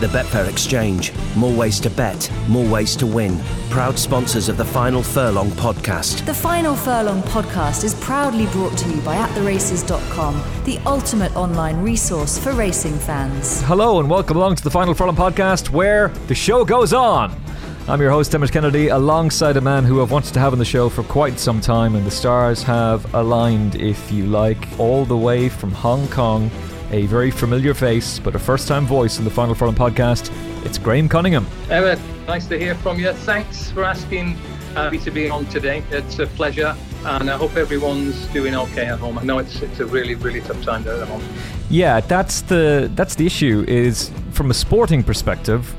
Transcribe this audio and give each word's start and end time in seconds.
The 0.00 0.06
Betfair 0.06 0.48
Exchange. 0.48 1.12
More 1.36 1.52
ways 1.52 1.78
to 1.80 1.90
bet, 1.90 2.32
more 2.48 2.66
ways 2.66 2.96
to 2.96 3.06
win. 3.06 3.38
Proud 3.68 3.98
sponsors 3.98 4.48
of 4.48 4.56
the 4.56 4.64
Final 4.64 5.02
Furlong 5.02 5.50
podcast. 5.50 6.24
The 6.24 6.32
Final 6.32 6.74
Furlong 6.74 7.20
podcast 7.24 7.84
is 7.84 7.94
proudly 7.96 8.46
brought 8.46 8.78
to 8.78 8.88
you 8.88 8.98
by 9.02 9.16
AtTheRaces.com, 9.16 10.42
the 10.64 10.78
ultimate 10.86 11.36
online 11.36 11.82
resource 11.82 12.38
for 12.38 12.52
racing 12.52 12.98
fans. 12.98 13.60
Hello 13.64 14.00
and 14.00 14.08
welcome 14.08 14.38
along 14.38 14.56
to 14.56 14.64
the 14.64 14.70
Final 14.70 14.94
Furlong 14.94 15.16
podcast 15.16 15.68
where 15.68 16.08
the 16.28 16.34
show 16.34 16.64
goes 16.64 16.94
on. 16.94 17.38
I'm 17.86 18.00
your 18.00 18.10
host, 18.10 18.34
Emmet 18.34 18.52
Kennedy, 18.52 18.88
alongside 18.88 19.58
a 19.58 19.60
man 19.60 19.84
who 19.84 20.00
I've 20.00 20.10
wanted 20.10 20.32
to 20.32 20.40
have 20.40 20.54
on 20.54 20.58
the 20.58 20.64
show 20.64 20.88
for 20.88 21.02
quite 21.02 21.38
some 21.38 21.60
time, 21.60 21.94
and 21.94 22.06
the 22.06 22.10
stars 22.10 22.62
have 22.62 23.12
aligned, 23.14 23.74
if 23.74 24.10
you 24.10 24.24
like, 24.24 24.66
all 24.78 25.04
the 25.04 25.16
way 25.16 25.50
from 25.50 25.72
Hong 25.72 26.08
Kong 26.08 26.50
a 26.90 27.06
very 27.06 27.30
familiar 27.30 27.74
face, 27.74 28.18
but 28.18 28.34
a 28.34 28.38
first 28.38 28.68
time 28.68 28.86
voice 28.86 29.18
in 29.18 29.24
the 29.24 29.30
Final 29.30 29.54
Furlong 29.54 29.74
podcast. 29.74 30.30
It's 30.64 30.78
Graham 30.78 31.08
Cunningham. 31.08 31.46
Emmet, 31.70 31.98
nice 32.26 32.46
to 32.46 32.58
hear 32.58 32.74
from 32.76 32.98
you. 32.98 33.12
Thanks 33.12 33.70
for 33.70 33.84
asking 33.84 34.36
uh, 34.76 34.90
me 34.90 34.98
to 34.98 35.10
be 35.10 35.30
on 35.30 35.46
today. 35.46 35.82
It's 35.90 36.18
a 36.18 36.26
pleasure, 36.26 36.76
and 37.04 37.30
I 37.30 37.36
hope 37.36 37.56
everyone's 37.56 38.26
doing 38.28 38.54
okay 38.54 38.86
at 38.86 38.98
home. 38.98 39.18
I 39.18 39.22
know 39.22 39.38
it's 39.38 39.62
it's 39.62 39.80
a 39.80 39.86
really 39.86 40.14
really 40.14 40.40
tough 40.40 40.62
time 40.62 40.82
there 40.82 41.00
at 41.00 41.08
home. 41.08 41.22
Yeah, 41.70 42.00
that's 42.00 42.42
the 42.42 42.90
that's 42.94 43.14
the 43.14 43.26
issue. 43.26 43.64
Is 43.68 44.10
from 44.32 44.50
a 44.50 44.54
sporting 44.54 45.02
perspective, 45.02 45.74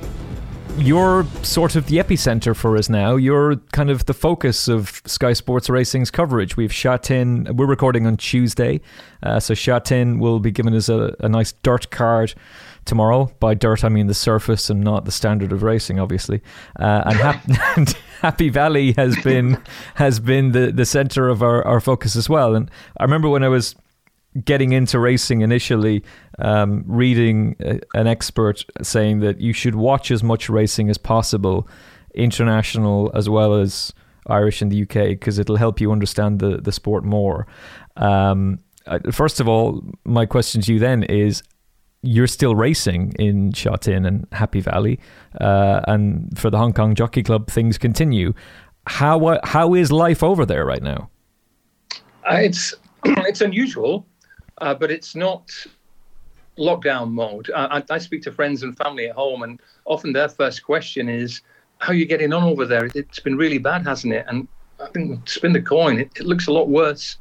you're 0.77 1.25
sort 1.43 1.75
of 1.75 1.87
the 1.87 1.97
epicenter 1.97 2.55
for 2.55 2.77
us 2.77 2.89
now. 2.89 3.15
You're 3.15 3.57
kind 3.71 3.89
of 3.89 4.05
the 4.05 4.13
focus 4.13 4.67
of 4.67 5.01
Sky 5.05 5.33
Sports 5.33 5.69
Racing's 5.69 6.11
coverage. 6.11 6.57
We've 6.57 6.73
Sha 6.73 6.97
Tin, 6.97 7.47
we're 7.55 7.65
recording 7.65 8.07
on 8.07 8.17
Tuesday, 8.17 8.81
uh, 9.23 9.39
so 9.39 9.53
Sha 9.53 9.79
Tin 9.79 10.19
will 10.19 10.39
be 10.39 10.51
giving 10.51 10.73
us 10.75 10.89
a, 10.89 11.15
a 11.19 11.29
nice 11.29 11.51
dirt 11.51 11.91
card 11.91 12.33
tomorrow. 12.85 13.31
By 13.39 13.53
dirt, 13.53 13.83
I 13.83 13.89
mean 13.89 14.07
the 14.07 14.13
surface 14.13 14.69
and 14.69 14.81
not 14.81 15.05
the 15.05 15.11
standard 15.11 15.51
of 15.51 15.63
racing, 15.63 15.99
obviously. 15.99 16.41
Uh, 16.79 17.03
and 17.05 17.15
Hap- 17.17 17.89
Happy 18.21 18.49
Valley 18.49 18.93
has 18.93 19.15
been 19.23 19.61
has 19.95 20.19
been 20.19 20.51
the, 20.51 20.71
the 20.71 20.85
center 20.85 21.27
of 21.27 21.41
our, 21.41 21.65
our 21.65 21.79
focus 21.79 22.15
as 22.15 22.29
well. 22.29 22.55
And 22.55 22.69
I 22.99 23.03
remember 23.03 23.29
when 23.29 23.43
I 23.43 23.49
was 23.49 23.75
getting 24.43 24.71
into 24.71 24.99
racing 24.99 25.41
initially, 25.41 26.03
um, 26.39 26.83
reading 26.87 27.55
a, 27.59 27.79
an 27.93 28.07
expert 28.07 28.63
saying 28.81 29.19
that 29.19 29.41
you 29.41 29.53
should 29.53 29.75
watch 29.75 30.11
as 30.11 30.23
much 30.23 30.49
racing 30.49 30.89
as 30.89 30.97
possible, 30.97 31.67
international 32.15 33.11
as 33.13 33.29
well 33.29 33.55
as 33.55 33.93
Irish 34.27 34.61
in 34.61 34.69
the 34.69 34.83
UK, 34.83 35.09
because 35.09 35.39
it'll 35.39 35.57
help 35.57 35.81
you 35.81 35.91
understand 35.91 36.39
the, 36.39 36.57
the 36.57 36.71
sport 36.71 37.03
more. 37.03 37.47
Um, 37.97 38.59
first 39.11 39.39
of 39.39 39.47
all, 39.47 39.83
my 40.05 40.25
question 40.25 40.61
to 40.61 40.73
you 40.73 40.79
then 40.79 41.03
is 41.03 41.43
you're 42.01 42.27
still 42.27 42.55
racing 42.55 43.13
in 43.19 43.51
Sha 43.51 43.75
Tin 43.75 44.05
and 44.05 44.27
Happy 44.31 44.61
Valley, 44.61 44.99
uh, 45.39 45.81
and 45.87 46.37
for 46.37 46.49
the 46.49 46.57
Hong 46.57 46.73
Kong 46.73 46.95
Jockey 46.95 47.21
Club, 47.21 47.49
things 47.49 47.77
continue. 47.77 48.33
How 48.87 49.39
how 49.43 49.75
is 49.75 49.91
life 49.91 50.23
over 50.23 50.45
there 50.45 50.65
right 50.65 50.81
now? 50.81 51.09
Uh, 52.27 52.37
it's 52.41 52.73
it's 53.05 53.41
unusual 53.41 54.07
uh, 54.61 54.75
but 54.75 54.91
it's 54.91 55.15
not 55.15 55.51
lockdown 56.57 57.11
mode. 57.11 57.49
I, 57.55 57.83
I, 57.89 57.97
speak 57.97 58.21
to 58.23 58.31
friends 58.31 58.63
and 58.63 58.77
family 58.77 59.07
at 59.07 59.15
home, 59.15 59.41
and 59.43 59.59
often 59.85 60.13
their 60.13 60.29
first 60.29 60.63
question 60.63 61.09
is, 61.09 61.41
"How 61.79 61.91
are 61.91 61.95
you 61.95 62.05
getting 62.05 62.31
on 62.31 62.43
over 62.43 62.65
there? 62.65 62.89
It's 62.93 63.19
been 63.19 63.35
really 63.35 63.57
bad, 63.57 63.85
hasn't 63.85 64.13
it?" 64.13 64.25
And 64.29 64.47
I 64.79 64.87
think 64.87 65.27
spin 65.27 65.53
the 65.53 65.61
coin. 65.61 65.99
It, 65.99 66.11
it 66.15 66.25
looks 66.25 66.47
a 66.47 66.53
lot 66.53 66.69
worse 66.69 67.17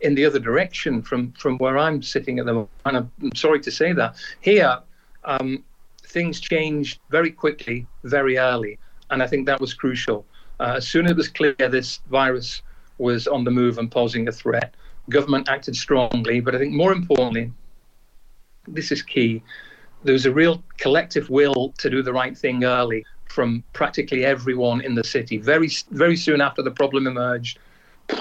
in 0.00 0.14
the 0.14 0.24
other 0.24 0.38
direction 0.38 1.02
from 1.02 1.32
from 1.32 1.58
where 1.58 1.78
I'm 1.78 2.02
sitting 2.02 2.38
at 2.38 2.46
the 2.46 2.54
moment. 2.54 2.70
And 2.86 2.96
I'm 2.96 3.36
sorry 3.36 3.60
to 3.60 3.70
say 3.70 3.92
that 3.92 4.16
here. 4.40 4.80
Um, 5.24 5.62
things 6.04 6.40
changed 6.40 7.00
very 7.10 7.30
quickly, 7.30 7.86
very 8.04 8.38
early, 8.38 8.78
and 9.10 9.22
I 9.22 9.26
think 9.26 9.44
that 9.46 9.60
was 9.60 9.74
crucial. 9.74 10.24
Uh, 10.58 10.74
as 10.78 10.88
soon 10.88 11.04
as 11.04 11.12
it 11.12 11.16
was 11.18 11.28
clear 11.28 11.54
this 11.54 12.00
virus 12.10 12.62
was 12.96 13.28
on 13.28 13.44
the 13.44 13.50
move 13.50 13.76
and 13.76 13.90
posing 13.90 14.26
a 14.26 14.32
threat, 14.32 14.74
government 15.08 15.48
acted 15.48 15.76
strongly, 15.76 16.40
but 16.40 16.54
I 16.54 16.58
think 16.58 16.72
more 16.72 16.92
importantly, 16.92 17.52
this 18.66 18.92
is 18.92 19.02
key. 19.02 19.42
There 20.04 20.12
was 20.12 20.26
a 20.26 20.32
real 20.32 20.62
collective 20.76 21.30
will 21.30 21.74
to 21.78 21.90
do 21.90 22.02
the 22.02 22.12
right 22.12 22.36
thing 22.36 22.64
early 22.64 23.04
from 23.26 23.62
practically 23.72 24.24
everyone 24.24 24.80
in 24.80 24.94
the 24.94 25.04
city. 25.04 25.38
Very, 25.38 25.70
very 25.90 26.16
soon 26.16 26.40
after 26.40 26.62
the 26.62 26.70
problem 26.70 27.06
emerged, 27.06 27.58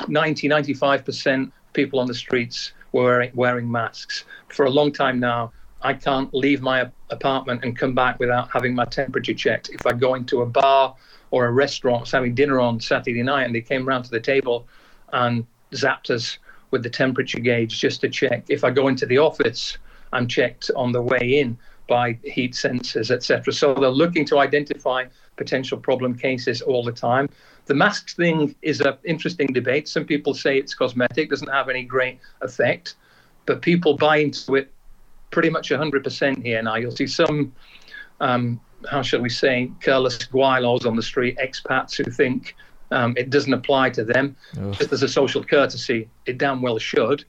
90, 0.07 0.49
95% 0.49 1.51
people 1.73 1.99
on 1.99 2.07
the 2.07 2.13
streets 2.13 2.73
were 2.91 3.03
wearing, 3.03 3.31
wearing 3.35 3.71
masks. 3.71 4.25
For 4.49 4.65
a 4.65 4.69
long 4.69 4.91
time 4.91 5.19
now, 5.19 5.51
I 5.81 5.93
can't 5.93 6.33
leave 6.33 6.61
my 6.61 6.89
apartment 7.09 7.63
and 7.63 7.77
come 7.77 7.93
back 7.93 8.19
without 8.19 8.49
having 8.51 8.73
my 8.73 8.85
temperature 8.85 9.33
checked. 9.33 9.69
If 9.69 9.85
I 9.85 9.93
go 9.93 10.15
into 10.15 10.41
a 10.41 10.45
bar 10.45 10.95
or 11.31 11.45
a 11.45 11.51
restaurant, 11.51 12.09
having 12.09 12.33
dinner 12.33 12.59
on 12.59 12.79
Saturday 12.79 13.21
night, 13.21 13.43
and 13.43 13.53
they 13.53 13.61
came 13.61 13.87
round 13.87 14.05
to 14.05 14.11
the 14.11 14.19
table 14.19 14.67
and 15.13 15.45
zapped 15.71 16.09
us 16.09 16.39
with 16.71 16.83
the 16.83 16.89
temperature 16.89 17.39
gauge 17.39 17.79
just 17.79 18.01
to 18.01 18.09
check. 18.09 18.43
If 18.49 18.63
I 18.63 18.71
go 18.71 18.87
into 18.87 19.05
the 19.05 19.17
office, 19.17 19.77
I'm 20.13 20.27
checked 20.27 20.71
on 20.75 20.91
the 20.91 21.01
way 21.01 21.39
in 21.39 21.57
by 21.87 22.17
heat 22.23 22.53
sensors, 22.53 23.11
etc. 23.11 23.53
So 23.53 23.73
they're 23.73 23.89
looking 23.89 24.25
to 24.25 24.39
identify 24.39 25.05
potential 25.37 25.77
problem 25.77 26.17
cases 26.17 26.61
all 26.61 26.83
the 26.83 26.91
time. 26.91 27.29
The 27.65 27.73
masks 27.73 28.13
thing 28.13 28.55
is 28.61 28.81
an 28.81 28.97
interesting 29.03 29.47
debate. 29.47 29.87
Some 29.87 30.05
people 30.05 30.33
say 30.33 30.57
it's 30.57 30.73
cosmetic, 30.73 31.29
doesn't 31.29 31.49
have 31.49 31.69
any 31.69 31.83
great 31.83 32.19
effect, 32.41 32.95
but 33.45 33.61
people 33.61 33.95
buy 33.95 34.17
into 34.17 34.55
it 34.55 34.71
pretty 35.31 35.49
much 35.49 35.69
100% 35.69 36.43
here 36.43 36.61
now. 36.61 36.75
You'll 36.75 36.91
see 36.91 37.07
some, 37.07 37.53
um, 38.19 38.59
how 38.89 39.01
shall 39.01 39.21
we 39.21 39.29
say, 39.29 39.71
careless 39.81 40.17
gweilos 40.17 40.85
on 40.85 40.95
the 40.95 41.01
street, 41.01 41.37
expats 41.37 41.95
who 41.95 42.09
think 42.09 42.55
um, 42.91 43.13
it 43.17 43.29
doesn't 43.29 43.53
apply 43.53 43.89
to 43.91 44.03
them. 44.03 44.35
Just 44.71 44.91
as 44.91 45.03
a 45.03 45.07
social 45.07 45.43
courtesy, 45.43 46.09
it 46.25 46.37
damn 46.37 46.61
well 46.61 46.77
should. 46.79 47.25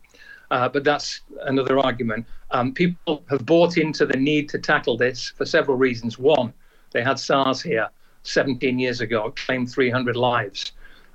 Uh, 0.50 0.68
but 0.68 0.84
that's 0.84 1.20
another 1.42 1.78
argument. 1.78 2.26
Um, 2.50 2.72
people 2.72 3.22
have 3.28 3.44
bought 3.44 3.76
into 3.76 4.06
the 4.06 4.16
need 4.16 4.48
to 4.50 4.58
tackle 4.58 4.96
this 4.96 5.32
for 5.36 5.44
several 5.44 5.76
reasons. 5.76 6.18
One, 6.18 6.54
they 6.92 7.02
had 7.02 7.18
SARS 7.18 7.60
here 7.60 7.88
17 8.22 8.78
years 8.78 9.00
ago, 9.00 9.32
claimed 9.36 9.70
300 9.70 10.16
lives. 10.16 10.72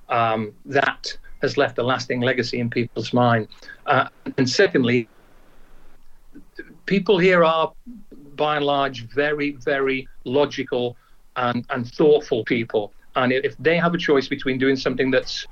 Um, 0.09 0.53
that 0.65 1.17
has 1.41 1.57
left 1.57 1.77
a 1.77 1.83
lasting 1.83 2.21
legacy 2.21 2.59
in 2.59 2.69
people's 2.69 3.13
mind. 3.13 3.47
Uh, 3.85 4.07
and 4.37 4.49
secondly, 4.49 5.07
people 6.85 7.17
here 7.17 7.43
are 7.43 7.73
by 8.35 8.57
and 8.57 8.65
large 8.65 9.07
very, 9.09 9.51
very 9.51 10.07
logical 10.25 10.95
and, 11.35 11.65
and 11.69 11.91
thoughtful 11.91 12.43
people. 12.45 12.93
And 13.15 13.31
if 13.31 13.57
they 13.57 13.77
have 13.77 13.93
a 13.93 13.97
choice 13.97 14.27
between 14.27 14.57
doing 14.57 14.75
something 14.75 15.11
that's 15.11 15.45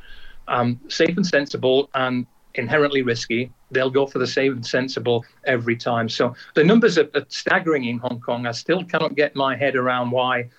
um, 0.48 0.80
safe 0.88 1.16
and 1.16 1.26
sensible 1.26 1.90
and 1.94 2.26
inherently 2.56 3.02
risky, 3.02 3.52
they'll 3.72 3.90
go 3.90 4.06
for 4.06 4.20
the 4.20 4.28
safe 4.28 4.52
and 4.52 4.66
sensible 4.66 5.24
every 5.46 5.76
time. 5.76 6.10
So 6.10 6.36
the 6.54 6.64
numbers 6.64 6.98
are, 6.98 7.10
are 7.16 7.26
staggering 7.30 7.86
in 7.86 8.00
Hong 8.00 8.20
Kong. 8.20 8.46
I 8.46 8.52
still 8.52 8.84
cannot 8.84 9.16
get 9.16 9.36
my 9.36 9.56
head 9.56 9.76
around 9.76 10.12
why 10.12 10.50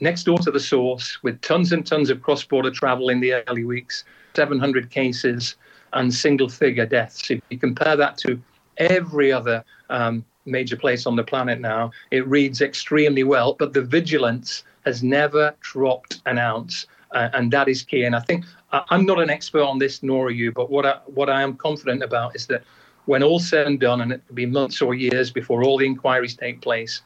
next 0.00 0.24
door 0.24 0.38
to 0.38 0.50
the 0.50 0.60
source, 0.60 1.22
with 1.22 1.40
tons 1.40 1.72
and 1.72 1.84
tons 1.86 2.10
of 2.10 2.22
cross-border 2.22 2.70
travel 2.70 3.08
in 3.08 3.20
the 3.20 3.34
early 3.48 3.64
weeks, 3.64 4.04
700 4.34 4.90
cases 4.90 5.56
and 5.92 6.12
single-figure 6.12 6.86
deaths. 6.86 7.30
If 7.30 7.40
you 7.48 7.58
compare 7.58 7.96
that 7.96 8.16
to 8.18 8.40
every 8.76 9.32
other 9.32 9.64
um, 9.90 10.24
major 10.44 10.76
place 10.76 11.06
on 11.06 11.16
the 11.16 11.24
planet 11.24 11.60
now, 11.60 11.90
it 12.10 12.26
reads 12.28 12.60
extremely 12.60 13.24
well. 13.24 13.54
But 13.54 13.72
the 13.72 13.82
vigilance 13.82 14.64
has 14.88 15.02
never 15.02 15.54
dropped 15.72 16.12
an 16.26 16.38
ounce. 16.38 16.86
Uh, 17.12 17.28
and 17.36 17.50
that 17.50 17.68
is 17.68 17.82
key. 17.90 18.04
And 18.04 18.14
I 18.14 18.20
think 18.28 18.44
I'm 18.90 19.04
not 19.06 19.18
an 19.18 19.30
expert 19.30 19.64
on 19.72 19.78
this, 19.78 20.02
nor 20.02 20.26
are 20.26 20.36
you, 20.42 20.52
but 20.52 20.66
what 20.74 20.84
I, 20.84 20.94
what 21.06 21.28
I 21.30 21.40
am 21.46 21.52
confident 21.56 22.02
about 22.02 22.36
is 22.36 22.46
that 22.48 22.62
when 23.06 23.22
all 23.22 23.40
said 23.40 23.66
and 23.66 23.80
done, 23.80 24.02
and 24.02 24.12
it 24.12 24.20
could 24.26 24.36
be 24.36 24.44
months 24.44 24.82
or 24.82 24.94
years 24.94 25.30
before 25.30 25.64
all 25.64 25.78
the 25.78 25.86
inquiries 25.86 26.34
take 26.36 26.60
place, 26.60 27.00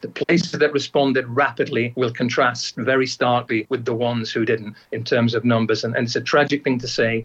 the 0.00 0.08
places 0.08 0.58
that 0.62 0.72
responded 0.72 1.24
rapidly 1.28 1.92
will 1.96 2.12
contrast 2.12 2.74
very 2.76 3.06
starkly 3.06 3.66
with 3.68 3.84
the 3.84 3.94
ones 3.94 4.32
who 4.32 4.44
didn't 4.44 4.74
in 4.90 5.04
terms 5.04 5.34
of 5.34 5.44
numbers. 5.44 5.84
And, 5.84 5.94
and 5.96 6.06
it's 6.06 6.16
a 6.16 6.20
tragic 6.20 6.64
thing 6.64 6.78
to 6.80 6.88
say, 6.88 7.24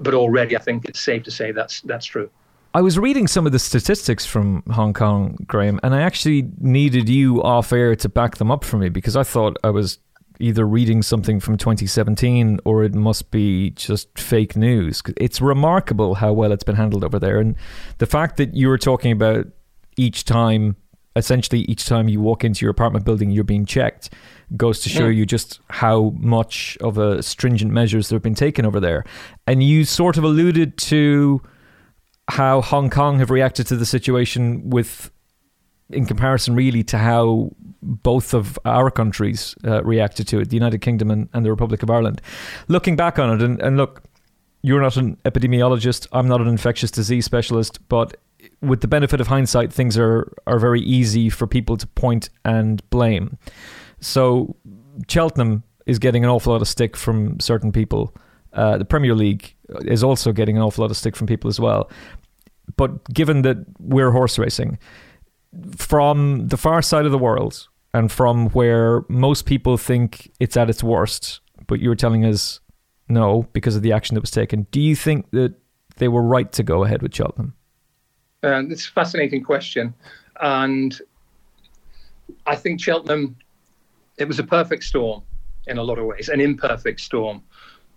but 0.00 0.14
already 0.14 0.56
I 0.56 0.60
think 0.60 0.84
it's 0.84 1.00
safe 1.00 1.22
to 1.22 1.30
say 1.30 1.52
that's 1.52 1.80
that's 1.82 2.06
true. 2.06 2.28
I 2.74 2.82
was 2.82 2.98
reading 2.98 3.26
some 3.26 3.46
of 3.46 3.52
the 3.52 3.58
statistics 3.58 4.26
from 4.26 4.62
Hong 4.70 4.92
Kong, 4.92 5.38
Graham, 5.46 5.80
and 5.82 5.94
I 5.94 6.02
actually 6.02 6.50
needed 6.58 7.08
you 7.08 7.42
off 7.42 7.72
air 7.72 7.96
to 7.96 8.08
back 8.08 8.36
them 8.36 8.50
up 8.50 8.62
for 8.62 8.76
me 8.76 8.90
because 8.90 9.16
I 9.16 9.22
thought 9.22 9.56
I 9.64 9.70
was 9.70 9.98
either 10.38 10.66
reading 10.66 11.02
something 11.02 11.40
from 11.40 11.56
2017 11.56 12.60
or 12.64 12.84
it 12.84 12.94
must 12.94 13.30
be 13.30 13.70
just 13.70 14.16
fake 14.18 14.54
news. 14.54 15.02
It's 15.16 15.40
remarkable 15.40 16.14
how 16.16 16.32
well 16.32 16.52
it's 16.52 16.62
been 16.62 16.76
handled 16.76 17.04
over 17.04 17.18
there. 17.18 17.40
And 17.40 17.56
the 17.98 18.06
fact 18.06 18.36
that 18.36 18.54
you 18.54 18.68
were 18.68 18.78
talking 18.78 19.12
about 19.12 19.46
each 19.96 20.24
time, 20.24 20.76
essentially 21.16 21.60
each 21.62 21.86
time 21.86 22.08
you 22.08 22.20
walk 22.20 22.44
into 22.44 22.64
your 22.64 22.70
apartment 22.70 23.04
building, 23.04 23.30
you're 23.30 23.44
being 23.44 23.66
checked, 23.66 24.10
goes 24.56 24.80
to 24.80 24.88
show 24.88 25.06
yeah. 25.06 25.18
you 25.18 25.26
just 25.26 25.60
how 25.70 26.12
much 26.18 26.76
of 26.82 26.98
a 26.98 27.22
stringent 27.22 27.72
measures 27.72 28.08
that 28.08 28.14
have 28.14 28.22
been 28.22 28.34
taken 28.34 28.64
over 28.64 28.78
there. 28.78 29.04
And 29.46 29.62
you 29.62 29.84
sort 29.84 30.18
of 30.18 30.24
alluded 30.24 30.76
to 30.78 31.42
how 32.28 32.60
Hong 32.60 32.90
Kong 32.90 33.18
have 33.18 33.30
reacted 33.30 33.66
to 33.68 33.76
the 33.76 33.86
situation 33.86 34.70
with 34.70 35.10
in 35.90 36.04
comparison 36.04 36.54
really 36.54 36.82
to 36.84 36.98
how 36.98 37.50
both 37.82 38.34
of 38.34 38.58
our 38.64 38.90
countries 38.90 39.54
uh, 39.64 39.82
reacted 39.84 40.28
to 40.28 40.40
it, 40.40 40.50
the 40.50 40.56
United 40.56 40.80
Kingdom 40.80 41.10
and, 41.10 41.28
and, 41.32 41.44
the 41.44 41.50
Republic 41.50 41.82
of 41.82 41.90
Ireland. 41.90 42.20
Looking 42.66 42.96
back 42.96 43.18
on 43.18 43.30
it, 43.30 43.42
and, 43.42 43.60
and 43.62 43.76
look, 43.76 44.02
you're 44.60 44.82
not 44.82 44.96
an 44.96 45.16
epidemiologist, 45.24 46.06
I'm 46.12 46.28
not 46.28 46.40
an 46.40 46.48
infectious 46.48 46.90
disease 46.90 47.24
specialist, 47.24 47.78
but 47.88 48.16
with 48.60 48.80
the 48.80 48.88
benefit 48.88 49.20
of 49.20 49.28
hindsight, 49.28 49.72
things 49.72 49.96
are, 49.96 50.32
are 50.46 50.58
very 50.58 50.80
easy 50.80 51.30
for 51.30 51.46
people 51.46 51.76
to 51.76 51.86
point 51.86 52.28
and 52.44 52.88
blame. 52.90 53.38
So 54.00 54.56
Cheltenham 55.08 55.62
is 55.86 55.98
getting 55.98 56.24
an 56.24 56.30
awful 56.30 56.52
lot 56.52 56.60
of 56.60 56.68
stick 56.68 56.96
from 56.96 57.40
certain 57.40 57.72
people. 57.72 58.14
Uh, 58.52 58.76
the 58.76 58.84
Premier 58.84 59.14
League 59.14 59.54
is 59.82 60.02
also 60.02 60.32
getting 60.32 60.56
an 60.56 60.62
awful 60.62 60.82
lot 60.82 60.90
of 60.90 60.96
stick 60.96 61.16
from 61.16 61.26
people 61.26 61.48
as 61.48 61.60
well. 61.60 61.90
But 62.76 63.12
given 63.12 63.42
that 63.42 63.58
we're 63.78 64.10
horse 64.10 64.38
racing, 64.38 64.78
from 65.76 66.48
the 66.48 66.56
far 66.56 66.82
side 66.82 67.06
of 67.06 67.12
the 67.12 67.18
world 67.18 67.68
and 67.94 68.12
from 68.12 68.50
where 68.50 69.02
most 69.08 69.46
people 69.46 69.76
think 69.76 70.30
it's 70.40 70.56
at 70.56 70.68
its 70.68 70.82
worst, 70.82 71.40
but 71.66 71.80
you 71.80 71.88
were 71.88 71.96
telling 71.96 72.24
us 72.24 72.60
no 73.08 73.48
because 73.52 73.74
of 73.74 73.82
the 73.82 73.92
action 73.92 74.14
that 74.14 74.20
was 74.20 74.30
taken, 74.30 74.66
do 74.70 74.80
you 74.80 74.94
think 74.94 75.30
that 75.30 75.54
they 75.96 76.08
were 76.08 76.22
right 76.22 76.52
to 76.52 76.62
go 76.62 76.84
ahead 76.84 77.02
with 77.02 77.14
Cheltenham? 77.14 77.54
Uh, 78.44 78.62
it's 78.68 78.86
a 78.86 78.92
fascinating 78.92 79.42
question. 79.42 79.94
And 80.40 81.00
I 82.46 82.54
think 82.54 82.80
Cheltenham, 82.80 83.36
it 84.18 84.28
was 84.28 84.38
a 84.38 84.44
perfect 84.44 84.84
storm 84.84 85.22
in 85.66 85.78
a 85.78 85.82
lot 85.82 85.98
of 85.98 86.06
ways, 86.06 86.28
an 86.28 86.40
imperfect 86.40 87.00
storm 87.00 87.42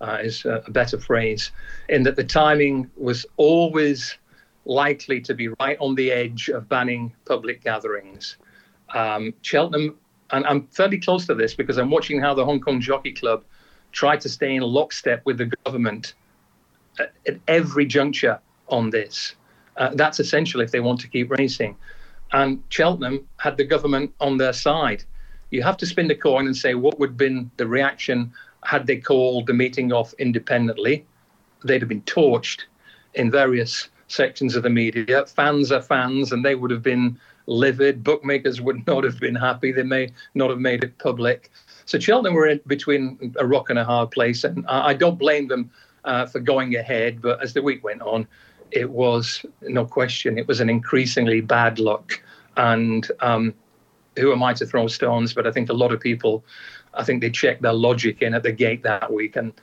uh, 0.01 0.18
is 0.21 0.45
a 0.45 0.63
better 0.69 1.00
phrase, 1.00 1.51
in 1.89 2.03
that 2.03 2.15
the 2.15 2.23
timing 2.23 2.89
was 2.97 3.25
always 3.38 4.18
likely 4.66 5.19
to 5.22 5.34
be 5.34 5.50
right 5.60 5.78
on 5.80 5.96
the 5.96 6.12
edge 6.12 6.50
of 6.50 6.69
banning 6.69 7.13
public 7.25 7.63
gatherings. 7.63 8.38
Um, 8.94 9.34
Cheltenham, 9.42 9.98
and 10.31 10.46
I'm 10.46 10.68
fairly 10.68 11.00
close 11.00 11.25
to 11.28 11.36
this 11.36 11.54
because 11.54 11.78
I'm 11.78 11.90
watching 11.90 12.22
how 12.22 12.34
the 12.34 12.46
Hong 12.46 12.60
Kong 12.60 12.80
Jockey 12.80 13.12
Club 13.12 13.44
tried 13.92 14.22
to 14.22 14.30
stay 14.30 14.56
in 14.56 14.62
lockstep 14.62 15.25
with 15.25 15.38
the 15.38 15.52
government 15.66 16.13
at, 17.00 17.13
at 17.28 17.40
every 17.48 17.86
juncture 17.86 18.40
on 18.68 18.90
this. 18.90 19.36
Uh, 19.78 19.90
that's 19.96 20.19
essential 20.19 20.62
if 20.62 20.72
they 20.72 20.80
want 20.80 21.00
to 21.02 21.07
keep 21.07 21.31
racing. 21.31 21.75
And 22.34 22.64
Cheltenham 22.69 23.28
had 23.38 23.57
the 23.57 23.66
government 23.66 24.14
on 24.19 24.38
their 24.38 24.54
side. 24.54 25.04
You 25.50 25.64
have 25.64 25.78
to 25.78 25.86
spin 25.86 26.07
the 26.07 26.16
coin 26.16 26.46
and 26.46 26.56
say 26.56 26.75
what 26.75 26.98
would 27.00 27.10
have 27.10 27.18
been 27.18 27.52
the 27.57 27.68
reaction 27.68 28.31
had 28.64 28.88
they 28.88 28.98
called 28.98 29.48
the 29.48 29.54
meeting 29.54 29.92
off 29.92 30.14
independently. 30.14 31.06
They'd 31.64 31.81
have 31.81 31.90
been 31.90 32.04
torched 32.04 32.64
in 33.16 33.30
various 33.30 33.90
sections 34.12 34.56
of 34.56 34.63
the 34.63 34.69
media. 34.69 35.25
Fans 35.25 35.72
are 35.72 35.81
fans, 35.81 36.31
and 36.31 36.44
they 36.44 36.56
would 36.56 36.72
have 36.72 36.84
been 36.84 37.19
livid. 37.48 38.04
Bookmakers 38.04 38.62
would 38.62 38.86
not 38.88 39.04
have 39.04 39.19
been 39.19 39.36
happy. 39.36 39.72
They 39.72 39.84
may 39.84 40.10
not 40.36 40.50
have 40.50 40.60
made 40.60 40.84
it 40.84 40.98
public. 40.98 41.52
So 41.86 42.00
Cheltenham 42.00 42.36
were 42.36 42.48
in 42.48 42.62
between 42.68 43.34
a 43.38 43.46
rock 43.46 43.69
and 43.69 43.80
a 43.80 43.84
hard 43.84 44.12
place, 44.12 44.44
and 44.44 44.66
I 44.68 44.94
don't 44.94 45.18
blame 45.18 45.48
them 45.48 45.72
uh, 46.06 46.25
for 46.25 46.40
going 46.40 46.75
ahead. 46.75 47.22
But 47.22 47.42
as 47.42 47.54
the 47.54 47.62
week 47.62 47.84
went 47.84 48.02
on, 48.02 48.28
it 48.72 48.90
was 48.90 49.46
no 49.62 49.86
question 49.86 50.38
it 50.38 50.48
was 50.48 50.60
an 50.60 50.69
increasingly 50.69 51.42
bad 51.42 51.80
look 51.80 52.24
and 52.57 53.12
um, 53.19 53.54
who 54.18 54.31
am 54.31 54.44
i 54.44 54.54
to 54.54 54.66
throw 54.66 54.88
stones 54.88 55.34
but 55.34 55.46
i 55.46 55.52
think 55.52 55.69
a 55.69 55.74
lot 55.74 55.92
of 55.92 56.00
people 56.00 56.44
i 56.94 57.04
think 57.04 57.22
they 57.22 57.30
checked 57.30 57.62
their 57.62 57.74
logic 57.74 58.22
in 58.22 58.34
at 58.34 58.44
the 58.44 58.52
gate 58.52 58.84
that 58.84 59.12
week 59.12 59.36
and 59.36 59.54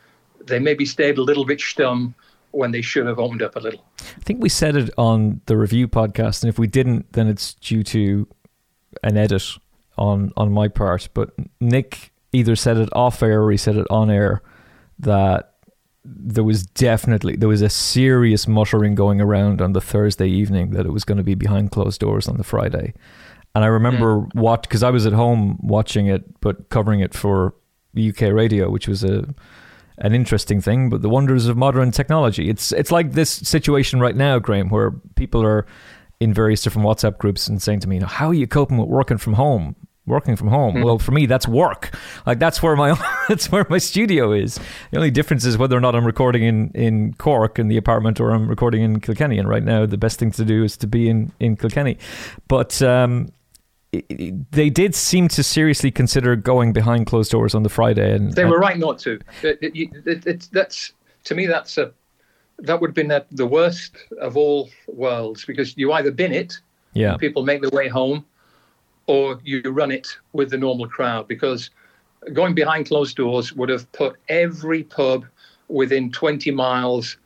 they 0.44 0.59
maybe 0.59 0.85
stayed 0.85 1.19
a 1.19 1.23
little 1.23 1.44
bit 1.44 1.59
stum 1.59 2.15
when 2.50 2.71
they 2.71 2.83
should 2.83 3.06
have 3.06 3.19
opened 3.19 3.43
up 3.43 3.56
a 3.56 3.61
little 3.61 3.85
i 4.00 4.21
think 4.21 4.43
we 4.43 4.49
said 4.49 4.77
it 4.77 4.91
on 4.99 5.41
the 5.47 5.56
review 5.56 5.87
podcast 5.89 6.43
and 6.43 6.49
if 6.49 6.59
we 6.59 6.67
didn't 6.67 7.12
then 7.12 7.27
it's 7.29 7.55
due 7.55 7.83
to 7.83 8.27
an 9.03 9.17
edit 9.17 9.45
on 9.97 10.33
on 10.37 10.53
my 10.53 10.69
part 10.69 11.09
but 11.15 11.31
nick 11.61 12.12
either 12.33 12.56
said 12.56 12.77
it 12.77 12.89
off 12.93 13.23
air 13.23 13.43
or 13.43 13.50
he 13.50 13.56
said 13.56 13.77
it 13.77 13.87
on 13.91 14.11
air 14.11 14.43
that 14.99 15.55
there 16.05 16.45
was 16.45 16.65
definitely 16.65 17.37
there 17.37 17.49
was 17.49 17.62
a 17.62 17.69
serious 17.69 18.49
muttering 18.49 18.94
going 18.94 19.21
around 19.21 19.61
on 19.61 19.73
the 19.73 19.81
Thursday 19.81 20.29
evening 20.29 20.71
that 20.71 20.87
it 20.87 20.93
was 20.93 21.05
going 21.05 21.19
to 21.19 21.25
be 21.25 21.35
behind 21.35 21.71
closed 21.71 22.01
doors 22.01 22.29
on 22.29 22.37
the 22.37 22.44
Friday. 22.44 22.94
And 23.55 23.65
I 23.65 23.69
remember 23.69 24.21
mm. 24.21 24.35
what 24.35 24.62
because 24.62 24.83
I 24.83 24.91
was 24.91 25.06
at 25.06 25.12
home 25.12 25.59
watching 25.61 26.06
it 26.06 26.41
but 26.41 26.69
covering 26.71 27.01
it 27.01 27.15
for 27.15 27.55
UK 27.99 28.33
radio, 28.33 28.71
which 28.71 28.89
was 28.89 29.05
a 29.05 29.35
an 30.00 30.15
interesting 30.15 30.61
thing, 30.61 30.89
but 30.91 31.03
the 31.03 31.09
wonders 31.09 31.47
of 31.47 31.56
modern 31.56 31.91
technology. 31.91 32.49
It's 32.49 32.73
it's 32.73 32.93
like 32.93 33.12
this 33.12 33.31
situation 33.31 34.00
right 34.00 34.17
now, 34.17 34.39
Graham, 34.39 34.69
where 34.69 34.93
people 35.17 35.43
are 35.43 35.67
in 36.21 36.35
various 36.35 36.62
different 36.62 36.87
WhatsApp 36.87 37.19
groups 37.19 37.47
and 37.47 37.62
saying 37.62 37.81
to 37.81 37.89
me, 37.89 37.97
you 37.97 38.00
know, 38.00 38.09
how 38.09 38.29
are 38.29 38.35
you 38.35 38.47
coping 38.47 38.79
with 38.79 38.89
working 38.89 39.19
from 39.19 39.35
home? 39.35 39.77
working 40.09 40.37
from 40.37 40.49
home. 40.49 40.77
Mm. 40.77 40.85
Well, 40.85 40.99
for 40.99 41.12
me, 41.12 41.27
that's 41.27 41.47
work. 41.47 41.95
Like 42.27 42.39
that's 42.39 42.62
where 42.62 42.75
my 42.75 42.99
that's 43.29 43.53
where 43.53 43.67
my 43.69 43.79
studio 43.79 44.33
is. 44.33 44.59
The 44.91 44.97
only 44.97 45.11
difference 45.11 45.45
is 45.45 45.56
whether 45.56 45.77
or 45.77 45.81
not 45.81 45.95
I'm 45.95 46.06
recording 46.06 46.43
in, 46.43 46.71
in 46.71 47.15
Cork 47.15 47.59
in 47.59 47.69
the 47.69 47.77
apartment 47.77 48.19
or 48.19 48.31
I'm 48.31 48.49
recording 48.49 48.83
in 48.83 49.01
Kilkenny. 49.01 49.39
And 49.39 49.49
right 49.49 49.62
now, 49.62 49.87
the 49.87 49.99
best 49.99 50.19
thing 50.19 50.31
to 50.33 50.44
do 50.44 50.65
is 50.65 50.77
to 50.79 50.87
be 50.87 51.09
in 51.09 51.31
in 51.39 51.56
Kilkenny. 51.56 51.99
But 52.49 52.81
um, 52.83 53.29
they 53.93 54.69
did 54.69 54.94
seem 54.94 55.29
to 55.29 55.43
seriously 55.43 55.90
consider 55.90 56.37
going 56.37 56.73
behind 56.73 57.06
closed 57.06 57.31
doors 57.31 57.55
on 57.55 57.62
the 57.62 57.69
Friday, 57.69 58.14
and 58.14 58.32
they 58.35 58.44
were 58.44 58.58
right 58.58 58.79
not 58.79 58.99
to. 59.00 59.19
It, 59.43 59.58
it, 59.64 60.49
that's 60.52 60.93
to 61.25 61.35
me, 61.35 61.46
that's 61.46 61.79
a 61.79 61.93
that 62.58 62.81
would 62.81 62.90
have 62.90 62.94
been 62.94 63.08
the, 63.08 63.25
the 63.31 63.46
worst 63.46 63.96
of 64.20 64.37
all 64.37 64.69
worlds 64.88 65.44
because 65.44 65.76
you 65.76 65.93
either 65.93 66.11
bin 66.11 66.32
it, 66.32 66.61
yeah, 66.93 67.17
people 67.17 67.44
make 67.44 67.62
their 67.62 67.70
way 67.70 67.88
home 67.88 68.25
or 69.06 69.40
you 69.43 69.62
run 69.62 69.91
it 69.91 70.06
with 70.32 70.50
the 70.50 70.58
normal 70.58 70.87
crowd 70.87 71.26
because 71.26 71.70
going 72.32 72.55
behind 72.55 72.87
closed 72.87 73.17
doors 73.17 73.52
would 73.55 73.69
have 73.69 73.91
put 73.93 74.17
every 74.29 74.84
pub 74.84 75.25
within 75.69 76.12
20 76.12 76.50
miles 76.50 77.17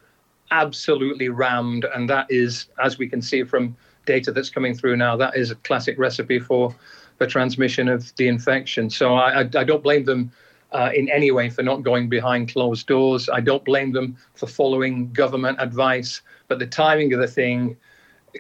absolutely 0.51 1.29
rammed 1.29 1.85
and 1.95 2.09
that 2.09 2.27
is 2.31 2.67
as 2.83 2.99
we 2.99 3.09
can 3.09 3.21
see 3.21 3.43
from 3.43 3.77
data 4.07 4.33
that's 4.33 4.51
coming 4.51 4.75
through 4.75 4.97
now 4.97 5.17
that 5.17 5.37
is 5.37 5.51
a 5.51 5.55
classic 5.57 5.99
recipe 5.99 6.39
for 6.39 6.75
the 7.19 7.27
transmission 7.27 7.89
of 7.89 8.15
the 8.17 8.29
infection 8.29 8.91
so 8.91 9.15
i, 9.15 9.41
I, 9.41 9.51
I 9.55 9.65
don't 9.65 9.83
blame 9.83 10.05
them 10.05 10.33
uh, 10.73 10.91
in 10.95 11.11
any 11.11 11.31
way 11.31 11.51
for 11.51 11.63
not 11.63 11.83
going 11.83 12.09
behind 12.09 12.53
closed 12.53 12.87
doors 12.87 13.29
i 13.29 13.41
don't 13.41 13.65
blame 13.65 13.93
them 13.93 14.17
for 14.35 14.47
following 14.47 15.13
government 15.13 15.59
advice 15.61 16.23
but 16.49 16.59
the 16.59 16.67
timing 16.67 17.13
of 17.13 17.21
the 17.21 17.29
thing 17.29 17.77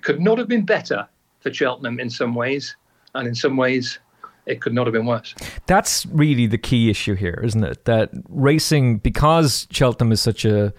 could 0.02 0.20
not 0.20 0.38
have 0.38 0.48
been 0.48 0.64
better 0.64 1.06
for 1.40 1.52
cheltenham 1.52 2.00
in 2.00 2.08
some 2.08 2.34
ways 2.34 2.76
and 3.14 3.28
in 3.28 3.34
some 3.34 3.56
ways 3.56 3.98
it 4.46 4.60
could 4.60 4.72
not 4.72 4.86
have 4.86 4.92
been 4.92 5.06
worse. 5.06 5.34
That's 5.66 6.04
really 6.06 6.46
the 6.46 6.58
key 6.58 6.90
issue 6.90 7.14
here, 7.14 7.40
isn't 7.44 7.62
it? 7.62 7.84
That 7.84 8.10
racing, 8.28 8.98
because 8.98 9.68
Cheltenham 9.70 10.12
is 10.12 10.20
such 10.20 10.44
a 10.44 10.74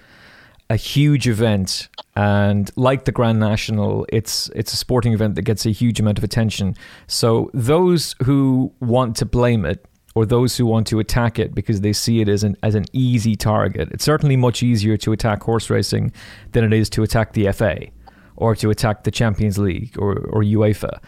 a 0.70 0.76
huge 0.76 1.28
event, 1.28 1.90
and 2.16 2.72
like 2.76 3.06
the 3.06 3.12
Grand 3.12 3.40
National, 3.40 4.06
it's 4.10 4.50
it's 4.56 4.74
a 4.74 4.78
sporting 4.78 5.14
event 5.14 5.36
that 5.36 5.44
gets 5.44 5.66
a 5.66 5.72
huge 5.72 6.00
amount 6.00 6.18
of 6.18 6.24
attention. 6.24 6.76
So 7.08 7.50
those 7.54 8.16
who 8.24 8.74
want 8.80 9.16
to 9.18 9.26
blame 9.26 9.66
it 9.66 9.86
or 10.16 10.26
those 10.26 10.58
who 10.58 10.66
want 10.66 10.88
to 10.88 11.00
attack 11.00 11.40
it 11.40 11.56
because 11.56 11.82
they 11.82 11.94
see 11.94 12.22
it 12.22 12.30
as 12.30 12.44
an 12.44 12.56
as 12.64 12.76
an 12.76 12.86
easy 12.94 13.36
target. 13.36 13.90
It's 13.92 14.04
certainly 14.04 14.36
much 14.36 14.64
easier 14.64 14.98
to 14.98 15.12
attack 15.12 15.44
horse 15.44 15.70
racing 15.70 16.12
than 16.52 16.64
it 16.64 16.74
is 16.74 16.90
to 16.92 17.04
attack 17.04 17.34
the 17.34 17.52
FA 17.52 17.88
or 18.36 18.56
to 18.56 18.70
attack 18.70 19.04
the 19.04 19.12
Champions 19.12 19.58
League 19.58 19.96
or, 19.98 20.18
or 20.30 20.42
UEFA. 20.44 21.00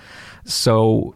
So 0.45 1.15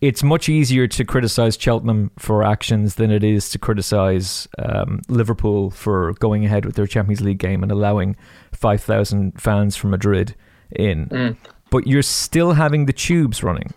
it's 0.00 0.22
much 0.22 0.48
easier 0.48 0.86
to 0.86 1.04
criticize 1.04 1.56
Cheltenham 1.58 2.10
for 2.18 2.42
actions 2.42 2.96
than 2.96 3.10
it 3.10 3.24
is 3.24 3.50
to 3.50 3.58
criticize 3.58 4.48
um, 4.58 5.00
Liverpool 5.08 5.70
for 5.70 6.12
going 6.14 6.44
ahead 6.44 6.64
with 6.64 6.76
their 6.76 6.86
Champions 6.86 7.20
League 7.20 7.38
game 7.38 7.62
and 7.62 7.72
allowing 7.72 8.16
5,000 8.52 9.40
fans 9.40 9.76
from 9.76 9.90
Madrid 9.90 10.34
in. 10.70 11.06
Mm. 11.06 11.36
But 11.70 11.86
you're 11.86 12.02
still 12.02 12.52
having 12.52 12.86
the 12.86 12.92
tubes 12.92 13.42
running. 13.42 13.72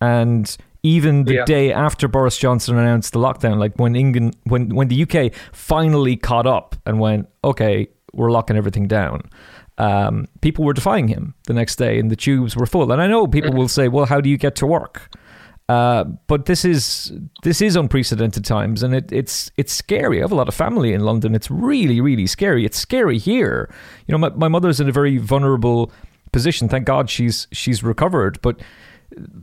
And 0.00 0.56
even 0.82 1.24
the 1.24 1.34
yeah. 1.34 1.44
day 1.44 1.72
after 1.72 2.08
Boris 2.08 2.38
Johnson 2.38 2.78
announced 2.78 3.12
the 3.12 3.18
lockdown, 3.18 3.58
like 3.58 3.76
when 3.76 3.94
England, 3.94 4.36
when, 4.44 4.74
when 4.74 4.88
the 4.88 5.02
UK 5.02 5.34
finally 5.52 6.16
caught 6.16 6.46
up 6.46 6.76
and 6.86 6.98
went, 6.98 7.28
okay, 7.44 7.88
we're 8.12 8.30
locking 8.30 8.56
everything 8.56 8.88
down 8.88 9.22
um, 9.78 10.28
people 10.40 10.64
were 10.64 10.74
defying 10.74 11.08
him 11.08 11.34
the 11.46 11.54
next 11.54 11.76
day, 11.76 11.98
and 11.98 12.10
the 12.10 12.16
tubes 12.16 12.56
were 12.56 12.66
full. 12.66 12.92
And 12.92 13.00
I 13.00 13.06
know 13.06 13.26
people 13.26 13.52
will 13.52 13.68
say, 13.68 13.88
"Well, 13.88 14.06
how 14.06 14.20
do 14.20 14.28
you 14.28 14.36
get 14.36 14.54
to 14.56 14.66
work?" 14.66 15.10
Uh, 15.72 16.04
but 16.26 16.44
this 16.44 16.66
is 16.66 17.12
this 17.44 17.62
is 17.62 17.76
unprecedented 17.76 18.44
times, 18.44 18.82
and 18.82 18.94
it, 18.94 19.10
it's 19.10 19.50
it's 19.56 19.72
scary. 19.72 20.18
I 20.18 20.20
have 20.20 20.32
a 20.32 20.34
lot 20.34 20.48
of 20.48 20.54
family 20.54 20.92
in 20.92 21.00
London. 21.00 21.34
It's 21.34 21.50
really 21.50 21.98
really 21.98 22.26
scary. 22.26 22.66
It's 22.66 22.76
scary 22.76 23.16
here. 23.16 23.72
You 24.06 24.12
know, 24.12 24.18
my, 24.18 24.28
my 24.30 24.48
mother's 24.48 24.80
in 24.80 24.88
a 24.90 24.92
very 24.92 25.16
vulnerable 25.16 25.90
position. 26.30 26.68
Thank 26.68 26.84
God 26.84 27.08
she's 27.08 27.46
she's 27.52 27.82
recovered, 27.82 28.38
but 28.42 28.60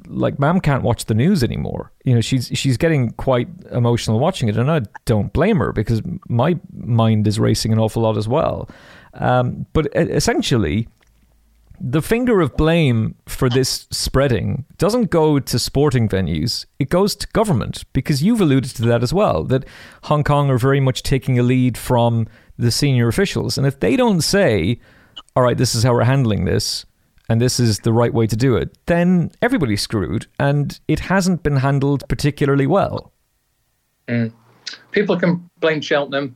like 0.06 0.38
mom 0.38 0.60
can't 0.60 0.84
watch 0.84 1.06
the 1.06 1.16
news 1.16 1.44
anymore. 1.44 1.92
You 2.04 2.14
know, 2.14 2.22
she's 2.22 2.52
she's 2.54 2.78
getting 2.78 3.10
quite 3.14 3.48
emotional 3.72 4.20
watching 4.20 4.50
it, 4.50 4.58
and 4.58 4.70
I 4.70 4.82
don't 5.06 5.34
blame 5.34 5.58
her 5.58 5.72
because 5.72 6.04
my 6.28 6.60
mind 6.72 7.28
is 7.28 7.40
racing 7.40 7.74
an 7.74 7.80
awful 7.80 8.04
lot 8.04 8.18
as 8.18 8.28
well. 8.28 8.70
Um, 9.16 9.66
but 9.74 9.88
essentially, 9.96 10.88
the 11.82 12.02
finger 12.02 12.42
of 12.42 12.56
blame 12.58 13.16
for 13.28 13.50
this 13.50 13.88
spreading 13.92 14.66
doesn't 14.78 15.10
go 15.10 15.40
to 15.40 15.60
sporting 15.60 16.08
venues, 16.08 16.66
it 16.80 16.90
goes 16.90 17.16
to 17.16 17.28
government 17.28 17.84
because 17.94 18.24
you've 18.24 18.42
alluded 18.42 18.76
to 18.76 18.84
that 18.84 19.04
as 19.04 19.14
well 19.14 19.44
that 19.46 19.66
Hong 20.04 20.24
Kong 20.24 20.50
are 20.50 20.58
very 20.58 20.80
much 20.80 21.04
taking 21.04 21.40
a 21.40 21.44
lead 21.44 21.78
from 21.78 22.28
the 22.58 22.72
senior 22.72 23.08
officials. 23.08 23.58
And 23.58 23.66
if 23.66 23.80
they 23.80 23.96
don't 23.96 24.22
say, 24.22 24.80
all 25.36 25.44
right, 25.44 25.58
this 25.58 25.76
is 25.76 25.84
how 25.84 25.94
we're 25.94 26.04
handling 26.04 26.46
this, 26.46 26.86
and 27.30 27.40
this 27.40 27.60
is 27.60 27.80
the 27.80 27.94
right 27.94 28.14
way 28.14 28.28
to 28.28 28.36
do 28.36 28.56
it, 28.56 28.76
then 28.88 29.32
everybody's 29.42 29.82
screwed. 29.82 30.28
And 30.40 30.80
it 30.88 31.00
hasn't 31.00 31.44
been 31.44 31.58
handled 31.58 32.04
particularly 32.10 32.68
well. 32.68 33.14
Mm. 34.08 34.34
People 34.92 35.18
can 35.18 35.50
blame 35.60 35.82
Cheltenham. 35.82 36.36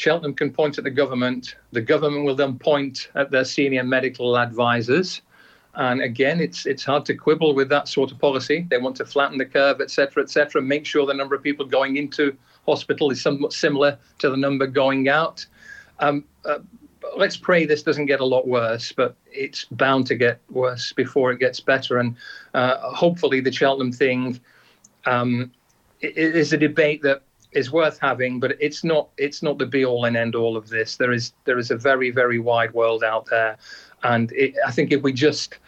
Cheltenham 0.00 0.32
can 0.32 0.50
point 0.50 0.78
at 0.78 0.84
the 0.84 0.90
government. 0.90 1.56
The 1.72 1.82
government 1.82 2.24
will 2.24 2.34
then 2.34 2.58
point 2.58 3.10
at 3.16 3.30
their 3.30 3.44
senior 3.44 3.84
medical 3.84 4.38
advisors. 4.38 5.20
And 5.74 6.00
again, 6.00 6.40
it's 6.40 6.64
it's 6.64 6.82
hard 6.82 7.04
to 7.04 7.14
quibble 7.14 7.54
with 7.54 7.68
that 7.68 7.86
sort 7.86 8.10
of 8.10 8.18
policy. 8.18 8.66
They 8.70 8.78
want 8.78 8.96
to 8.96 9.04
flatten 9.04 9.36
the 9.36 9.44
curve, 9.44 9.82
etc., 9.82 10.22
etc. 10.22 10.62
Make 10.62 10.86
sure 10.86 11.04
the 11.04 11.12
number 11.12 11.34
of 11.34 11.42
people 11.42 11.66
going 11.66 11.98
into 11.98 12.34
hospital 12.64 13.10
is 13.10 13.20
somewhat 13.20 13.52
similar 13.52 13.98
to 14.20 14.30
the 14.30 14.38
number 14.38 14.66
going 14.66 15.10
out. 15.10 15.44
Um, 15.98 16.24
uh, 16.46 16.60
let's 17.18 17.36
pray 17.36 17.66
this 17.66 17.82
doesn't 17.82 18.06
get 18.06 18.20
a 18.20 18.24
lot 18.24 18.48
worse, 18.48 18.92
but 18.92 19.14
it's 19.30 19.66
bound 19.66 20.06
to 20.06 20.14
get 20.14 20.40
worse 20.48 20.94
before 20.94 21.30
it 21.30 21.40
gets 21.40 21.60
better. 21.60 21.98
And 21.98 22.16
uh, 22.54 22.78
hopefully, 22.94 23.40
the 23.40 23.52
Cheltenham 23.52 23.92
thing 23.92 24.40
um, 25.04 25.52
is 26.00 26.54
a 26.54 26.56
debate 26.56 27.02
that 27.02 27.22
is 27.52 27.72
worth 27.72 27.98
having, 27.98 28.40
but 28.40 28.56
it's 28.60 28.84
not 28.84 29.08
it's 29.16 29.42
not 29.42 29.58
the 29.58 29.66
be 29.66 29.84
all 29.84 30.04
and 30.04 30.16
end 30.16 30.34
all 30.34 30.56
of 30.56 30.68
this. 30.68 30.96
There 30.96 31.12
is 31.12 31.32
there 31.44 31.58
is 31.58 31.70
a 31.70 31.76
very 31.76 32.10
very 32.10 32.38
wide 32.38 32.72
world 32.72 33.02
out 33.02 33.26
there, 33.26 33.56
and 34.02 34.32
it, 34.32 34.54
I 34.66 34.70
think 34.70 34.92
if 34.92 35.02
we 35.02 35.12
just 35.12 35.58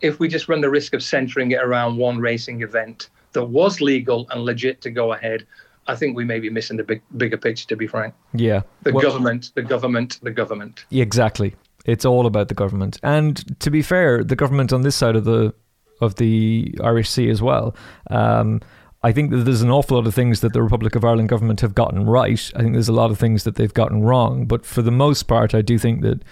if 0.00 0.18
we 0.18 0.28
just 0.28 0.48
run 0.48 0.60
the 0.60 0.70
risk 0.70 0.94
of 0.94 1.02
centering 1.02 1.52
it 1.52 1.62
around 1.62 1.96
one 1.96 2.18
racing 2.18 2.62
event 2.62 3.08
that 3.32 3.44
was 3.44 3.80
legal 3.80 4.26
and 4.30 4.42
legit 4.42 4.80
to 4.82 4.90
go 4.90 5.12
ahead, 5.12 5.46
I 5.86 5.96
think 5.96 6.16
we 6.16 6.24
may 6.24 6.40
be 6.40 6.50
missing 6.50 6.76
the 6.76 6.84
big, 6.84 7.02
bigger 7.16 7.38
picture. 7.38 7.66
To 7.68 7.76
be 7.76 7.86
frank, 7.86 8.14
yeah, 8.34 8.62
the 8.82 8.92
well, 8.92 9.02
government, 9.02 9.52
the 9.54 9.62
government, 9.62 10.18
the 10.22 10.32
government. 10.32 10.84
Exactly, 10.90 11.54
it's 11.86 12.04
all 12.04 12.26
about 12.26 12.48
the 12.48 12.54
government. 12.54 12.98
And 13.02 13.58
to 13.60 13.70
be 13.70 13.82
fair, 13.82 14.22
the 14.22 14.36
government 14.36 14.72
on 14.72 14.82
this 14.82 14.96
side 14.96 15.16
of 15.16 15.24
the 15.24 15.54
of 16.00 16.16
the 16.16 16.74
Irish 16.82 17.08
Sea 17.08 17.30
as 17.30 17.40
well. 17.40 17.74
Um, 18.10 18.60
I 19.04 19.12
think 19.12 19.30
that 19.30 19.38
there's 19.38 19.62
an 19.62 19.70
awful 19.70 19.96
lot 19.96 20.06
of 20.06 20.14
things 20.14 20.40
that 20.40 20.52
the 20.52 20.62
Republic 20.62 20.94
of 20.94 21.04
Ireland 21.04 21.28
government 21.28 21.60
have 21.60 21.74
gotten 21.74 22.06
right. 22.06 22.52
I 22.54 22.60
think 22.60 22.72
there's 22.72 22.88
a 22.88 22.92
lot 22.92 23.10
of 23.10 23.18
things 23.18 23.44
that 23.44 23.56
they've 23.56 23.74
gotten 23.74 24.02
wrong. 24.02 24.46
But 24.46 24.64
for 24.64 24.80
the 24.80 24.92
most 24.92 25.24
part, 25.24 25.54
I 25.54 25.62
do 25.62 25.76
think 25.76 26.02
that 26.02 26.22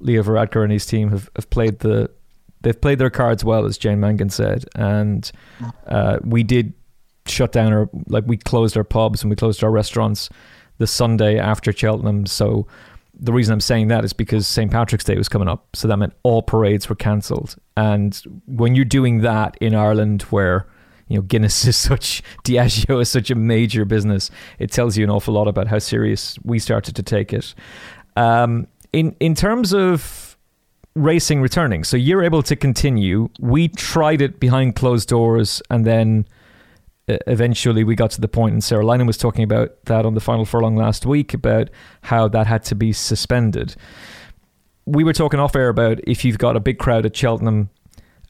Leo 0.00 0.22
Varadkar 0.22 0.62
and 0.62 0.72
his 0.72 0.86
team 0.86 1.10
have, 1.10 1.30
have 1.36 1.50
played 1.50 1.80
the 1.80 2.10
they've 2.62 2.80
played 2.80 2.98
their 2.98 3.10
cards 3.10 3.44
well, 3.44 3.66
as 3.66 3.76
Jane 3.76 4.00
Mangan 4.00 4.30
said. 4.30 4.64
And 4.74 5.30
uh, 5.86 6.18
we 6.24 6.42
did 6.42 6.72
shut 7.26 7.52
down 7.52 7.72
our 7.72 7.88
like 8.08 8.24
we 8.26 8.36
closed 8.36 8.76
our 8.76 8.84
pubs 8.84 9.22
and 9.22 9.30
we 9.30 9.36
closed 9.36 9.62
our 9.62 9.70
restaurants 9.70 10.28
the 10.78 10.86
Sunday 10.86 11.38
after 11.38 11.72
Cheltenham. 11.72 12.26
So 12.26 12.66
the 13.12 13.32
reason 13.32 13.52
I'm 13.52 13.60
saying 13.60 13.88
that 13.88 14.04
is 14.04 14.12
because 14.12 14.46
St. 14.46 14.70
Patrick's 14.70 15.04
Day 15.04 15.16
was 15.16 15.28
coming 15.28 15.48
up. 15.48 15.76
So 15.76 15.88
that 15.88 15.96
meant 15.98 16.14
all 16.22 16.42
parades 16.42 16.88
were 16.88 16.96
cancelled. 16.96 17.56
And 17.76 18.42
when 18.46 18.74
you're 18.74 18.84
doing 18.84 19.20
that 19.20 19.56
in 19.60 19.74
Ireland 19.74 20.22
where 20.22 20.66
you 21.08 21.16
know 21.16 21.22
Guinness 21.22 21.66
is 21.66 21.76
such 21.90 22.22
Diageo 22.44 23.00
is 23.00 23.08
such 23.08 23.30
a 23.30 23.34
major 23.34 23.84
business. 23.84 24.30
It 24.58 24.70
tells 24.70 24.96
you 24.96 25.04
an 25.04 25.10
awful 25.10 25.34
lot 25.34 25.48
about 25.48 25.68
how 25.68 25.78
serious 25.78 26.38
we 26.44 26.58
started 26.58 26.96
to 26.96 27.02
take 27.02 27.32
it. 27.32 27.54
Um, 28.16 28.66
in 28.92 29.16
in 29.20 29.34
terms 29.34 29.74
of 29.74 30.36
racing 30.94 31.42
returning, 31.42 31.84
so 31.84 31.96
you're 31.96 32.22
able 32.22 32.42
to 32.44 32.56
continue. 32.56 33.28
We 33.40 33.68
tried 33.68 34.22
it 34.22 34.38
behind 34.38 34.76
closed 34.76 35.08
doors, 35.08 35.60
and 35.70 35.84
then 35.84 36.26
uh, 37.08 37.18
eventually 37.26 37.84
we 37.84 37.96
got 37.96 38.10
to 38.12 38.20
the 38.20 38.28
point, 38.28 38.52
and 38.52 38.62
Sarah 38.62 38.84
Lynham 38.84 39.06
was 39.06 39.18
talking 39.18 39.44
about 39.44 39.84
that 39.86 40.06
on 40.06 40.14
the 40.14 40.20
final 40.20 40.44
furlong 40.44 40.76
last 40.76 41.04
week 41.04 41.34
about 41.34 41.70
how 42.02 42.28
that 42.28 42.46
had 42.46 42.64
to 42.64 42.74
be 42.74 42.92
suspended. 42.92 43.74
We 44.86 45.02
were 45.02 45.14
talking 45.14 45.40
off 45.40 45.56
air 45.56 45.68
about 45.68 45.98
if 46.06 46.24
you've 46.24 46.38
got 46.38 46.56
a 46.56 46.60
big 46.60 46.78
crowd 46.78 47.06
at 47.06 47.16
Cheltenham 47.16 47.70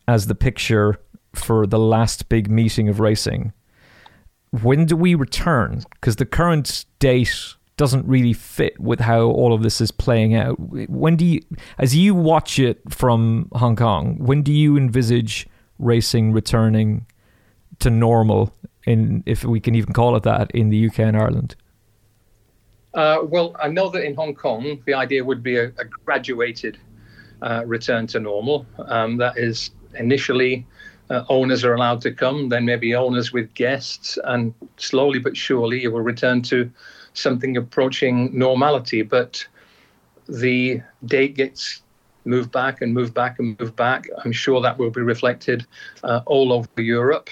as 0.07 0.26
the 0.26 0.35
picture 0.35 1.00
for 1.37 1.67
the 1.67 1.79
last 1.79 2.29
big 2.29 2.50
meeting 2.50 2.88
of 2.88 3.00
racing. 3.00 3.53
When 4.62 4.87
do 4.87 4.97
we 4.97 5.14
return? 5.14 5.83
Because 5.93 6.17
the 6.17 6.26
current 6.26 6.85
date 6.99 7.55
doesn't 7.76 8.07
really 8.07 8.33
fit 8.33 8.79
with 8.79 9.00
how 9.00 9.23
all 9.23 9.53
of 9.53 9.62
this 9.62 9.81
is 9.81 9.91
playing 9.91 10.35
out. 10.35 10.57
When 10.88 11.17
do 11.17 11.25
you, 11.25 11.41
as 11.79 11.97
you 11.97 12.14
watch 12.14 12.59
it 12.59 12.81
from 12.88 13.49
Hong 13.53 13.75
Kong, 13.75 14.17
when 14.19 14.43
do 14.43 14.53
you 14.53 14.76
envisage 14.76 15.49
racing 15.79 16.33
returning 16.33 17.07
to 17.81 17.91
normal, 17.91 18.55
in 18.87 19.25
if 19.26 19.45
we 19.45 19.59
can 19.59 19.75
even 19.75 19.93
call 19.93 20.14
it 20.14 20.23
that, 20.23 20.50
in 20.53 20.69
the 20.69 20.87
UK 20.87 21.00
and 21.00 21.17
Ireland? 21.17 21.57
Uh, 22.95 23.19
well, 23.25 23.57
I 23.61 23.69
know 23.69 23.88
that 23.91 24.05
in 24.05 24.14
Hong 24.14 24.35
Kong, 24.35 24.81
the 24.87 24.95
idea 24.95 25.25
would 25.25 25.43
be 25.43 25.57
a, 25.57 25.67
a 25.67 25.85
graduated 26.05 26.79
uh, 27.43 27.64
return 27.67 28.07
to 28.09 28.21
normal. 28.21 28.67
Um, 28.87 29.17
that 29.17 29.37
is 29.37 29.73
initially 29.99 30.64
uh, 31.11 31.25
owners 31.29 31.65
are 31.65 31.75
allowed 31.75 32.01
to 32.03 32.13
come, 32.13 32.49
then 32.49 32.65
maybe 32.65 32.95
owners 32.95 33.33
with 33.33 33.53
guests, 33.55 34.19
and 34.25 34.55
slowly 34.77 35.19
but 35.19 35.37
surely 35.37 35.85
it 35.85 35.89
will 35.89 36.01
return 36.01 36.43
to 36.43 36.71
something 37.13 37.57
approaching 37.57 38.37
normality. 38.37 39.03
But 39.03 39.47
the 40.29 40.81
date 41.05 41.35
gets 41.35 41.83
moved 42.25 42.51
back 42.51 42.81
and 42.81 42.95
moved 42.95 43.15
back 43.15 43.39
and 43.39 43.59
moved 43.61 43.77
back. 43.77 44.09
I'm 44.25 44.33
sure 44.33 44.61
that 44.63 44.79
will 44.79 44.91
be 44.91 45.03
reflected 45.03 45.67
uh, 46.03 46.21
all 46.27 46.53
over 46.53 46.69
Europe. 46.77 47.29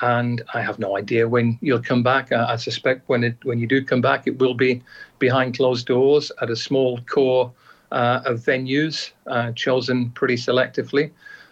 And 0.00 0.42
I 0.54 0.60
have 0.60 0.78
no 0.78 0.96
idea 0.96 1.28
when 1.28 1.58
you'll 1.60 1.82
come 1.82 2.02
back. 2.02 2.30
I, 2.30 2.52
I 2.52 2.56
suspect 2.56 3.08
when 3.08 3.24
it 3.24 3.36
when 3.42 3.58
you 3.58 3.66
do 3.66 3.84
come 3.84 4.00
back, 4.00 4.26
it 4.26 4.38
will 4.38 4.54
be 4.54 4.82
behind 5.18 5.56
closed 5.56 5.86
doors 5.86 6.30
at 6.40 6.50
a 6.50 6.56
small 6.56 7.00
core 7.10 7.52
uh, 7.90 8.20
of 8.24 8.40
venues 8.40 9.10
uh, 9.26 9.50
chosen 9.52 10.10
pretty 10.10 10.36
selectively. 10.36 11.10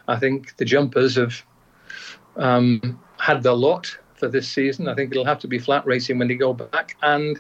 I 0.09 0.19
think 0.19 0.57
the 0.57 0.65
jumpers 0.65 1.17
have 1.17 1.43
um, 2.37 3.01
had 3.19 3.43
their 3.43 3.53
lot 3.53 3.97
for 4.15 4.29
this 4.29 4.49
season. 4.49 4.89
I 4.89 4.95
think 4.95 5.11
it'll 5.11 5.25
have 5.25 5.41
to 5.41 5.49
be 5.49 5.59
flat 5.59 5.87
racing 5.87 6.19
when 6.19 6.29
they 6.29 6.35
go 6.35 6.53
back. 6.53 6.97
And 7.03 7.39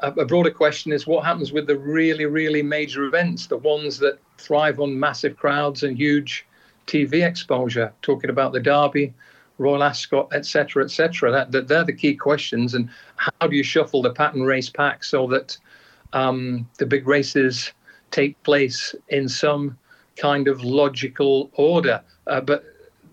a, 0.00 0.12
a 0.12 0.24
broader 0.24 0.50
question 0.50 0.92
is 0.92 1.06
what 1.06 1.24
happens 1.24 1.52
with 1.52 1.66
the 1.66 1.78
really, 1.78 2.26
really 2.26 2.62
major 2.62 3.04
events, 3.04 3.46
the 3.46 3.56
ones 3.56 3.98
that 3.98 4.18
thrive 4.38 4.80
on 4.80 4.98
massive 4.98 5.36
crowds 5.36 5.82
and 5.82 5.96
huge 5.96 6.46
TV 6.86 7.26
exposure, 7.26 7.92
talking 8.02 8.30
about 8.30 8.52
the 8.52 8.60
Derby, 8.60 9.14
Royal 9.58 9.82
Ascot, 9.82 10.32
etc., 10.32 10.84
etc. 10.84 11.30
That, 11.30 11.52
that 11.52 11.68
they're 11.68 11.84
the 11.84 11.92
key 11.92 12.14
questions. 12.14 12.74
And 12.74 12.90
how 13.16 13.46
do 13.46 13.56
you 13.56 13.62
shuffle 13.62 14.02
the 14.02 14.12
pattern 14.12 14.42
race 14.42 14.68
pack 14.68 15.04
so 15.04 15.26
that 15.28 15.56
um, 16.12 16.68
the 16.78 16.86
big 16.86 17.06
races 17.06 17.72
take 18.10 18.40
place 18.42 18.94
in 19.08 19.28
some 19.28 19.78
kind 20.16 20.48
of 20.48 20.62
logical 20.62 21.50
order? 21.54 22.02
Uh, 22.26 22.40
but 22.40 22.64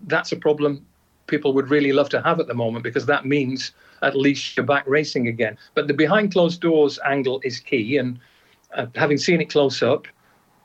that's 0.06 0.32
a 0.32 0.36
problem 0.36 0.84
people 1.26 1.52
would 1.54 1.70
really 1.70 1.92
love 1.92 2.08
to 2.10 2.20
have 2.22 2.40
at 2.40 2.46
the 2.46 2.54
moment 2.54 2.84
because 2.84 3.06
that 3.06 3.24
means 3.24 3.72
at 4.02 4.16
least 4.16 4.56
you're 4.56 4.66
back 4.66 4.84
racing 4.86 5.28
again. 5.28 5.56
But 5.74 5.86
the 5.86 5.94
behind 5.94 6.32
closed 6.32 6.60
doors 6.60 6.98
angle 7.06 7.40
is 7.44 7.58
key. 7.58 7.96
And 7.96 8.18
uh, 8.74 8.86
having 8.94 9.16
seen 9.16 9.40
it 9.40 9.48
close 9.50 9.82
up, 9.82 10.06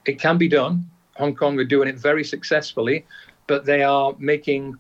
it 0.06 0.20
can 0.20 0.38
be 0.38 0.48
done. 0.48 0.90
Hong 1.16 1.36
Kong 1.36 1.58
are 1.60 1.64
doing 1.64 1.88
it 1.88 1.98
very 1.98 2.24
successfully, 2.24 3.06
but 3.48 3.66
they 3.66 3.84
are 3.84 4.16
making 4.20 4.78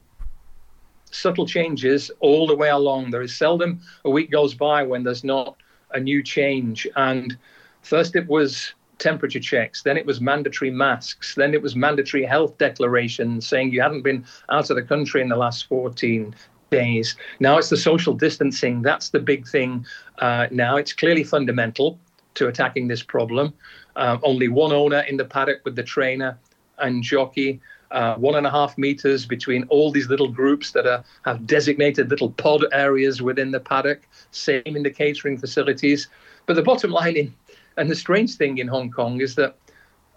subtle 1.11 1.45
changes 1.45 2.11
all 2.19 2.47
the 2.47 2.55
way 2.55 2.69
along. 2.69 3.11
There 3.11 3.21
is 3.21 3.35
seldom 3.35 3.79
a 4.03 4.09
week 4.09 4.29
goes 4.29 4.53
by 4.53 4.83
when 4.83 5.03
there's 5.03 5.23
not 5.23 5.55
a 5.91 5.99
new 5.99 6.21
change. 6.21 6.87
And 6.95 7.37
first 7.81 8.15
it 8.15 8.27
was 8.27 8.73
temperature 8.99 9.39
checks. 9.39 9.83
Then 9.83 9.97
it 9.97 10.05
was 10.05 10.21
mandatory 10.21 10.71
masks. 10.71 11.35
Then 11.35 11.53
it 11.53 11.61
was 11.61 11.75
mandatory 11.75 12.25
health 12.25 12.57
declarations 12.57 13.47
saying 13.47 13.71
you 13.71 13.81
hadn't 13.81 14.03
been 14.03 14.25
out 14.49 14.69
of 14.69 14.75
the 14.75 14.83
country 14.83 15.21
in 15.21 15.29
the 15.29 15.35
last 15.35 15.67
14 15.67 16.33
days. 16.69 17.15
Now 17.39 17.57
it's 17.57 17.69
the 17.69 17.77
social 17.77 18.13
distancing. 18.13 18.81
That's 18.81 19.09
the 19.09 19.19
big 19.19 19.47
thing 19.47 19.85
uh, 20.19 20.47
now. 20.51 20.77
It's 20.77 20.93
clearly 20.93 21.23
fundamental 21.23 21.99
to 22.35 22.47
attacking 22.47 22.87
this 22.87 23.03
problem. 23.03 23.53
Uh, 23.95 24.17
only 24.23 24.47
one 24.47 24.71
owner 24.71 24.99
in 25.01 25.17
the 25.17 25.25
paddock 25.25 25.61
with 25.65 25.75
the 25.75 25.83
trainer 25.83 26.37
and 26.79 27.03
jockey. 27.03 27.59
Uh, 27.89 28.15
one 28.15 28.35
and 28.35 28.45
a 28.45 28.51
half 28.51 28.77
meters 28.77 29.25
between 29.25 29.63
all 29.69 29.91
these 29.91 30.09
little 30.09 30.27
groups 30.27 30.71
that 30.71 30.85
are, 30.85 31.03
have 31.23 31.47
designated 31.47 32.09
little 32.09 32.31
pod 32.31 32.65
areas 32.73 33.21
within 33.21 33.51
the 33.51 33.59
paddock. 33.59 34.01
Same 34.31 34.61
in 34.65 34.83
the 34.83 34.91
catering 34.91 35.37
facilities. 35.37 36.09
But 36.47 36.55
the 36.55 36.63
bottom 36.63 36.91
line 36.91 37.15
in 37.15 37.33
and 37.77 37.89
the 37.89 37.95
strange 37.95 38.35
thing 38.35 38.57
in 38.57 38.67
Hong 38.67 38.91
Kong 38.91 39.21
is 39.21 39.35
that 39.35 39.55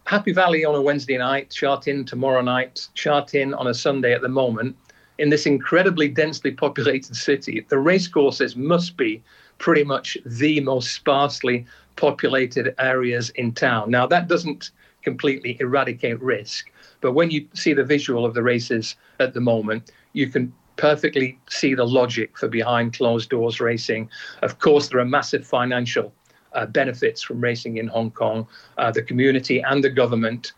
Happy 0.04 0.32
Valley 0.32 0.64
on 0.64 0.74
a 0.74 0.82
Wednesday 0.82 1.18
night, 1.18 1.52
Sha 1.52 1.76
Tin 1.76 2.04
tomorrow 2.04 2.40
night, 2.40 2.88
Sha 2.94 3.20
Tin 3.20 3.54
on 3.54 3.68
a 3.68 3.74
Sunday 3.74 4.12
at 4.12 4.22
the 4.22 4.28
moment, 4.28 4.74
in 5.18 5.28
this 5.28 5.44
incredibly 5.44 6.08
densely 6.08 6.50
populated 6.50 7.14
city, 7.14 7.64
the 7.68 7.78
racecourses 7.78 8.56
must 8.56 8.96
be 8.96 9.22
pretty 9.58 9.84
much 9.84 10.16
the 10.24 10.58
most 10.60 10.94
sparsely 10.94 11.66
populated 11.96 12.74
areas 12.78 13.28
in 13.30 13.52
town. 13.52 13.90
Now, 13.90 14.06
that 14.06 14.26
doesn't 14.26 14.70
completely 15.02 15.58
eradicate 15.60 16.20
risk, 16.20 16.70
But 17.02 17.12
when 17.12 17.30
you 17.30 17.46
see 17.54 17.72
the 17.72 17.84
visual 17.84 18.24
of 18.24 18.34
the 18.34 18.42
races 18.42 18.96
at 19.18 19.32
the 19.34 19.40
moment, 19.40 19.90
you 20.12 20.28
can 20.28 20.52
perfectly 20.76 21.38
see 21.48 21.74
the 21.74 21.86
logic 21.86 22.38
for 22.38 22.48
behind 22.48 22.94
closed 22.94 23.30
doors 23.30 23.60
racing. 23.60 24.08
Of 24.42 24.58
course, 24.58 24.88
there 24.88 25.00
are 25.00 25.04
massive 25.04 25.46
financial 25.46 26.12
uh, 26.52 26.66
benefits 26.66 27.22
from 27.22 27.40
racing 27.40 27.76
in 27.76 27.86
Hong 27.88 28.10
Kong. 28.10 28.46
Uh, 28.78 28.90
the 28.90 29.02
community 29.02 29.60
and 29.60 29.82
the 29.82 29.90
government 29.90 30.52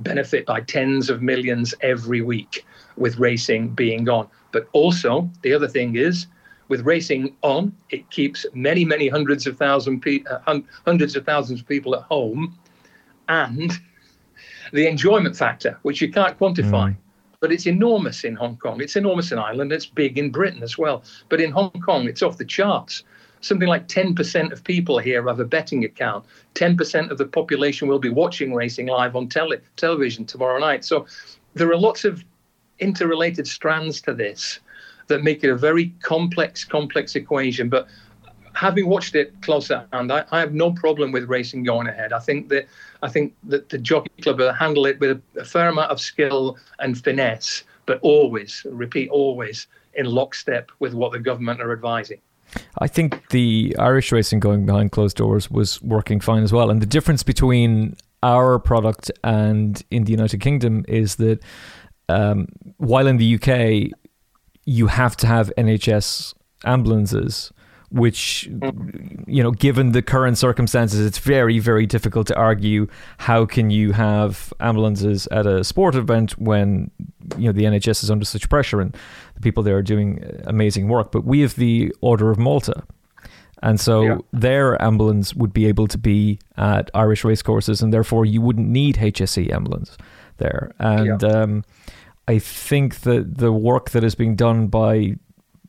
benefit 0.00 0.46
by 0.46 0.60
tens 0.60 1.10
of 1.10 1.22
millions 1.22 1.74
every 1.80 2.22
week 2.22 2.64
with 2.96 3.18
racing 3.18 3.68
being 3.68 4.08
on. 4.08 4.28
But 4.52 4.68
also, 4.72 5.28
the 5.42 5.52
other 5.52 5.68
thing 5.68 5.96
is, 5.96 6.26
with 6.68 6.82
racing 6.82 7.36
on, 7.42 7.74
it 7.90 8.08
keeps 8.10 8.46
many, 8.54 8.84
many 8.84 9.08
hundreds 9.08 9.46
of 9.46 9.58
thousand 9.58 10.00
pe- 10.00 10.24
uh, 10.30 10.60
hundreds 10.86 11.16
of 11.16 11.26
thousands 11.26 11.60
of 11.60 11.68
people 11.68 11.94
at 11.94 12.02
home, 12.02 12.58
and 13.28 13.72
the 14.72 14.86
enjoyment 14.86 15.36
factor, 15.36 15.78
which 15.82 16.00
you 16.00 16.10
can't 16.10 16.38
quantify. 16.38 16.90
Mm. 16.90 16.96
But 17.40 17.52
it's 17.52 17.66
enormous 17.66 18.24
in 18.24 18.34
Hong 18.36 18.56
Kong. 18.56 18.80
It's 18.80 18.96
enormous 18.96 19.30
in 19.30 19.38
Ireland. 19.38 19.70
It's 19.70 19.84
big 19.84 20.16
in 20.16 20.30
Britain 20.30 20.62
as 20.62 20.78
well. 20.78 21.04
But 21.28 21.42
in 21.42 21.50
Hong 21.50 21.70
Kong, 21.84 22.08
it's 22.08 22.22
off 22.22 22.38
the 22.38 22.44
charts 22.46 23.04
something 23.44 23.68
like 23.68 23.86
10% 23.88 24.52
of 24.52 24.64
people 24.64 24.98
here 24.98 25.26
have 25.26 25.40
a 25.40 25.44
betting 25.44 25.84
account. 25.84 26.24
10% 26.54 27.10
of 27.10 27.18
the 27.18 27.26
population 27.26 27.88
will 27.88 27.98
be 27.98 28.08
watching 28.08 28.54
racing 28.54 28.86
live 28.86 29.14
on 29.14 29.28
tele- 29.28 29.60
television 29.76 30.24
tomorrow 30.24 30.58
night. 30.58 30.84
So 30.84 31.06
there 31.52 31.70
are 31.70 31.76
lots 31.76 32.04
of 32.04 32.24
interrelated 32.78 33.46
strands 33.46 34.00
to 34.02 34.14
this 34.14 34.60
that 35.08 35.22
make 35.22 35.44
it 35.44 35.50
a 35.50 35.56
very 35.56 35.92
complex, 36.02 36.64
complex 36.64 37.14
equation. 37.14 37.68
But 37.68 37.86
having 38.54 38.86
watched 38.86 39.14
it 39.14 39.34
closer, 39.42 39.86
and 39.92 40.10
I, 40.10 40.24
I, 40.30 40.40
have 40.40 40.54
no 40.54 40.72
problem 40.72 41.12
with 41.12 41.28
racing 41.28 41.64
going 41.64 41.86
ahead. 41.86 42.12
I 42.12 42.20
think 42.20 42.48
that 42.48 42.66
I 43.02 43.08
think 43.08 43.34
that 43.44 43.68
the 43.68 43.78
jockey 43.78 44.10
club 44.22 44.38
will 44.38 44.52
handle 44.52 44.86
it 44.86 44.98
with 45.00 45.10
a, 45.10 45.40
a 45.40 45.44
fair 45.44 45.68
amount 45.68 45.90
of 45.90 46.00
skill 46.00 46.56
and 46.78 46.96
finesse, 46.96 47.64
but 47.84 47.98
always, 48.00 48.64
repeat, 48.70 49.10
always 49.10 49.66
in 49.94 50.06
lockstep 50.06 50.72
with 50.78 50.94
what 50.94 51.12
the 51.12 51.18
government 51.18 51.60
are 51.60 51.72
advising. 51.72 52.20
I 52.78 52.86
think 52.86 53.30
the 53.30 53.74
Irish 53.78 54.12
racing 54.12 54.40
going 54.40 54.66
behind 54.66 54.92
closed 54.92 55.16
doors 55.16 55.50
was 55.50 55.80
working 55.82 56.20
fine 56.20 56.42
as 56.42 56.52
well. 56.52 56.70
And 56.70 56.80
the 56.80 56.86
difference 56.86 57.22
between 57.22 57.96
our 58.22 58.58
product 58.58 59.10
and 59.22 59.82
in 59.90 60.04
the 60.04 60.12
United 60.12 60.40
Kingdom 60.40 60.84
is 60.88 61.16
that 61.16 61.40
um, 62.08 62.46
while 62.78 63.06
in 63.06 63.18
the 63.18 63.34
UK 63.34 63.98
you 64.64 64.86
have 64.86 65.16
to 65.18 65.26
have 65.26 65.52
NHS 65.58 66.34
ambulances 66.64 67.52
which 67.94 68.50
you 69.28 69.40
know 69.40 69.52
given 69.52 69.92
the 69.92 70.02
current 70.02 70.36
circumstances 70.36 71.06
it's 71.06 71.18
very 71.18 71.60
very 71.60 71.86
difficult 71.86 72.26
to 72.26 72.34
argue 72.36 72.88
how 73.18 73.46
can 73.46 73.70
you 73.70 73.92
have 73.92 74.52
ambulances 74.58 75.28
at 75.28 75.46
a 75.46 75.62
sport 75.62 75.94
event 75.94 76.36
when 76.36 76.90
you 77.38 77.46
know 77.46 77.52
the 77.52 77.62
NHS 77.62 78.02
is 78.02 78.10
under 78.10 78.24
such 78.24 78.48
pressure 78.48 78.80
and 78.80 78.96
the 79.36 79.40
people 79.40 79.62
there 79.62 79.76
are 79.76 79.82
doing 79.82 80.24
amazing 80.44 80.88
work 80.88 81.12
but 81.12 81.24
we 81.24 81.40
have 81.40 81.54
the 81.54 81.94
order 82.00 82.32
of 82.32 82.38
Malta 82.38 82.82
and 83.62 83.78
so 83.78 84.02
yeah. 84.02 84.18
their 84.32 84.80
ambulance 84.82 85.32
would 85.32 85.52
be 85.52 85.66
able 85.66 85.86
to 85.86 85.96
be 85.96 86.40
at 86.56 86.90
Irish 86.94 87.22
racecourses 87.22 87.80
and 87.80 87.92
therefore 87.92 88.24
you 88.24 88.40
wouldn't 88.40 88.68
need 88.68 88.96
HSE 88.96 89.52
ambulance 89.52 89.96
there 90.38 90.72
and 90.80 91.22
yeah. 91.22 91.28
um, 91.28 91.64
I 92.26 92.40
think 92.40 93.02
that 93.02 93.38
the 93.38 93.52
work 93.52 93.90
that 93.90 94.02
is 94.02 94.16
being 94.16 94.34
done 94.34 94.66
by 94.66 95.16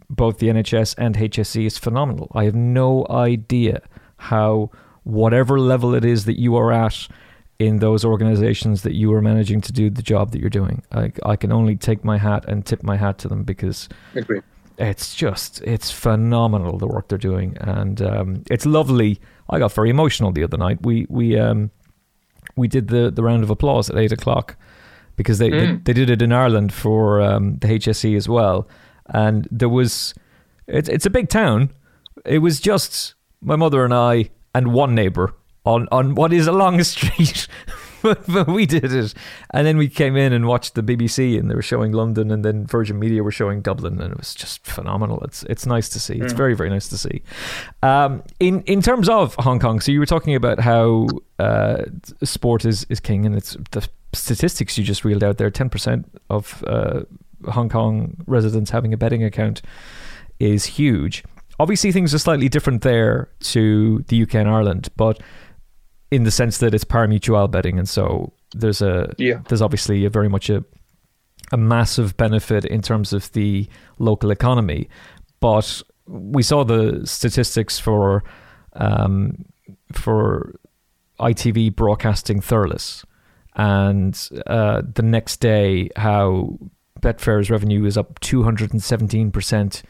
both 0.09 0.39
the 0.39 0.47
NHS 0.47 0.95
and 0.97 1.15
HSE 1.15 1.65
is 1.65 1.77
phenomenal. 1.77 2.31
I 2.33 2.45
have 2.45 2.55
no 2.55 3.05
idea 3.09 3.81
how, 4.17 4.71
whatever 5.03 5.59
level 5.59 5.93
it 5.93 6.05
is 6.05 6.25
that 6.25 6.39
you 6.39 6.55
are 6.55 6.71
at 6.71 7.07
in 7.57 7.79
those 7.79 8.03
organizations, 8.03 8.81
that 8.81 8.93
you 8.93 9.13
are 9.13 9.21
managing 9.21 9.61
to 9.61 9.71
do 9.71 9.89
the 9.89 10.01
job 10.01 10.31
that 10.31 10.41
you're 10.41 10.49
doing. 10.49 10.83
I, 10.91 11.11
I 11.25 11.35
can 11.35 11.51
only 11.51 11.75
take 11.75 12.03
my 12.03 12.17
hat 12.17 12.45
and 12.47 12.65
tip 12.65 12.83
my 12.83 12.97
hat 12.97 13.17
to 13.19 13.27
them 13.27 13.43
because 13.43 13.87
Agreed. 14.13 14.43
it's 14.77 15.15
just, 15.15 15.61
it's 15.61 15.89
phenomenal 15.89 16.77
the 16.77 16.87
work 16.87 17.07
they're 17.07 17.17
doing. 17.17 17.57
And 17.61 18.01
um, 18.01 18.43
it's 18.51 18.65
lovely. 18.65 19.21
I 19.49 19.59
got 19.59 19.71
very 19.71 19.89
emotional 19.89 20.31
the 20.31 20.43
other 20.43 20.57
night. 20.57 20.79
We, 20.81 21.07
we, 21.09 21.39
um, 21.39 21.71
we 22.57 22.67
did 22.67 22.89
the, 22.89 23.09
the 23.09 23.23
round 23.23 23.43
of 23.43 23.49
applause 23.49 23.89
at 23.89 23.97
eight 23.97 24.11
o'clock 24.11 24.57
because 25.15 25.37
they, 25.37 25.49
mm. 25.49 25.83
they, 25.85 25.93
they, 25.93 25.93
did 25.93 26.09
it 26.09 26.21
in 26.21 26.33
Ireland 26.33 26.73
for 26.73 27.21
um, 27.21 27.57
the 27.59 27.67
HSE 27.67 28.17
as 28.17 28.27
well 28.27 28.67
and 29.07 29.47
there 29.51 29.69
was 29.69 30.13
it's 30.67 30.89
it's 30.89 31.05
a 31.05 31.09
big 31.09 31.29
town. 31.29 31.71
It 32.25 32.39
was 32.39 32.59
just 32.59 33.15
my 33.41 33.55
mother 33.55 33.83
and 33.83 33.93
I 33.93 34.29
and 34.53 34.73
one 34.73 34.95
neighbor 34.95 35.33
on 35.65 35.87
on 35.91 36.15
what 36.15 36.33
is 36.33 36.47
a 36.47 36.51
long 36.51 36.83
street. 36.83 37.47
but 38.01 38.47
we 38.47 38.65
did 38.65 38.93
it, 38.93 39.13
and 39.51 39.65
then 39.65 39.77
we 39.77 39.87
came 39.87 40.15
in 40.15 40.31
and 40.31 40.45
watched 40.45 40.75
the 40.75 40.83
BBC, 40.83 41.39
and 41.39 41.49
they 41.49 41.55
were 41.55 41.61
showing 41.61 41.91
London, 41.91 42.29
and 42.29 42.45
then 42.45 42.65
Virgin 42.67 42.99
Media 42.99 43.23
were 43.23 43.31
showing 43.31 43.61
Dublin, 43.61 43.99
and 43.99 44.11
it 44.11 44.17
was 44.17 44.35
just 44.35 44.65
phenomenal. 44.65 45.21
It's 45.23 45.43
it's 45.43 45.65
nice 45.65 45.89
to 45.89 45.99
see. 45.99 46.15
It's 46.15 46.33
mm. 46.33 46.37
very 46.37 46.55
very 46.55 46.69
nice 46.69 46.87
to 46.89 46.97
see. 46.97 47.23
Um, 47.81 48.23
in 48.39 48.61
in 48.63 48.81
terms 48.81 49.09
of 49.09 49.35
Hong 49.35 49.59
Kong, 49.59 49.79
so 49.79 49.91
you 49.91 49.99
were 49.99 50.05
talking 50.05 50.35
about 50.35 50.59
how 50.59 51.07
uh, 51.39 51.83
sport 52.23 52.65
is 52.65 52.85
is 52.89 52.99
king, 52.99 53.25
and 53.25 53.35
it's 53.35 53.57
the 53.71 53.87
statistics 54.13 54.77
you 54.77 54.83
just 54.83 55.03
reeled 55.03 55.23
out 55.23 55.37
there. 55.37 55.49
Ten 55.49 55.69
percent 55.69 56.05
of 56.29 56.63
uh, 56.67 57.01
Hong 57.47 57.69
Kong 57.69 58.17
residents 58.27 58.71
having 58.71 58.93
a 58.93 58.97
betting 58.97 59.23
account 59.23 59.61
is 60.39 60.65
huge. 60.65 61.23
Obviously, 61.59 61.91
things 61.91 62.13
are 62.13 62.19
slightly 62.19 62.49
different 62.49 62.81
there 62.81 63.29
to 63.39 64.03
the 64.07 64.23
UK 64.23 64.35
and 64.35 64.49
Ireland, 64.49 64.89
but 64.97 65.21
in 66.11 66.23
the 66.23 66.31
sense 66.31 66.57
that 66.59 66.73
it's 66.73 66.83
pari-mutuel 66.83 67.49
betting, 67.49 67.79
and 67.79 67.87
so 67.87 68.33
there's 68.53 68.81
a 68.81 69.13
yeah. 69.17 69.41
there's 69.47 69.61
obviously 69.61 70.05
a 70.05 70.09
very 70.09 70.29
much 70.29 70.49
a 70.49 70.63
a 71.51 71.57
massive 71.57 72.17
benefit 72.17 72.65
in 72.65 72.81
terms 72.81 73.13
of 73.13 73.31
the 73.33 73.67
local 73.99 74.31
economy. 74.31 74.89
But 75.39 75.81
we 76.07 76.43
saw 76.43 76.63
the 76.63 77.01
statistics 77.05 77.79
for 77.79 78.23
um, 78.73 79.45
for 79.93 80.59
ITV 81.19 81.75
broadcasting 81.75 82.41
Thurles, 82.41 83.05
and 83.55 84.29
uh, 84.47 84.81
the 84.93 85.03
next 85.03 85.37
day 85.37 85.89
how 85.95 86.57
Betfair's 87.05 87.51
revenue 87.51 87.85
is 87.85 87.99
up 87.99 88.19
217% 88.21 89.83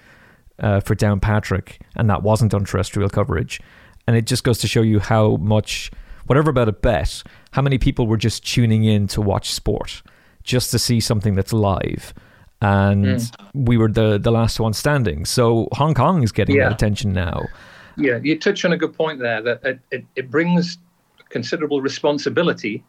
uh, 0.60 0.80
for 0.82 0.96
Downpatrick, 0.96 1.80
and 1.96 2.10
that 2.10 2.24
wasn't 2.24 2.54
on 2.54 2.66
terrestrial 2.66 3.10
coverage. 3.10 3.62
And 4.06 4.18
it 4.18 4.26
just 4.26 4.44
goes 4.44 4.60
to 4.60 4.68
show 4.68 4.82
you 4.82 5.00
how 5.00 5.38
much, 5.38 5.92
whatever 6.26 6.50
about 6.50 6.68
a 6.68 6.74
bet, 6.74 7.24
how 7.52 7.62
many 7.62 7.78
people 7.78 8.06
were 8.06 8.18
just 8.18 8.46
tuning 8.46 8.84
in 8.84 9.08
to 9.08 9.22
watch 9.22 9.54
sport, 9.54 10.04
just 10.44 10.72
to 10.72 10.80
see 10.80 11.00
something 11.00 11.36
that's 11.36 11.54
live. 11.54 12.14
And 12.62 13.06
mm. 13.06 13.32
we 13.54 13.78
were 13.78 13.90
the, 13.90 14.18
the 14.18 14.32
last 14.32 14.60
one 14.60 14.74
standing. 14.74 15.24
So 15.24 15.70
Hong 15.72 15.94
Kong 15.94 16.22
is 16.22 16.34
getting 16.34 16.58
yeah. 16.58 16.66
that 16.66 16.74
attention 16.74 17.14
now. 17.14 17.46
Yeah, 17.96 18.20
you 18.22 18.38
touch 18.38 18.66
on 18.66 18.74
a 18.74 18.78
good 18.78 18.94
point 18.94 19.20
there 19.20 19.42
that 19.42 19.64
it, 19.64 19.80
it, 19.90 20.06
it 20.18 20.30
brings 20.30 20.78
considerable 21.30 21.82
responsibility 21.82 22.84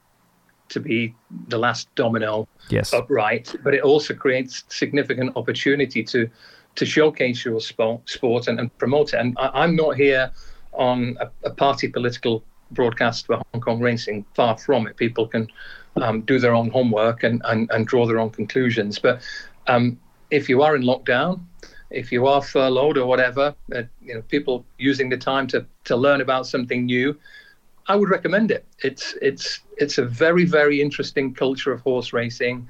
to 0.68 0.80
be 0.80 1.14
the 1.48 1.58
last 1.58 1.92
domino 1.94 2.48
yes. 2.68 2.92
upright, 2.92 3.54
but 3.62 3.74
it 3.74 3.82
also 3.82 4.14
creates 4.14 4.64
significant 4.68 5.36
opportunity 5.36 6.02
to 6.04 6.28
to 6.76 6.84
showcase 6.84 7.44
your 7.44 7.60
sport, 7.60 8.08
sport 8.08 8.48
and, 8.48 8.60
and 8.60 8.76
promote 8.78 9.14
it. 9.14 9.20
And 9.20 9.36
I, 9.38 9.64
am 9.64 9.74
not 9.76 9.96
here 9.96 10.30
on 10.72 11.16
a, 11.20 11.48
a, 11.48 11.50
party 11.50 11.88
political 11.88 12.44
broadcast 12.70 13.26
for 13.26 13.40
Hong 13.52 13.62
Kong 13.62 13.80
racing. 13.80 14.26
Far 14.34 14.56
from 14.58 14.86
it. 14.86 14.96
People 14.96 15.26
can 15.26 15.48
um, 15.96 16.20
do 16.22 16.38
their 16.38 16.54
own 16.54 16.70
homework 16.70 17.22
and, 17.22 17.40
and, 17.46 17.70
and 17.72 17.86
draw 17.86 18.06
their 18.06 18.18
own 18.18 18.30
conclusions. 18.30 18.98
But 18.98 19.22
um, 19.66 19.98
if 20.30 20.48
you 20.48 20.62
are 20.62 20.76
in 20.76 20.82
lockdown, 20.82 21.40
if 21.90 22.12
you 22.12 22.26
are 22.26 22.42
furloughed 22.42 22.98
or 22.98 23.06
whatever, 23.06 23.54
uh, 23.74 23.82
you 24.02 24.14
know, 24.14 24.22
people 24.22 24.66
using 24.78 25.08
the 25.08 25.16
time 25.16 25.46
to, 25.48 25.64
to 25.84 25.96
learn 25.96 26.20
about 26.20 26.46
something 26.46 26.84
new, 26.84 27.16
I 27.88 27.96
would 27.96 28.10
recommend 28.10 28.50
it. 28.50 28.64
It's 28.80 29.14
it's 29.22 29.60
it's 29.76 29.98
a 29.98 30.04
very 30.04 30.44
very 30.44 30.80
interesting 30.80 31.34
culture 31.34 31.72
of 31.72 31.80
horse 31.82 32.12
racing. 32.12 32.68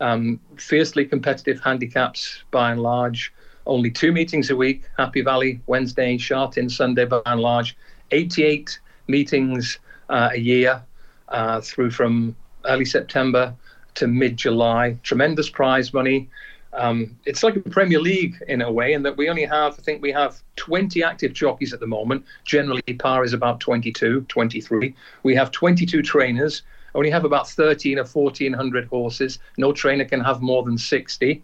Um, 0.00 0.40
fiercely 0.56 1.04
competitive 1.04 1.60
handicaps 1.60 2.42
by 2.50 2.72
and 2.72 2.82
large. 2.82 3.32
Only 3.66 3.90
two 3.90 4.12
meetings 4.12 4.50
a 4.50 4.56
week: 4.56 4.82
Happy 4.96 5.20
Valley 5.20 5.60
Wednesday, 5.66 6.16
Sha 6.18 6.46
Tin 6.48 6.68
Sunday 6.68 7.04
by 7.04 7.20
and 7.26 7.40
large. 7.40 7.76
88 8.10 8.78
meetings 9.06 9.78
uh, 10.08 10.30
a 10.32 10.38
year 10.38 10.82
uh, 11.28 11.60
through 11.60 11.90
from 11.90 12.36
early 12.66 12.84
September 12.84 13.54
to 13.94 14.06
mid 14.06 14.36
July. 14.36 14.96
Tremendous 15.02 15.48
prize 15.50 15.92
money. 15.92 16.28
Um, 16.74 17.16
it's 17.24 17.42
like 17.42 17.54
a 17.56 17.60
Premier 17.60 18.00
League 18.00 18.42
in 18.48 18.60
a 18.60 18.70
way, 18.70 18.94
in 18.94 19.02
that 19.04 19.16
we 19.16 19.28
only 19.28 19.44
have, 19.44 19.74
I 19.78 19.82
think 19.82 20.02
we 20.02 20.10
have 20.12 20.42
20 20.56 21.02
active 21.04 21.32
jockeys 21.32 21.72
at 21.72 21.80
the 21.80 21.86
moment. 21.86 22.24
Generally, 22.44 22.82
par 22.98 23.24
is 23.24 23.32
about 23.32 23.60
22, 23.60 24.22
23. 24.22 24.94
We 25.22 25.34
have 25.36 25.52
22 25.52 26.02
trainers, 26.02 26.62
only 26.94 27.10
have 27.10 27.24
about 27.24 27.48
13 27.48 27.98
or 27.98 28.04
1400 28.04 28.86
horses. 28.86 29.38
No 29.56 29.72
trainer 29.72 30.04
can 30.04 30.20
have 30.20 30.42
more 30.42 30.62
than 30.62 30.76
60. 30.78 31.42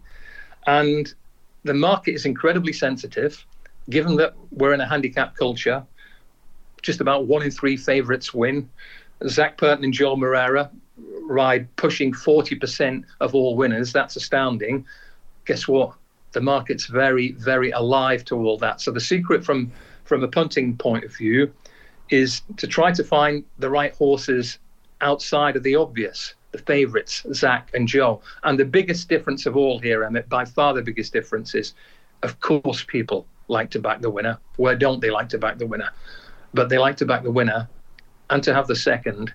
And 0.67 1.13
the 1.63 1.73
market 1.73 2.13
is 2.13 2.25
incredibly 2.25 2.73
sensitive, 2.73 3.45
given 3.89 4.15
that 4.17 4.35
we're 4.51 4.73
in 4.73 4.81
a 4.81 4.87
handicap 4.87 5.35
culture. 5.35 5.83
Just 6.81 6.99
about 6.99 7.27
one 7.27 7.43
in 7.43 7.51
three 7.51 7.77
favourites 7.77 8.33
win. 8.33 8.69
Zac 9.27 9.57
Purton 9.57 9.83
and 9.83 9.93
Joao 9.93 10.15
Moreira 10.15 10.71
ride 11.21 11.73
pushing 11.75 12.11
40% 12.11 13.03
of 13.19 13.35
all 13.35 13.55
winners. 13.55 13.93
That's 13.93 14.15
astounding. 14.15 14.85
Guess 15.45 15.67
what? 15.67 15.93
The 16.33 16.41
market's 16.41 16.85
very, 16.85 17.33
very 17.33 17.71
alive 17.71 18.23
to 18.25 18.35
all 18.37 18.57
that. 18.59 18.81
So 18.81 18.91
the 18.91 19.01
secret 19.01 19.43
from 19.43 19.71
from 20.05 20.23
a 20.23 20.27
punting 20.27 20.75
point 20.77 21.05
of 21.05 21.15
view 21.15 21.53
is 22.09 22.41
to 22.57 22.67
try 22.67 22.91
to 22.91 23.03
find 23.03 23.43
the 23.59 23.69
right 23.69 23.93
horses 23.95 24.59
outside 24.99 25.55
of 25.55 25.63
the 25.63 25.75
obvious, 25.75 26.35
the 26.51 26.57
favourites, 26.57 27.25
Zac 27.33 27.71
and 27.73 27.87
Joe. 27.87 28.21
And 28.43 28.59
the 28.59 28.65
biggest 28.65 29.07
difference 29.09 29.45
of 29.45 29.55
all 29.55 29.79
here, 29.79 30.03
Emmet, 30.03 30.27
by 30.27 30.45
far 30.45 30.73
the 30.73 30.81
biggest 30.81 31.13
difference 31.13 31.55
is, 31.55 31.73
of 32.23 32.39
course, 32.41 32.83
people 32.83 33.25
like 33.47 33.69
to 33.71 33.79
back 33.79 34.01
the 34.01 34.09
winner. 34.09 34.37
Where 34.57 34.75
don't 34.75 34.99
they 34.99 35.11
like 35.11 35.29
to 35.29 35.37
back 35.37 35.57
the 35.57 35.67
winner? 35.67 35.89
But 36.53 36.69
they 36.69 36.77
like 36.77 36.97
to 36.97 37.05
back 37.05 37.23
the 37.23 37.31
winner 37.31 37.69
and 38.29 38.43
to 38.43 38.53
have 38.53 38.67
the 38.67 38.75
second 38.75 39.33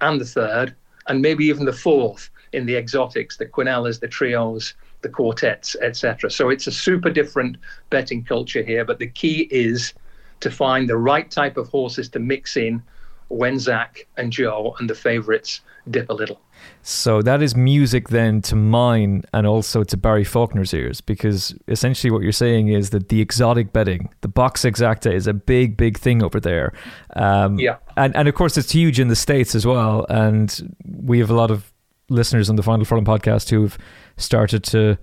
and 0.00 0.20
the 0.20 0.24
third 0.24 0.74
and 1.08 1.20
maybe 1.20 1.44
even 1.44 1.64
the 1.64 1.72
fourth 1.72 2.30
in 2.52 2.66
the 2.66 2.76
exotics, 2.76 3.36
the 3.36 3.46
quinellas, 3.46 4.00
the 4.00 4.08
trios, 4.08 4.74
the 5.00 5.08
quartets, 5.08 5.76
etc. 5.80 6.30
So 6.30 6.48
it's 6.48 6.66
a 6.66 6.72
super 6.72 7.10
different 7.10 7.56
betting 7.90 8.24
culture 8.24 8.62
here. 8.62 8.84
But 8.84 8.98
the 8.98 9.08
key 9.08 9.48
is 9.50 9.94
to 10.40 10.50
find 10.50 10.88
the 10.88 10.96
right 10.96 11.30
type 11.30 11.56
of 11.56 11.68
horses 11.68 12.08
to 12.10 12.18
mix 12.18 12.56
in 12.56 12.82
when 13.28 13.58
Zac 13.58 14.06
and 14.16 14.30
Joe 14.30 14.76
and 14.78 14.88
the 14.88 14.94
favourites 14.94 15.60
dip 15.90 16.10
a 16.10 16.12
little. 16.12 16.40
So 16.82 17.22
that 17.22 17.42
is 17.42 17.56
music 17.56 18.08
then 18.08 18.42
to 18.42 18.56
mine 18.56 19.24
and 19.32 19.46
also 19.46 19.82
to 19.84 19.96
Barry 19.96 20.24
Faulkner's 20.24 20.72
ears, 20.72 21.00
because 21.00 21.54
essentially 21.66 22.10
what 22.10 22.22
you're 22.22 22.32
saying 22.32 22.68
is 22.68 22.90
that 22.90 23.08
the 23.08 23.20
exotic 23.20 23.72
betting, 23.72 24.10
the 24.20 24.28
box 24.28 24.62
exacta, 24.62 25.12
is 25.12 25.26
a 25.26 25.32
big, 25.32 25.76
big 25.76 25.98
thing 25.98 26.22
over 26.22 26.38
there. 26.38 26.72
Um, 27.16 27.58
yeah, 27.58 27.76
and 27.96 28.14
and 28.16 28.28
of 28.28 28.34
course 28.34 28.56
it's 28.56 28.72
huge 28.72 29.00
in 29.00 29.08
the 29.08 29.16
states 29.16 29.54
as 29.54 29.66
well. 29.66 30.06
And 30.08 30.76
we 30.84 31.18
have 31.18 31.30
a 31.30 31.34
lot 31.34 31.50
of 31.50 31.72
listeners 32.08 32.50
on 32.50 32.56
the 32.56 32.62
Final 32.62 32.84
Furlong 32.84 33.04
podcast 33.04 33.50
who've 33.50 33.76
started 34.16 34.62
to 34.64 34.98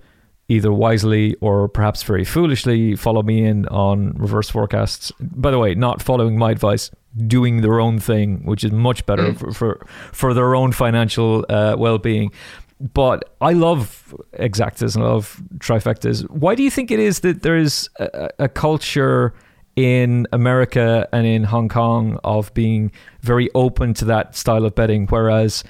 either 0.48 0.72
wisely 0.72 1.36
or 1.40 1.68
perhaps 1.68 2.02
very 2.02 2.24
foolishly 2.24 2.96
follow 2.96 3.22
me 3.22 3.44
in 3.44 3.66
on 3.68 4.12
reverse 4.14 4.50
forecasts. 4.50 5.12
By 5.20 5.52
the 5.52 5.58
way, 5.58 5.74
not 5.74 6.02
following 6.02 6.36
my 6.36 6.50
advice, 6.50 6.90
doing 7.26 7.60
their 7.60 7.80
own 7.80 8.00
thing, 8.00 8.44
which 8.44 8.64
is 8.64 8.72
much 8.72 9.06
better 9.06 9.32
mm. 9.32 9.38
for, 9.38 9.52
for, 9.52 9.86
for 10.12 10.34
their 10.34 10.56
own 10.56 10.72
financial 10.72 11.46
uh, 11.48 11.76
well 11.78 11.98
being. 11.98 12.32
But 12.80 13.32
I 13.40 13.52
love 13.52 14.14
exactas 14.32 14.96
and 14.96 15.04
I 15.04 15.08
love 15.08 15.40
trifectas. 15.58 16.28
Why 16.30 16.56
do 16.56 16.64
you 16.64 16.70
think 16.70 16.90
it 16.90 16.98
is 16.98 17.20
that 17.20 17.42
there 17.42 17.56
is 17.56 17.88
a, 18.00 18.30
a 18.40 18.48
culture 18.48 19.34
in 19.76 20.26
America 20.32 21.08
and 21.12 21.26
in 21.26 21.44
Hong 21.44 21.68
Kong 21.68 22.18
of 22.24 22.52
being 22.54 22.92
very 23.20 23.48
open 23.54 23.94
to 23.94 24.04
that 24.06 24.36
style 24.36 24.64
of 24.64 24.74
betting, 24.74 25.06
whereas 25.06 25.64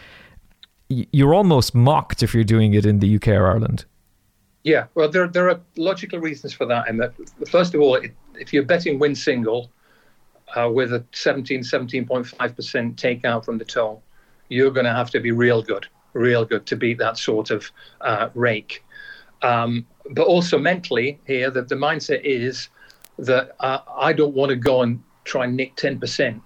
you're 0.88 1.34
almost 1.34 1.74
mocked 1.74 2.22
if 2.22 2.34
you're 2.34 2.44
doing 2.44 2.74
it 2.74 2.84
in 2.84 2.98
the 2.98 3.16
UK 3.16 3.28
or 3.28 3.46
Ireland? 3.46 3.84
Yeah, 4.64 4.86
well, 4.94 5.08
there 5.08 5.26
there 5.26 5.48
are 5.48 5.60
logical 5.76 6.18
reasons 6.18 6.52
for 6.52 6.66
that. 6.66 6.88
And 6.88 7.02
first 7.48 7.74
of 7.74 7.80
all, 7.80 7.98
if 8.34 8.52
you're 8.52 8.64
betting 8.64 8.98
win 8.98 9.14
single 9.14 9.70
uh, 10.56 10.68
with 10.70 10.92
a 10.92 11.04
17, 11.12 11.60
17.5 11.60 12.56
percent 12.56 12.96
takeout 12.96 13.44
from 13.44 13.58
the 13.58 13.64
toe, 13.64 14.02
you're 14.48 14.70
going 14.70 14.84
to 14.84 14.92
have 14.92 15.10
to 15.10 15.20
be 15.20 15.30
real 15.30 15.62
good, 15.62 15.86
real 16.12 16.44
good 16.44 16.66
to 16.66 16.76
beat 16.76 16.98
that 16.98 17.16
sort 17.16 17.50
of 17.50 17.70
uh, 18.02 18.28
rake. 18.34 18.84
Um, 19.42 19.86
but 20.10 20.26
also 20.26 20.58
mentally, 20.58 21.18
here 21.26 21.50
that 21.50 21.68
the 21.68 21.76
mindset 21.76 22.22
is 22.22 22.68
that 23.20 23.56
uh, 23.60 23.80
I 23.96 24.12
don't 24.12 24.34
want 24.34 24.50
to 24.50 24.56
go 24.56 24.82
and 24.82 25.02
try 25.24 25.44
and 25.44 25.56
nick 25.56 25.76
10 25.76 26.00
percent 26.00 26.42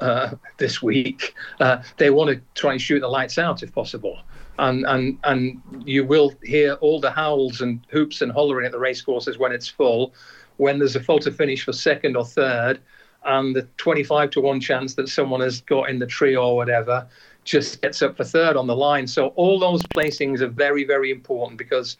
uh, 0.00 0.30
this 0.58 0.82
week. 0.82 1.34
Uh, 1.60 1.82
they 1.96 2.10
want 2.10 2.30
to 2.30 2.40
try 2.54 2.72
and 2.72 2.80
shoot 2.80 3.00
the 3.00 3.08
lights 3.08 3.38
out 3.38 3.62
if 3.62 3.72
possible 3.72 4.18
and 4.58 4.84
and 4.86 5.18
and 5.24 5.60
you 5.84 6.04
will 6.04 6.32
hear 6.42 6.74
all 6.74 7.00
the 7.00 7.10
howls 7.10 7.60
and 7.60 7.84
hoops 7.90 8.20
and 8.22 8.30
hollering 8.32 8.66
at 8.66 8.72
the 8.72 8.78
racecourses 8.78 9.38
when 9.38 9.52
it's 9.52 9.68
full, 9.68 10.14
when 10.56 10.78
there's 10.78 10.96
a 10.96 11.02
photo 11.02 11.30
finish 11.30 11.64
for 11.64 11.72
second 11.72 12.16
or 12.16 12.24
third, 12.24 12.80
and 13.24 13.56
the 13.56 13.62
25 13.78 14.30
to 14.30 14.40
one 14.40 14.60
chance 14.60 14.94
that 14.94 15.08
someone 15.08 15.40
has 15.40 15.60
got 15.62 15.90
in 15.90 15.98
the 15.98 16.06
trio 16.06 16.42
or 16.42 16.56
whatever 16.56 17.06
just 17.44 17.82
gets 17.82 18.00
up 18.00 18.16
for 18.16 18.24
third 18.24 18.56
on 18.56 18.66
the 18.66 18.76
line. 18.76 19.06
So 19.06 19.28
all 19.28 19.58
those 19.58 19.82
placings 19.82 20.40
are 20.40 20.48
very 20.48 20.84
very 20.84 21.10
important 21.10 21.58
because 21.58 21.96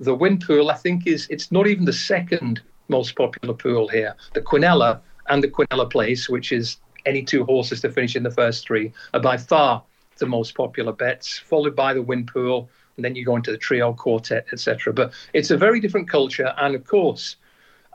the 0.00 0.14
win 0.14 0.38
pool 0.38 0.70
I 0.70 0.74
think 0.74 1.06
is 1.06 1.28
it's 1.30 1.52
not 1.52 1.66
even 1.66 1.84
the 1.84 1.92
second 1.92 2.60
most 2.88 3.16
popular 3.16 3.54
pool 3.54 3.88
here. 3.88 4.14
The 4.34 4.40
Quinella 4.40 5.00
and 5.28 5.42
the 5.42 5.48
Quinella 5.48 5.90
Place, 5.90 6.28
which 6.28 6.52
is 6.52 6.78
any 7.06 7.22
two 7.22 7.44
horses 7.44 7.80
to 7.82 7.90
finish 7.90 8.16
in 8.16 8.22
the 8.22 8.30
first 8.30 8.66
three, 8.66 8.92
are 9.12 9.20
by 9.20 9.36
far 9.36 9.82
the 10.18 10.26
most 10.26 10.54
popular 10.54 10.92
bets, 10.92 11.38
followed 11.38 11.74
by 11.74 11.94
the 11.94 12.02
win 12.02 12.26
pool, 12.26 12.68
and 12.96 13.04
then 13.04 13.16
you 13.16 13.24
go 13.24 13.36
into 13.36 13.50
the 13.50 13.58
trio, 13.58 13.92
quartet, 13.92 14.46
etc. 14.52 14.92
But 14.92 15.12
it's 15.32 15.50
a 15.50 15.56
very 15.56 15.80
different 15.80 16.08
culture, 16.08 16.54
and 16.58 16.74
of 16.74 16.84
course, 16.84 17.36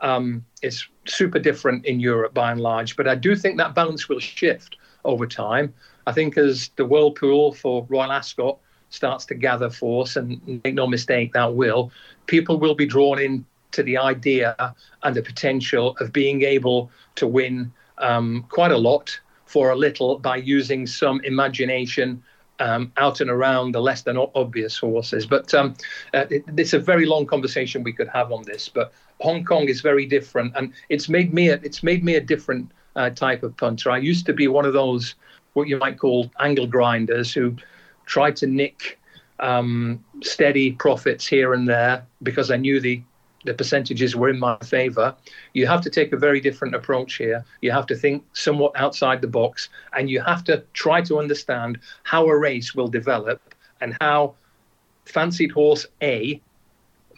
um, 0.00 0.44
it's 0.62 0.86
super 1.06 1.38
different 1.38 1.86
in 1.86 2.00
Europe 2.00 2.34
by 2.34 2.52
and 2.52 2.60
large. 2.60 2.96
But 2.96 3.08
I 3.08 3.14
do 3.14 3.34
think 3.36 3.56
that 3.56 3.74
balance 3.74 4.08
will 4.08 4.20
shift 4.20 4.76
over 5.04 5.26
time. 5.26 5.72
I 6.06 6.12
think 6.12 6.36
as 6.36 6.70
the 6.76 6.84
World 6.84 7.16
Pool 7.16 7.52
for 7.52 7.86
Royal 7.88 8.12
Ascot 8.12 8.58
starts 8.90 9.24
to 9.26 9.34
gather 9.34 9.70
force, 9.70 10.16
and 10.16 10.60
make 10.64 10.74
no 10.74 10.86
mistake, 10.86 11.32
that 11.32 11.54
will, 11.54 11.92
people 12.26 12.58
will 12.58 12.74
be 12.74 12.86
drawn 12.86 13.20
in 13.20 13.46
to 13.72 13.82
the 13.82 13.96
idea 13.96 14.74
and 15.02 15.14
the 15.14 15.22
potential 15.22 15.96
of 16.00 16.12
being 16.12 16.42
able 16.42 16.90
to 17.16 17.26
win 17.26 17.72
um, 17.98 18.44
quite 18.48 18.72
a 18.72 18.78
lot 18.78 19.18
for 19.46 19.70
a 19.70 19.76
little 19.76 20.18
by 20.18 20.36
using 20.36 20.86
some 20.86 21.20
imagination 21.24 22.22
um, 22.60 22.92
out 22.98 23.20
and 23.20 23.30
around 23.30 23.72
the 23.72 23.80
less 23.80 24.02
than 24.02 24.16
obvious 24.16 24.78
horses. 24.78 25.26
But 25.26 25.52
um, 25.54 25.74
uh, 26.14 26.26
it, 26.30 26.44
it's 26.56 26.72
a 26.72 26.78
very 26.78 27.06
long 27.06 27.26
conversation 27.26 27.82
we 27.82 27.92
could 27.92 28.08
have 28.08 28.30
on 28.32 28.42
this. 28.44 28.68
But 28.68 28.92
Hong 29.20 29.44
Kong 29.44 29.68
is 29.68 29.80
very 29.80 30.06
different, 30.06 30.52
and 30.56 30.72
it's 30.88 31.08
made 31.08 31.32
me 31.32 31.48
a, 31.48 31.54
it's 31.62 31.82
made 31.82 32.04
me 32.04 32.14
a 32.16 32.20
different 32.20 32.70
uh, 32.96 33.10
type 33.10 33.42
of 33.42 33.56
punter. 33.56 33.90
I 33.90 33.98
used 33.98 34.26
to 34.26 34.32
be 34.32 34.46
one 34.46 34.66
of 34.66 34.72
those 34.72 35.14
what 35.54 35.68
you 35.68 35.78
might 35.78 35.98
call 35.98 36.30
angle 36.38 36.66
grinders 36.66 37.32
who 37.32 37.56
tried 38.06 38.36
to 38.36 38.46
nick 38.46 39.00
um, 39.40 40.04
steady 40.22 40.72
profits 40.72 41.26
here 41.26 41.54
and 41.54 41.68
there 41.68 42.06
because 42.22 42.50
I 42.50 42.56
knew 42.56 42.78
the 42.78 43.02
the 43.44 43.54
percentages 43.54 44.14
were 44.14 44.28
in 44.28 44.38
my 44.38 44.56
favor. 44.58 45.14
You 45.54 45.66
have 45.66 45.80
to 45.82 45.90
take 45.90 46.12
a 46.12 46.16
very 46.16 46.40
different 46.40 46.74
approach 46.74 47.14
here. 47.14 47.44
You 47.62 47.70
have 47.72 47.86
to 47.86 47.96
think 47.96 48.24
somewhat 48.32 48.72
outside 48.76 49.20
the 49.20 49.28
box 49.28 49.68
and 49.94 50.10
you 50.10 50.20
have 50.20 50.44
to 50.44 50.62
try 50.74 51.00
to 51.02 51.18
understand 51.18 51.78
how 52.02 52.26
a 52.26 52.36
race 52.36 52.74
will 52.74 52.88
develop 52.88 53.40
and 53.80 53.96
how 54.00 54.34
fancied 55.06 55.50
horse 55.50 55.86
A 56.02 56.40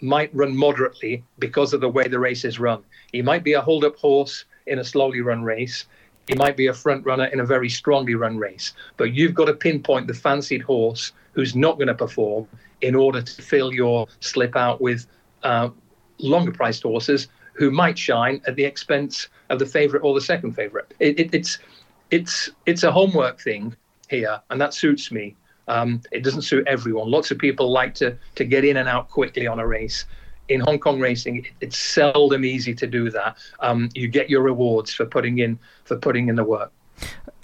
might 0.01 0.35
run 0.35 0.57
moderately 0.57 1.25
because 1.39 1.73
of 1.73 1.81
the 1.81 1.89
way 1.89 2.09
the 2.09 2.19
race 2.19 2.45
is 2.45 2.59
run. 2.59 2.83
He 3.13 3.23
might 3.23 3.45
be 3.45 3.53
a 3.53 3.61
hold 3.61 3.85
up 3.85 3.97
horse 3.97 4.45
in 4.67 4.79
a 4.79 4.85
slowly 4.85 5.21
run 5.21 5.43
race. 5.43 5.87
He 6.29 6.35
might 6.35 6.57
be 6.57 6.69
a 6.69 6.75
front 6.75 7.05
runner 7.05 7.27
in 7.27 7.41
a 7.41 7.45
very 7.45 7.69
strongly 7.69 8.15
run 8.15 8.39
race. 8.39 8.75
But 8.97 9.13
you've 9.13 9.35
got 9.35 9.47
to 9.47 9.55
pinpoint 9.55 10.07
the 10.07 10.15
fancied 10.15 10.63
horse 10.63 11.13
who's 11.33 11.55
not 11.57 11.77
going 11.77 11.89
to 11.89 11.95
perform 11.95 12.47
in 12.81 12.95
order 12.95 13.23
to 13.23 13.43
fill 13.43 13.73
your 13.73 14.07
slip 14.21 14.57
out 14.57 14.81
with 14.81 15.07
uh, 15.43 15.71
longer 16.19 16.53
priced 16.53 16.83
horses 16.83 17.29
who 17.55 17.71
might 17.71 17.99
shine 17.99 18.41
at 18.47 18.57
the 18.57 18.65
expense 18.65 19.29
of 19.51 19.59
the 19.59 19.67
favourite 19.67 20.03
or 20.03 20.15
the 20.15 20.21
second 20.21 20.53
favourite. 20.53 20.87
It, 21.01 21.19
it, 21.19 21.35
it's 21.35 21.59
it's 22.11 22.51
it's 22.67 22.83
a 22.83 22.93
homework 22.93 23.41
thing 23.41 23.75
here, 24.09 24.41
and 24.51 24.61
that 24.61 24.75
suits 24.75 25.11
me. 25.11 25.37
Um, 25.69 26.03
it 26.11 26.25
doesn't 26.25 26.43
suit 26.43 26.67
everyone. 26.67 27.11
Lots 27.11 27.31
of 27.31 27.39
people 27.39 27.71
like 27.71 27.95
to 27.97 28.17
to 28.35 28.45
get 28.45 28.65
in 28.65 28.77
and 28.79 28.89
out 28.89 29.11
quickly 29.11 29.47
on 29.47 29.59
a 29.59 29.67
race. 29.67 30.05
In 30.49 30.61
Hong 30.61 30.79
Kong 30.79 30.99
racing, 31.01 31.47
it's 31.61 31.79
seldom 31.79 32.45
easy 32.45 32.75
to 32.75 32.87
do 32.87 33.11
that. 33.11 33.37
Um, 33.61 33.89
you 33.95 34.09
get 34.09 34.29
your 34.29 34.43
rewards 34.43 34.93
for 34.93 35.07
putting 35.07 35.39
in 35.39 35.59
for 35.85 35.97
putting 35.97 36.29
in 36.29 36.37
the 36.37 36.45
work. 36.45 36.73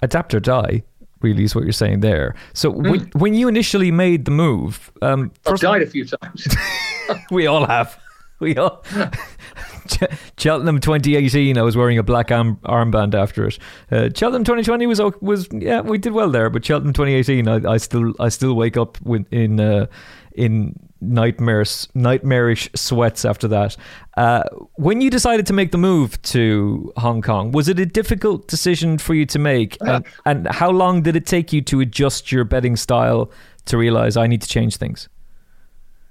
Adapt 0.01 0.33
or 0.33 0.39
die 0.39 0.83
really 1.21 1.43
is 1.43 1.55
what 1.55 1.63
you're 1.63 1.73
saying 1.73 1.99
there. 1.99 2.35
So 2.53 2.71
mm. 2.71 2.89
when, 2.89 2.99
when 3.13 3.33
you 3.33 3.47
initially 3.47 3.91
made 3.91 4.25
the 4.25 4.31
move, 4.31 4.91
um, 5.01 5.31
I've 5.45 5.59
died 5.59 5.81
a 5.81 5.87
few 5.87 6.05
times. 6.05 6.47
we 7.31 7.47
all 7.47 7.65
have. 7.65 7.99
we 8.41 8.55
all 8.55 8.83
Cheltenham 10.37 10.79
2018. 10.79 11.57
I 11.57 11.61
was 11.61 11.75
wearing 11.75 11.97
a 11.97 12.03
black 12.03 12.31
arm, 12.31 12.57
armband 12.63 13.13
after 13.13 13.47
it. 13.47 13.57
Uh, 13.91 14.09
Cheltenham 14.15 14.43
2020 14.43 14.87
was 14.87 15.01
was 15.21 15.47
yeah 15.51 15.81
we 15.81 15.97
did 15.97 16.13
well 16.13 16.29
there, 16.29 16.49
but 16.49 16.63
Cheltenham 16.63 16.93
2018 16.93 17.47
I, 17.47 17.73
I 17.73 17.77
still 17.77 18.13
I 18.19 18.29
still 18.29 18.55
wake 18.55 18.77
up 18.77 18.99
with, 19.01 19.25
in 19.31 19.59
uh, 19.59 19.87
in 20.33 20.79
nightmares 21.01 21.87
nightmarish 21.93 22.69
sweats 22.75 23.25
after 23.25 23.47
that. 23.47 23.75
Uh, 24.15 24.43
when 24.75 25.01
you 25.01 25.09
decided 25.09 25.45
to 25.47 25.53
make 25.53 25.71
the 25.71 25.77
move 25.77 26.21
to 26.21 26.93
Hong 26.97 27.21
Kong, 27.21 27.51
was 27.51 27.67
it 27.67 27.79
a 27.79 27.85
difficult 27.85 28.47
decision 28.47 28.97
for 28.97 29.13
you 29.13 29.25
to 29.27 29.39
make? 29.39 29.77
And, 29.81 30.05
and 30.25 30.47
how 30.47 30.69
long 30.69 31.01
did 31.01 31.15
it 31.15 31.25
take 31.25 31.51
you 31.51 31.61
to 31.63 31.79
adjust 31.79 32.31
your 32.31 32.43
betting 32.43 32.75
style 32.75 33.31
to 33.65 33.77
realize 33.77 34.17
I 34.17 34.27
need 34.27 34.41
to 34.41 34.47
change 34.47 34.77
things? 34.77 35.09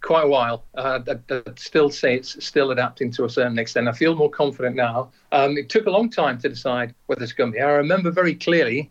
Quite 0.01 0.25
a 0.25 0.29
while. 0.29 0.65
Uh, 0.77 1.01
I'd, 1.09 1.33
I'd, 1.33 1.59
still 1.59 1.91
say 1.91 2.15
it's 2.15 2.45
still 2.45 2.71
adapting 2.71 3.11
to 3.13 3.25
a 3.25 3.31
certain 3.31 3.59
extent. 3.59 3.89
I 3.89 3.93
feel 3.93 4.15
more 4.15 4.31
confident 4.31 4.77
now. 4.77 5.11
Um, 5.33 5.57
it 5.57 5.69
took 5.69 5.87
a 5.87 5.91
long 5.91 6.11
time 6.11 6.39
to 6.41 6.49
decide 6.49 6.95
whether 7.07 7.27
to 7.27 7.35
come 7.35 7.53
here. 7.53 7.67
I 7.67 7.73
remember 7.73 8.11
very 8.11 8.35
clearly 8.35 8.91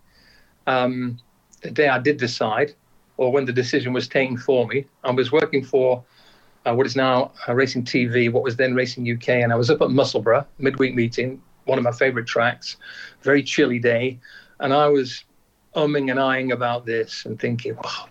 um, 0.67 1.19
the 1.61 1.71
day 1.71 1.87
I 1.87 1.99
did 1.99 2.17
decide. 2.17 2.75
or 3.17 3.31
when 3.31 3.45
the 3.45 3.53
decision 3.53 3.93
was 3.93 4.07
taken 4.07 4.37
for 4.37 4.67
me. 4.67 4.85
I 5.03 5.11
was 5.11 5.31
working 5.31 5.63
for 5.63 6.03
uh, 6.65 6.73
what 6.73 6.85
is 6.85 6.95
now 6.95 7.31
uh, 7.47 7.55
Racing 7.55 7.83
TV, 7.83 8.31
what 8.31 8.43
was 8.43 8.55
then 8.55 8.75
Racing 8.75 9.11
UK, 9.11 9.29
and 9.29 9.51
I 9.51 9.55
was 9.55 9.69
up 9.69 9.81
at 9.81 9.89
Musselburgh, 9.89 10.45
midweek 10.59 10.95
meeting, 10.95 11.41
one 11.65 11.77
of 11.77 11.83
my 11.83 11.91
favourite 11.91 12.27
tracks, 12.27 12.77
very 13.21 13.41
chilly 13.41 13.79
day, 13.79 14.19
and 14.59 14.73
I 14.73 14.87
was 14.87 15.23
umming 15.75 16.11
and 16.11 16.19
eyeing 16.19 16.51
about 16.51 16.85
this 16.85 17.25
and 17.25 17.39
thinking, 17.39 17.75
wow, 17.75 18.07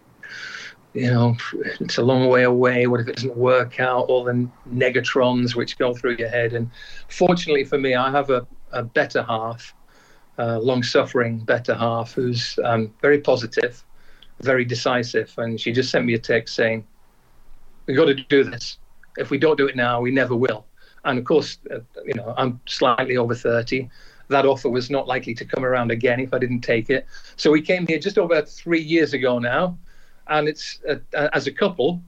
you 0.96 1.10
know, 1.10 1.36
it's 1.80 1.98
a 1.98 2.02
long 2.02 2.28
way 2.28 2.44
away. 2.44 2.86
What 2.86 3.00
if 3.00 3.08
it 3.08 3.16
doesn't 3.16 3.36
work 3.36 3.80
out? 3.80 4.06
All 4.06 4.24
the 4.24 4.48
negatrons 4.72 5.54
which 5.54 5.76
go 5.76 5.92
through 5.92 6.16
your 6.16 6.30
head. 6.30 6.54
And 6.54 6.70
fortunately 7.08 7.64
for 7.64 7.78
me, 7.78 7.94
I 7.94 8.10
have 8.10 8.30
a, 8.30 8.46
a 8.72 8.82
better 8.82 9.22
half, 9.22 9.74
a 10.38 10.58
long 10.58 10.82
suffering 10.82 11.40
better 11.40 11.74
half, 11.74 12.12
who's 12.12 12.58
um, 12.64 12.94
very 13.02 13.20
positive, 13.20 13.84
very 14.40 14.64
decisive. 14.64 15.34
And 15.36 15.60
she 15.60 15.70
just 15.70 15.90
sent 15.90 16.06
me 16.06 16.14
a 16.14 16.18
text 16.18 16.54
saying, 16.54 16.86
We've 17.84 17.96
got 17.96 18.06
to 18.06 18.14
do 18.14 18.42
this. 18.42 18.78
If 19.16 19.30
we 19.30 19.38
don't 19.38 19.56
do 19.56 19.68
it 19.68 19.76
now, 19.76 20.00
we 20.00 20.10
never 20.10 20.34
will. 20.34 20.66
And 21.04 21.18
of 21.18 21.24
course, 21.24 21.58
uh, 21.70 21.78
you 22.04 22.14
know, 22.14 22.34
I'm 22.36 22.60
slightly 22.66 23.16
over 23.16 23.34
30 23.34 23.88
that 24.28 24.44
offer 24.44 24.68
was 24.68 24.90
not 24.90 25.06
likely 25.06 25.34
to 25.34 25.44
come 25.44 25.64
around 25.64 25.90
again 25.90 26.20
if 26.20 26.34
I 26.34 26.38
didn't 26.38 26.62
take 26.62 26.90
it. 26.90 27.06
So 27.36 27.50
we 27.50 27.62
came 27.62 27.86
here 27.86 27.98
just 27.98 28.18
over 28.18 28.42
three 28.42 28.80
years 28.80 29.12
ago 29.12 29.38
now, 29.38 29.78
and 30.28 30.48
it's 30.48 30.80
uh, 30.88 30.96
uh, 31.14 31.28
as 31.32 31.46
a 31.46 31.52
couple, 31.52 32.00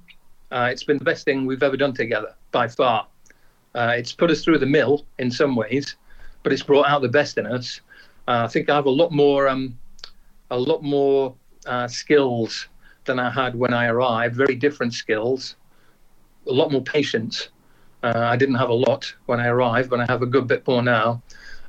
uh, 0.51 0.69
it's 0.71 0.85
been 0.85 0.99
the 0.99 1.05
best 1.05 1.25
thing 1.25 1.47
we've 1.47 1.63
ever 1.63 1.77
done 1.77 1.93
together 1.93 2.35
by 2.53 2.69
far. 2.69 3.07
Uh, 3.75 3.95
it's 3.97 4.13
put 4.13 4.31
us 4.31 4.43
through 4.43 4.59
the 4.59 4.67
mill 4.67 5.05
in 5.19 5.31
some 5.31 5.55
ways, 5.55 5.97
but 6.43 6.53
it's 6.53 6.63
brought 6.63 6.87
out 6.87 7.03
the 7.03 7.09
best 7.09 7.39
in 7.39 7.47
us. 7.47 7.81
Uh, 8.27 8.45
I 8.45 8.49
think 8.49 8.69
I 8.69 8.75
have 8.75 8.87
a 8.87 8.91
lot 8.91 9.13
more, 9.13 9.49
um, 9.49 9.79
a 10.51 10.59
lot 10.59 10.83
more 10.83 11.35
uh, 11.67 11.87
skills 11.87 12.69
than 13.05 13.19
I 13.19 13.31
had 13.31 13.55
when 13.55 13.73
I 13.73 13.87
arrived. 13.87 14.37
Very 14.37 14.55
different 14.55 14.95
skills, 14.95 15.57
a 16.47 16.53
lot 16.53 16.73
more 16.73 16.83
patience. 16.83 17.49
I 18.01 18.37
didn't 18.37 18.55
have 18.55 18.69
a 18.69 18.75
lot 18.75 19.13
when 19.27 19.41
I 19.41 19.49
arrived, 19.49 19.91
but 19.91 19.99
I 19.99 20.07
have 20.09 20.23
a 20.23 20.27
good 20.27 20.47
bit 20.47 20.67
more 20.69 20.83
now, 20.83 21.21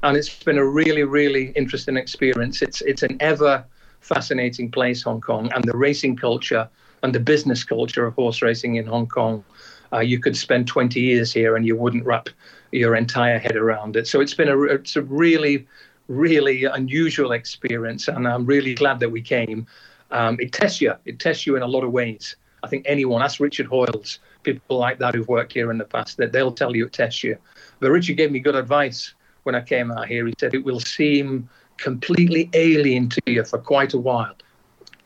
and 0.04 0.16
it's 0.16 0.44
been 0.44 0.60
a 0.60 0.66
really, 0.66 1.04
really 1.04 1.48
interesting 1.56 1.98
experience. 1.98 2.62
It's 2.62 2.82
it's 2.82 3.02
an 3.02 3.18
ever 3.20 3.66
fascinating 4.02 4.72
place, 4.72 5.04
Hong 5.04 5.22
Kong, 5.22 5.52
and 5.54 5.64
the 5.64 5.76
racing 5.76 6.16
culture 6.16 6.70
and 7.04 7.14
the 7.14 7.20
business 7.20 7.64
culture 7.64 8.06
of 8.06 8.14
horse 8.16 8.42
racing 8.42 8.76
in 8.76 8.86
Hong 8.86 9.08
Kong. 9.08 9.44
Uh, 9.92 10.00
you 10.00 10.20
could 10.20 10.38
spend 10.38 10.68
20 10.68 11.00
years 11.00 11.34
here 11.34 11.56
and 11.56 11.66
you 11.66 11.76
wouldn't 11.76 12.06
wrap 12.06 12.30
your 12.72 12.96
entire 12.96 13.40
head 13.40 13.56
around 13.56 13.96
it. 13.96 14.08
So 14.08 14.22
it's 14.22 14.34
been 14.34 14.50
a, 14.50 14.62
it's 14.64 14.96
a 14.96 15.02
really, 15.02 15.68
really 16.08 16.66
unusual 16.66 17.32
experience, 17.32 18.08
and 18.08 18.28
I'm 18.28 18.46
really 18.46 18.76
glad 18.76 19.00
that 19.00 19.10
we 19.10 19.22
came. 19.22 19.66
Um, 20.12 20.38
it 20.40 20.52
tests 20.52 20.82
you. 20.82 20.94
It 21.06 21.20
tests 21.20 21.48
you 21.48 21.56
in 21.56 21.62
a 21.62 21.68
lot 21.68 21.84
of 21.84 21.92
ways. 21.92 22.36
I 22.64 22.68
think 22.68 22.86
anyone, 22.88 23.22
ask 23.22 23.40
Richard 23.40 23.68
Hoiles, 23.68 24.20
people 24.44 24.78
like 24.78 25.00
that 25.00 25.16
who've 25.16 25.28
worked 25.28 25.54
here 25.54 25.72
in 25.72 25.78
the 25.78 25.86
past, 25.86 26.18
that 26.18 26.32
they'll 26.32 26.52
tell 26.52 26.76
you 26.76 26.86
it 26.86 26.94
tests 26.94 27.24
you. 27.24 27.38
But 27.80 27.92
Richard 27.92 28.18
gave 28.18 28.32
me 28.32 28.40
good 28.40 28.56
advice 28.56 29.14
when 29.44 29.56
I 29.56 29.62
came 29.62 29.92
out 29.92 30.08
here. 30.08 30.26
He 30.28 30.34
said 30.40 30.54
it 30.54 30.64
will 30.64 30.80
seem 30.80 31.50
completely 31.82 32.50
alien 32.54 33.10
to 33.10 33.22
you 33.26 33.44
for 33.44 33.60
quite 33.60 33.94
a 33.94 33.98
while, 33.98 34.36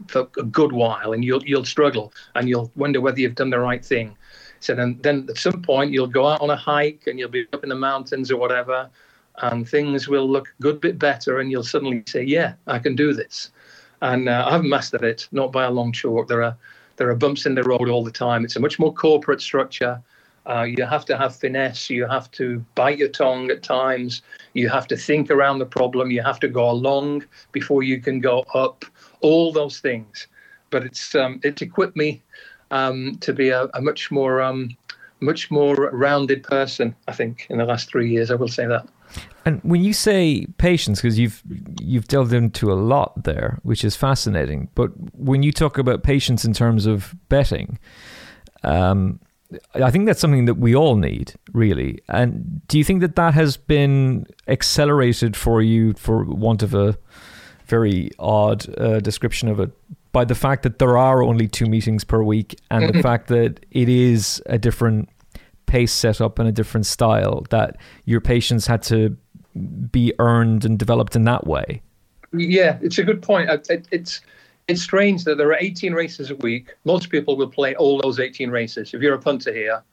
for 0.08 0.28
a 0.38 0.44
good 0.44 0.72
while, 0.72 1.14
and 1.14 1.24
you'll 1.24 1.44
you'll 1.46 1.66
struggle 1.66 2.14
and 2.36 2.50
you'll 2.50 2.72
wonder 2.76 3.02
whether 3.02 3.20
you've 3.20 3.36
done 3.36 3.50
the 3.50 3.60
right 3.60 3.84
thing. 3.84 4.16
So 4.60 4.74
then, 4.74 4.98
then 5.02 5.28
at 5.30 5.38
some 5.38 5.62
point 5.62 5.92
you'll 5.92 6.08
go 6.08 6.26
out 6.28 6.40
on 6.40 6.50
a 6.50 6.56
hike 6.56 7.08
and 7.08 7.20
you'll 7.20 7.30
be 7.30 7.46
up 7.52 7.64
in 7.64 7.70
the 7.70 7.76
mountains 7.76 8.32
or 8.32 8.38
whatever, 8.38 8.90
and 9.40 9.68
things 9.68 10.08
will 10.08 10.30
look 10.30 10.48
a 10.48 10.62
good 10.62 10.80
bit 10.80 10.98
better, 10.98 11.40
and 11.40 11.52
you'll 11.52 11.64
suddenly 11.64 12.04
say, 12.08 12.24
"Yeah, 12.24 12.54
I 12.68 12.80
can 12.80 12.96
do 12.96 13.14
this." 13.14 13.52
And 14.02 14.28
uh, 14.28 14.46
I've 14.50 14.64
mastered 14.64 15.04
it, 15.04 15.28
not 15.32 15.52
by 15.52 15.66
a 15.66 15.72
long 15.72 15.92
chalk. 15.92 16.28
There 16.28 16.44
are 16.44 16.58
there 16.98 17.10
are 17.10 17.16
bumps 17.16 17.46
in 17.46 17.56
the 17.56 17.64
road 17.64 17.90
all 17.90 18.04
the 18.04 18.12
time. 18.12 18.46
It's 18.46 18.56
a 18.56 18.60
much 18.60 18.80
more 18.80 18.94
corporate 18.94 19.42
structure. 19.42 20.02
Uh, 20.46 20.64
you 20.64 20.86
have 20.86 21.06
to 21.06 21.18
have 21.18 21.36
finesse. 21.36 21.90
You 21.90 22.06
have 22.08 22.30
to 22.32 22.64
bite 22.76 22.98
your 22.98 23.10
tongue 23.10 23.50
at 23.50 23.64
times. 23.64 24.22
You 24.54 24.70
have 24.70 24.88
to 24.88 24.98
think 24.98 25.32
around 25.32 25.60
the 25.60 25.66
problem. 25.66 26.12
You 26.12 26.22
have 26.22 26.40
to 26.42 26.48
go 26.48 26.70
along 26.70 27.26
before 27.52 27.84
you 27.84 28.02
can 28.02 28.20
go 28.20 28.46
up. 28.54 28.86
All 29.22 29.54
those 29.54 29.80
things. 29.80 30.28
But 30.70 30.84
it's 30.84 31.16
um, 31.16 31.40
it's 31.44 31.62
equipped 31.62 31.96
me 31.96 32.22
um, 32.72 33.18
to 33.22 33.34
be 33.34 33.50
a, 33.50 33.66
a 33.74 33.82
much 33.82 34.12
more 34.12 34.42
um, 34.42 34.76
much 35.20 35.50
more 35.50 35.76
rounded 35.92 36.44
person. 36.44 36.96
I 37.08 37.14
think 37.14 37.48
in 37.50 37.58
the 37.58 37.66
last 37.66 37.90
three 37.90 38.10
years, 38.10 38.30
I 38.32 38.36
will 38.36 38.48
say 38.48 38.66
that. 38.68 38.88
And 39.46 39.62
when 39.64 39.84
you 39.84 39.94
say 39.94 40.48
patience, 40.58 41.02
because 41.02 41.20
you've 41.20 41.42
you've 41.82 42.08
delved 42.08 42.34
into 42.34 42.72
a 42.72 42.76
lot 42.76 43.24
there, 43.24 43.60
which 43.64 43.84
is 43.84 43.96
fascinating. 43.96 44.70
But 44.76 44.92
when 45.14 45.44
you 45.44 45.52
talk 45.52 45.78
about 45.78 46.04
patience 46.04 46.46
in 46.46 46.54
terms 46.54 46.86
of 46.86 47.16
betting, 47.30 47.78
um, 48.64 49.20
I 49.76 49.92
think 49.92 50.06
that's 50.06 50.20
something 50.20 50.46
that 50.46 50.56
we 50.56 50.76
all 50.76 50.96
need, 50.96 51.34
really. 51.52 52.00
And 52.10 52.62
do 52.68 52.78
you 52.78 52.84
think 52.84 53.02
that 53.02 53.16
that 53.16 53.34
has 53.34 53.58
been 53.58 54.26
accelerated 54.48 55.36
for 55.36 55.62
you, 55.62 55.94
for 55.94 56.24
want 56.24 56.64
of 56.64 56.74
a 56.74 56.98
very 57.66 58.12
odd 58.20 58.68
uh, 58.80 59.00
description 59.00 59.50
of 59.50 59.60
it, 59.60 59.72
by 60.12 60.26
the 60.26 60.36
fact 60.36 60.64
that 60.64 60.80
there 60.80 60.98
are 60.98 61.24
only 61.24 61.48
two 61.48 61.66
meetings 61.66 62.04
per 62.04 62.22
week 62.22 62.60
and 62.70 62.94
the 62.94 63.02
fact 63.08 63.28
that 63.28 63.66
it 63.72 63.90
is 63.90 64.42
a 64.46 64.58
different 64.58 65.10
pace 65.66 65.92
setup 65.92 66.40
and 66.40 66.48
a 66.48 66.52
different 66.52 66.86
style, 66.86 67.46
that 67.50 67.78
your 68.06 68.22
patience 68.22 68.68
had 68.68 68.84
to 68.84 69.18
be 69.92 70.14
earned 70.20 70.66
and 70.66 70.78
developed 70.80 71.16
in 71.16 71.24
that 71.24 71.48
way? 71.48 71.82
Yeah, 72.32 72.78
it's 72.82 72.98
a 72.98 73.04
good 73.04 73.22
point. 73.22 73.50
It, 73.70 73.88
it's 73.92 74.22
it's 74.68 74.82
strange 74.82 75.24
that 75.26 75.38
there 75.38 75.50
are 75.50 75.58
18 75.60 75.94
races 75.94 76.32
a 76.32 76.36
week. 76.36 76.74
Most 76.86 77.10
people 77.10 77.36
will 77.36 77.50
play 77.50 77.76
all 77.76 78.00
those 78.02 78.20
18 78.20 78.50
races. 78.50 78.94
If 78.94 79.02
you're 79.02 79.16
a 79.16 79.20
punter 79.20 79.54
here, 79.54 79.84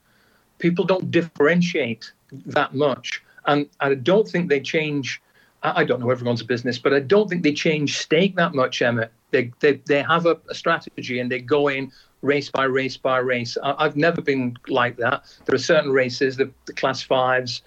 people 0.59 0.85
don't 0.85 1.11
differentiate 1.11 2.13
that 2.47 2.75
much. 2.75 3.23
And 3.47 3.69
I 3.81 3.95
don't 3.95 4.29
think 4.29 4.49
they 4.49 4.61
change. 4.61 5.21
I 5.63 5.85
don't 5.85 6.01
know 6.01 6.11
everyone's 6.11 6.43
business, 6.43 6.79
but 6.79 6.95
I 6.95 7.01
don't 7.01 7.29
think 7.29 7.43
they 7.43 7.53
change 7.53 7.99
stake 7.99 8.37
that 8.37 8.55
much, 8.55 8.81
Emmet. 8.81 9.13
They, 9.31 9.53
they, 9.61 9.75
they 9.87 10.03
have 10.03 10.27
a, 10.27 10.39
a 10.49 10.55
strategy 10.55 11.21
and 11.21 11.31
they 11.31 11.41
go 11.41 11.69
in 11.69 11.93
race 12.23 12.51
by 12.51 12.65
race 12.65 12.97
by 12.97 13.19
race. 13.19 13.59
I, 13.63 13.85
have 13.85 13.97
never 13.97 14.23
been 14.23 14.57
like 14.69 14.97
that. 14.99 15.25
There 15.45 15.55
are 15.55 15.59
certain 15.59 15.91
races, 15.91 16.37
the, 16.37 16.51
the 16.67 16.73
class 16.73 17.03
fives, 17.03 17.63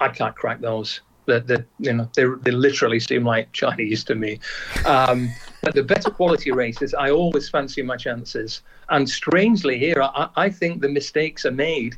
I 0.00 0.08
can't 0.08 0.34
crack 0.34 0.60
those. 0.60 1.00
That 1.26 1.66
you 1.78 1.92
know 1.92 2.08
they 2.16 2.24
they 2.40 2.52
literally 2.52 2.98
seem 3.00 3.22
like 3.22 3.52
Chinese 3.52 4.02
to 4.04 4.14
me. 4.14 4.40
Um, 4.86 5.30
but 5.62 5.74
the 5.74 5.82
better 5.82 6.10
quality 6.10 6.50
races, 6.50 6.94
I 6.94 7.10
always 7.10 7.48
fancy 7.48 7.82
my 7.82 7.96
chances. 7.96 8.62
And 8.88 9.08
strangely, 9.08 9.78
here 9.78 10.02
I, 10.02 10.28
I 10.36 10.50
think 10.50 10.80
the 10.80 10.88
mistakes 10.88 11.44
are 11.44 11.50
made. 11.50 11.96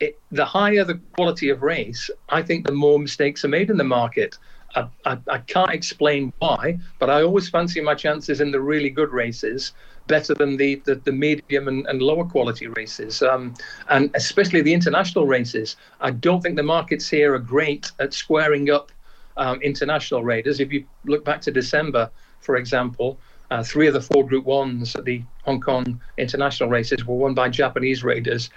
It, 0.00 0.18
the 0.32 0.44
higher 0.44 0.84
the 0.84 1.00
quality 1.12 1.48
of 1.50 1.62
race, 1.62 2.10
I 2.28 2.42
think 2.42 2.66
the 2.66 2.72
more 2.72 2.98
mistakes 2.98 3.44
are 3.44 3.48
made 3.48 3.70
in 3.70 3.76
the 3.76 3.84
market. 3.84 4.36
I, 4.74 4.86
I, 5.04 5.18
I, 5.30 5.38
can't 5.38 5.70
explain 5.70 6.32
why, 6.38 6.78
but 6.98 7.10
I 7.10 7.22
always 7.22 7.48
fancy 7.48 7.80
my 7.80 7.94
chances 7.94 8.40
in 8.40 8.50
the 8.50 8.60
really 8.60 8.90
good 8.90 9.12
races 9.12 9.72
better 10.06 10.34
than 10.34 10.56
the, 10.56 10.76
the, 10.86 10.96
the 10.96 11.12
medium 11.12 11.68
and, 11.68 11.86
and, 11.86 12.02
lower 12.02 12.24
quality 12.24 12.66
races, 12.66 13.22
um, 13.22 13.54
and 13.90 14.10
especially 14.14 14.62
the 14.62 14.72
international 14.72 15.26
races. 15.26 15.76
I 16.00 16.10
don't 16.10 16.40
think 16.40 16.56
the 16.56 16.62
markets 16.62 17.08
here 17.08 17.34
are 17.34 17.38
great 17.38 17.92
at 18.00 18.12
squaring 18.12 18.70
up 18.70 18.90
um, 19.36 19.60
international 19.62 20.24
raiders. 20.24 20.60
If 20.60 20.72
you 20.72 20.84
look 21.04 21.24
back 21.24 21.40
to 21.42 21.50
December, 21.50 22.10
for 22.42 22.56
example, 22.56 23.18
uh, 23.50 23.62
three 23.62 23.86
of 23.86 23.94
the 23.94 24.00
four 24.00 24.26
Group 24.26 24.44
Ones 24.44 24.94
at 24.96 25.04
the 25.04 25.22
Hong 25.44 25.60
Kong 25.60 26.00
international 26.18 26.68
races 26.68 27.04
were 27.06 27.16
won 27.16 27.34
by 27.34 27.48
Japanese 27.48 28.04
raiders, 28.04 28.50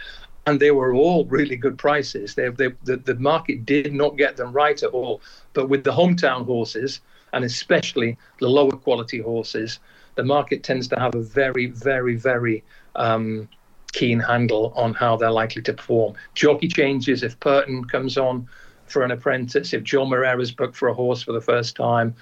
and 0.45 0.59
they 0.59 0.71
were 0.71 0.93
all 0.93 1.25
really 1.25 1.55
good 1.55 1.77
prices. 1.77 2.35
They, 2.35 2.49
they, 2.49 2.69
the, 2.83 2.97
the 2.97 3.15
market 3.15 3.65
did 3.65 3.93
not 3.93 4.17
get 4.17 4.37
them 4.37 4.51
right 4.53 4.81
at 4.81 4.89
all. 4.91 5.21
But 5.53 5.69
with 5.69 5.83
the 5.83 5.91
hometown 5.91 6.45
horses, 6.45 7.01
and 7.33 7.43
especially 7.43 8.17
the 8.39 8.47
lower 8.47 8.71
quality 8.71 9.19
horses, 9.19 9.79
the 10.15 10.23
market 10.23 10.63
tends 10.63 10.87
to 10.89 10.99
have 10.99 11.15
a 11.15 11.21
very, 11.21 11.65
very, 11.65 12.15
very 12.15 12.63
um, 12.95 13.49
keen 13.91 14.19
handle 14.19 14.71
on 14.75 14.93
how 14.93 15.17
they're 15.17 15.31
likely 15.31 15.61
to 15.63 15.73
perform. 15.73 16.13
Jockey 16.35 16.67
changes 16.67 17.23
if 17.23 17.39
Purton 17.39 17.83
comes 17.85 18.17
on 18.17 18.47
for 18.87 19.03
an 19.03 19.11
apprentice, 19.11 19.73
if 19.73 19.83
Joe 19.83 20.05
Moreira's 20.05 20.51
booked 20.51 20.75
for 20.75 20.87
a 20.89 20.93
horse 20.93 21.23
for 21.23 21.33
the 21.33 21.41
first 21.41 21.75
time. 21.75 22.15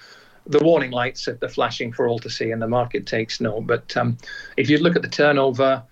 The 0.46 0.64
warning 0.64 0.92
lights 0.92 1.28
are 1.28 1.38
flashing 1.48 1.94
for 1.94 2.08
all 2.08 2.20
to 2.20 2.30
see, 2.30 2.52
and 2.52 2.62
the 2.62 2.68
market 2.68 3.06
takes 3.06 3.40
note. 3.40 3.68
But 3.68 3.96
um, 3.96 4.18
if 4.58 4.70
you 4.70 4.78
look 4.78 4.96
at 4.96 5.02
the 5.02 5.08
turnover, 5.08 5.84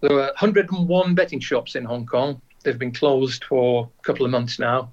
there 0.00 0.14
were 0.14 0.32
101 0.40 1.14
betting 1.14 1.40
shops 1.40 1.74
in 1.74 1.84
Hong 1.84 2.06
Kong. 2.06 2.40
They've 2.62 2.78
been 2.78 2.92
closed 2.92 3.44
for 3.44 3.88
a 3.98 4.02
couple 4.02 4.24
of 4.24 4.30
months 4.30 4.58
now. 4.58 4.90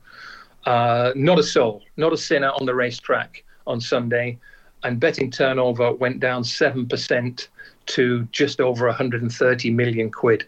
Uh, 0.66 1.12
not 1.16 1.40
a 1.40 1.44
soul, 1.44 1.84
not 1.96 2.12
a 2.12 2.18
sinner 2.18 2.50
on 2.50 2.66
the 2.66 2.74
racetrack 2.74 3.44
on 3.68 3.80
Sunday 3.80 4.40
and 4.86 5.00
betting 5.00 5.32
turnover 5.32 5.92
went 5.94 6.20
down 6.20 6.44
7% 6.44 7.48
to 7.88 8.28
just 8.32 8.62
over 8.62 8.86
130 8.86 9.72
million 9.72 10.12
quid. 10.12 10.46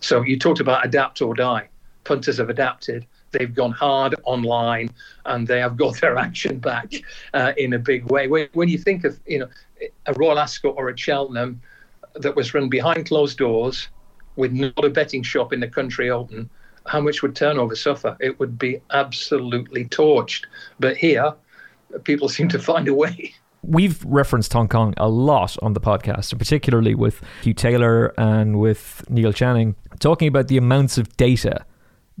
So 0.00 0.22
you 0.22 0.38
talked 0.38 0.60
about 0.60 0.86
adapt 0.86 1.20
or 1.20 1.34
die. 1.34 1.68
Punters 2.04 2.38
have 2.38 2.50
adapted. 2.50 3.04
They've 3.32 3.54
gone 3.54 3.72
hard 3.72 4.14
online 4.24 4.90
and 5.26 5.46
they 5.46 5.60
have 5.60 5.76
got 5.76 6.00
their 6.00 6.16
action 6.16 6.58
back 6.58 6.92
uh, 7.34 7.52
in 7.56 7.72
a 7.72 7.78
big 7.78 8.10
way. 8.10 8.26
When, 8.28 8.48
when, 8.52 8.68
you 8.68 8.78
think 8.78 9.04
of 9.04 9.18
you 9.26 9.40
know 9.40 9.48
a 10.06 10.12
Royal 10.14 10.38
Ascot 10.38 10.74
or 10.76 10.88
a 10.88 10.96
Cheltenham, 10.96 11.60
that 12.14 12.34
was 12.34 12.54
run 12.54 12.68
behind 12.68 13.06
closed 13.06 13.38
doors 13.38 13.88
with 14.36 14.52
not 14.52 14.84
a 14.84 14.90
betting 14.90 15.22
shop 15.22 15.52
in 15.52 15.60
the 15.60 15.68
country 15.68 16.10
open, 16.10 16.48
how 16.86 17.00
much 17.00 17.22
would 17.22 17.36
turnover 17.36 17.76
suffer? 17.76 18.16
It 18.20 18.38
would 18.40 18.58
be 18.58 18.80
absolutely 18.90 19.84
torched. 19.86 20.44
But 20.78 20.96
here, 20.96 21.34
people 22.04 22.28
seem 22.36 22.48
to 22.48 22.58
find 22.58 22.88
a 22.88 22.94
way. 22.94 23.34
We've 23.62 24.02
referenced 24.06 24.54
Hong 24.54 24.68
Kong 24.68 24.94
a 24.96 25.08
lot 25.08 25.56
on 25.60 25.74
the 25.74 25.80
podcast, 25.80 26.36
particularly 26.38 26.94
with 26.94 27.20
Hugh 27.42 27.52
Taylor 27.52 28.14
and 28.18 28.58
with 28.58 29.04
Neil 29.10 29.34
Channing, 29.34 29.76
talking 29.98 30.28
about 30.28 30.48
the 30.48 30.56
amounts 30.56 30.96
of 30.96 31.14
data 31.18 31.66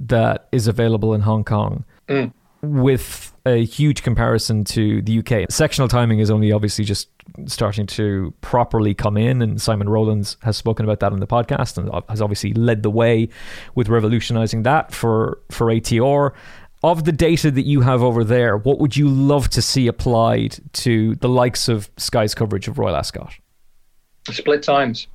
that 0.00 0.48
is 0.52 0.66
available 0.66 1.14
in 1.14 1.20
Hong 1.20 1.44
Kong. 1.44 1.84
Mm. 2.08 2.32
With 2.62 3.32
a 3.46 3.64
huge 3.64 4.02
comparison 4.02 4.64
to 4.64 5.00
the 5.00 5.20
UK. 5.20 5.50
Sectional 5.50 5.88
timing 5.88 6.18
is 6.18 6.30
only 6.30 6.52
obviously 6.52 6.84
just 6.84 7.08
starting 7.46 7.86
to 7.86 8.34
properly 8.42 8.92
come 8.92 9.16
in, 9.16 9.40
and 9.40 9.62
Simon 9.62 9.88
Rowlands 9.88 10.36
has 10.42 10.58
spoken 10.58 10.84
about 10.84 11.00
that 11.00 11.12
on 11.12 11.20
the 11.20 11.26
podcast 11.26 11.78
and 11.78 11.90
has 12.10 12.20
obviously 12.20 12.52
led 12.52 12.82
the 12.82 12.90
way 12.90 13.30
with 13.74 13.88
revolutionizing 13.88 14.62
that 14.64 14.92
for, 14.92 15.40
for 15.50 15.68
ATR 15.68 16.34
of 16.82 17.04
the 17.04 17.12
data 17.12 17.50
that 17.50 17.66
you 17.66 17.82
have 17.82 18.02
over 18.02 18.24
there, 18.24 18.56
what 18.56 18.78
would 18.78 18.96
you 18.96 19.08
love 19.08 19.48
to 19.50 19.62
see 19.62 19.86
applied 19.86 20.58
to 20.72 21.14
the 21.16 21.28
likes 21.28 21.68
of 21.68 21.90
Sky's 21.96 22.34
coverage 22.34 22.68
of 22.68 22.78
Royal 22.78 22.96
Ascot? 22.96 23.32
Split 24.30 24.62
times, 24.62 25.06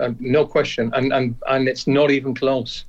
um, 0.00 0.16
no 0.20 0.46
question, 0.46 0.90
and 0.94 1.12
and 1.12 1.36
and 1.48 1.68
it's 1.68 1.86
not 1.86 2.10
even 2.10 2.34
close. 2.34 2.84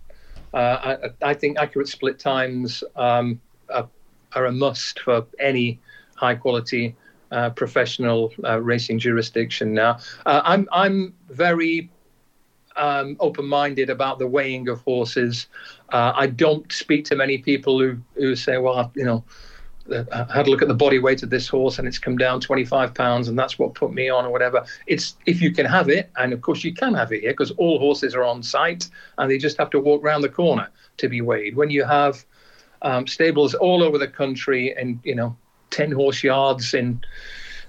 Uh, 0.56 0.98
I, 1.22 1.32
I, 1.32 1.34
think 1.34 1.58
accurate 1.60 1.90
split 1.90 2.18
times 2.18 2.82
um, 2.96 3.42
are, 3.74 3.90
are, 4.34 4.46
a 4.46 4.52
must 4.54 5.02
for 5.02 5.28
any 5.38 5.82
high 6.16 6.36
quality 6.36 6.96
uh, 7.32 7.50
professional 7.50 8.32
uh, 8.46 8.62
racing 8.62 8.98
jurisdiction. 8.98 9.74
Now, 9.74 10.00
uh, 10.26 10.42
I'm 10.46 10.70
I'm 10.72 11.14
very 11.28 11.92
um, 12.78 13.18
open-minded 13.20 13.90
about 13.90 14.18
the 14.18 14.28
weighing 14.28 14.70
of 14.70 14.80
horses. 14.82 15.48
Uh, 15.92 16.14
I 16.16 16.28
don't 16.28 16.72
speak 16.72 17.04
to 17.06 17.18
many 17.18 17.38
people 17.38 17.78
who 17.78 17.98
who 18.16 18.34
say, 18.38 18.58
well, 18.58 18.94
you 18.96 19.04
know, 19.04 19.26
Had 19.90 20.48
a 20.48 20.50
look 20.50 20.62
at 20.62 20.68
the 20.68 20.74
body 20.74 21.00
weight 21.00 21.22
of 21.22 21.30
this 21.30 21.48
horse 21.48 21.78
and 21.78 21.88
it's 21.88 22.00
come 22.00 22.18
down 22.18 22.40
25 22.40 22.94
pounds 22.94 23.28
and 23.28 23.38
that's 23.38 23.60
what 23.60 23.76
put 23.76 23.94
me 23.94 24.10
on 24.10 24.26
or 24.26 24.32
whatever. 24.32 24.66
It's 24.88 25.16
if 25.26 25.42
you 25.42 25.52
can 25.52 25.66
have 25.66 25.90
it, 25.90 26.12
and 26.18 26.34
of 26.34 26.42
course 26.42 26.64
you 26.64 26.74
can 26.74 26.94
have 26.94 27.12
it 27.12 27.22
here 27.22 27.32
because 27.32 27.52
all 27.52 27.78
horses 27.78 28.16
are 28.16 28.24
on 28.24 28.42
site 28.42 28.90
and 29.18 29.30
they 29.30 29.38
just 29.38 29.58
have 29.58 29.70
to 29.72 29.80
walk 29.80 30.04
around 30.04 30.22
the 30.22 30.30
corner 30.30 30.70
to 30.98 31.08
be 31.08 31.22
weighed. 31.22 31.56
When 31.56 31.70
you 31.70 31.84
have 31.84 32.26
um, 32.82 33.08
stables 33.08 33.54
all 33.54 33.84
over 33.84 33.98
the 33.98 34.08
country 34.08 34.76
and 34.76 35.00
you 35.04 35.16
know 35.16 35.36
10 35.72 35.92
horse 35.92 36.24
yards 36.24 36.74
in 36.74 37.04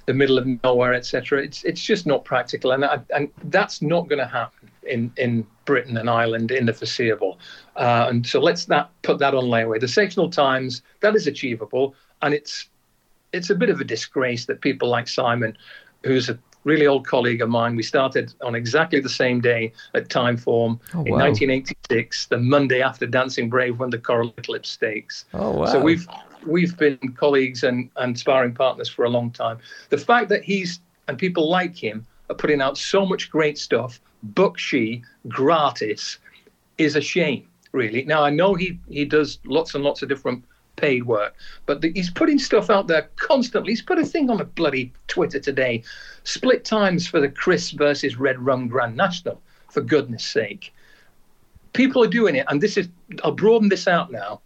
the 0.07 0.15
middle 0.15 0.39
of 0.39 0.47
nowhere, 0.63 0.95
etc. 0.95 1.43
It's 1.43 1.65
it's 1.65 1.83
just 1.83 2.07
not 2.07 2.25
practical, 2.25 2.71
and 2.71 2.85
I, 2.85 3.01
and 3.15 3.29
that's 3.45 3.83
not 3.83 4.09
going 4.09 4.21
to 4.21 4.27
happen 4.27 4.71
in 4.85 5.13
in 5.17 5.47
Britain 5.65 5.97
and 5.97 6.09
Ireland 6.09 6.53
in 6.53 6.67
the 6.67 6.73
foreseeable. 6.73 7.39
Uh, 7.75 8.07
and 8.09 8.27
so 8.27 8.41
let's 8.41 8.67
that 8.67 8.91
put 9.03 9.19
that 9.19 9.35
on 9.35 9.45
layaway. 9.45 9.81
The 9.81 9.89
sectional 9.89 10.31
times 10.31 10.83
that 11.01 11.17
is 11.17 11.27
achievable, 11.27 11.95
and 12.27 12.35
it's 12.35 12.69
it's 13.33 13.51
a 13.51 13.55
bit 13.55 13.71
of 13.71 13.81
a 13.81 13.85
disgrace 13.85 14.47
that 14.47 14.61
people 14.61 14.89
like 14.89 15.09
Simon, 15.09 15.57
who's 16.05 16.29
a 16.29 16.39
really 16.65 16.87
old 16.87 17.07
colleague 17.07 17.41
of 17.41 17.49
mine, 17.49 17.77
we 17.77 17.83
started 17.83 18.35
on 18.43 18.57
exactly 18.57 18.99
the 18.99 19.09
same 19.09 19.41
day 19.41 19.73
at 19.95 20.09
Timeform 20.09 20.81
oh, 20.95 20.99
wow. 20.99 21.05
in 21.05 21.13
1986, 21.13 22.27
the 22.27 22.39
Monday 22.39 22.83
after 22.83 23.07
Dancing 23.07 23.49
Brave 23.49 23.79
won 23.79 23.91
the 23.91 23.99
Coral 23.99 24.35
Eclipse 24.37 24.71
Stakes. 24.71 25.27
Oh 25.33 25.53
wow! 25.53 25.67
So 25.67 25.81
we've 25.81 26.07
we've 26.45 26.77
been 26.77 26.99
colleagues 27.17 27.63
and, 27.63 27.89
and 27.97 28.19
sparring 28.19 28.55
partners 28.55 28.89
for 28.89 29.05
a 29.05 29.09
long 29.09 29.31
time. 29.31 29.59
The 29.91 29.99
fact 29.99 30.29
that 30.31 30.43
he's 30.43 30.81
and 31.07 31.17
people 31.17 31.49
like 31.49 31.77
him 31.77 32.05
are 32.29 32.37
putting 32.37 32.61
out 32.61 32.77
so 32.77 33.07
much 33.07 33.31
great 33.31 33.57
stuff, 33.57 34.01
bookshy, 34.35 35.03
gratis, 35.29 36.19
is 36.79 36.97
a 36.97 37.01
shame, 37.01 37.47
really. 37.71 38.05
Now 38.05 38.25
I 38.25 38.31
know 38.31 38.55
he 38.55 38.81
he 38.89 39.05
does 39.05 39.39
lots 39.45 39.77
and 39.77 39.85
lots 39.85 40.03
of 40.03 40.09
different 40.09 40.45
paid 40.77 41.05
work, 41.05 41.35
but 41.67 41.81
the, 41.81 41.93
he's 41.93 42.11
putting 42.11 42.39
stuff 42.39 42.71
out 42.71 42.87
there 42.87 43.09
constantly. 43.17 43.73
He's 43.73 43.83
put 43.83 43.99
a 43.99 44.05
thing 44.05 44.31
on 44.31 44.41
a 44.41 44.45
bloody 44.45 44.93
Twitter 45.09 45.41
today, 45.41 45.83
split 46.25 46.65
times 46.65 47.07
for 47.07 47.21
the 47.21 47.29
Crisp 47.29 47.77
versus 47.77 48.17
Red 48.17 48.39
Rum 48.39 48.69
Grand 48.69 48.97
National, 48.97 49.41
for 49.71 49.81
goodness 49.81 50.25
sake. 50.25 50.73
People 51.73 52.03
are 52.03 52.09
doing 52.09 52.37
it, 52.37 52.47
and 52.49 52.61
this 52.61 52.77
is 52.77 52.89
I'll 53.25 53.33
broaden 53.33 53.69
this 53.69 53.89
out 53.89 54.11
now 54.11 54.41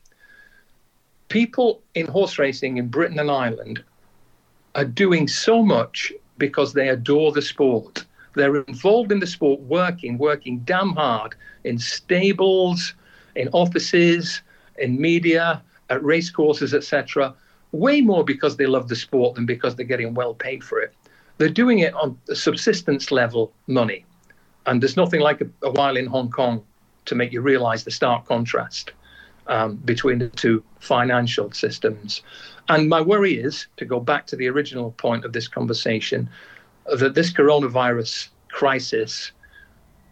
people 1.30 1.80
in 1.94 2.06
horse 2.06 2.38
racing 2.38 2.76
in 2.76 2.88
Britain 2.88 3.18
and 3.18 3.30
Ireland 3.30 3.82
are 4.74 4.84
doing 4.84 5.26
so 5.26 5.62
much 5.62 6.12
because 6.36 6.74
they 6.74 6.90
adore 6.90 7.32
the 7.32 7.40
sport. 7.40 8.04
They're 8.34 8.56
involved 8.56 9.10
in 9.10 9.20
the 9.20 9.26
sport, 9.26 9.60
working, 9.60 10.18
working 10.18 10.58
damn 10.60 10.90
hard 10.90 11.34
in 11.64 11.78
stables, 11.78 12.94
in 13.34 13.48
offices, 13.52 14.42
in 14.78 15.00
media, 15.00 15.62
at 15.90 16.02
racecourses, 16.02 16.72
etc. 16.72 17.34
Way 17.72 18.00
more 18.00 18.24
because 18.24 18.56
they 18.56 18.66
love 18.66 18.88
the 18.88 18.96
sport 18.96 19.34
than 19.34 19.46
because 19.46 19.76
they're 19.76 19.86
getting 19.86 20.14
well 20.14 20.34
paid 20.34 20.64
for 20.64 20.80
it. 20.80 20.94
They're 21.38 21.48
doing 21.48 21.80
it 21.80 21.94
on 21.94 22.18
a 22.28 22.34
subsistence 22.34 23.10
level 23.10 23.52
money. 23.66 24.04
And 24.66 24.82
there's 24.82 24.96
nothing 24.96 25.20
like 25.20 25.40
a, 25.40 25.48
a 25.62 25.70
while 25.70 25.96
in 25.96 26.06
Hong 26.06 26.30
Kong 26.30 26.62
to 27.06 27.14
make 27.14 27.32
you 27.32 27.40
realize 27.40 27.84
the 27.84 27.90
stark 27.90 28.26
contrast 28.26 28.92
um, 29.46 29.76
between 29.76 30.18
the 30.18 30.28
two 30.28 30.62
financial 30.78 31.50
systems. 31.52 32.22
And 32.68 32.88
my 32.88 33.00
worry 33.00 33.34
is, 33.34 33.66
to 33.78 33.84
go 33.84 34.00
back 34.00 34.26
to 34.28 34.36
the 34.36 34.48
original 34.48 34.92
point 34.92 35.24
of 35.24 35.32
this 35.32 35.48
conversation, 35.48 36.28
that 36.98 37.14
this 37.14 37.32
coronavirus 37.32 38.28
crisis 38.48 39.32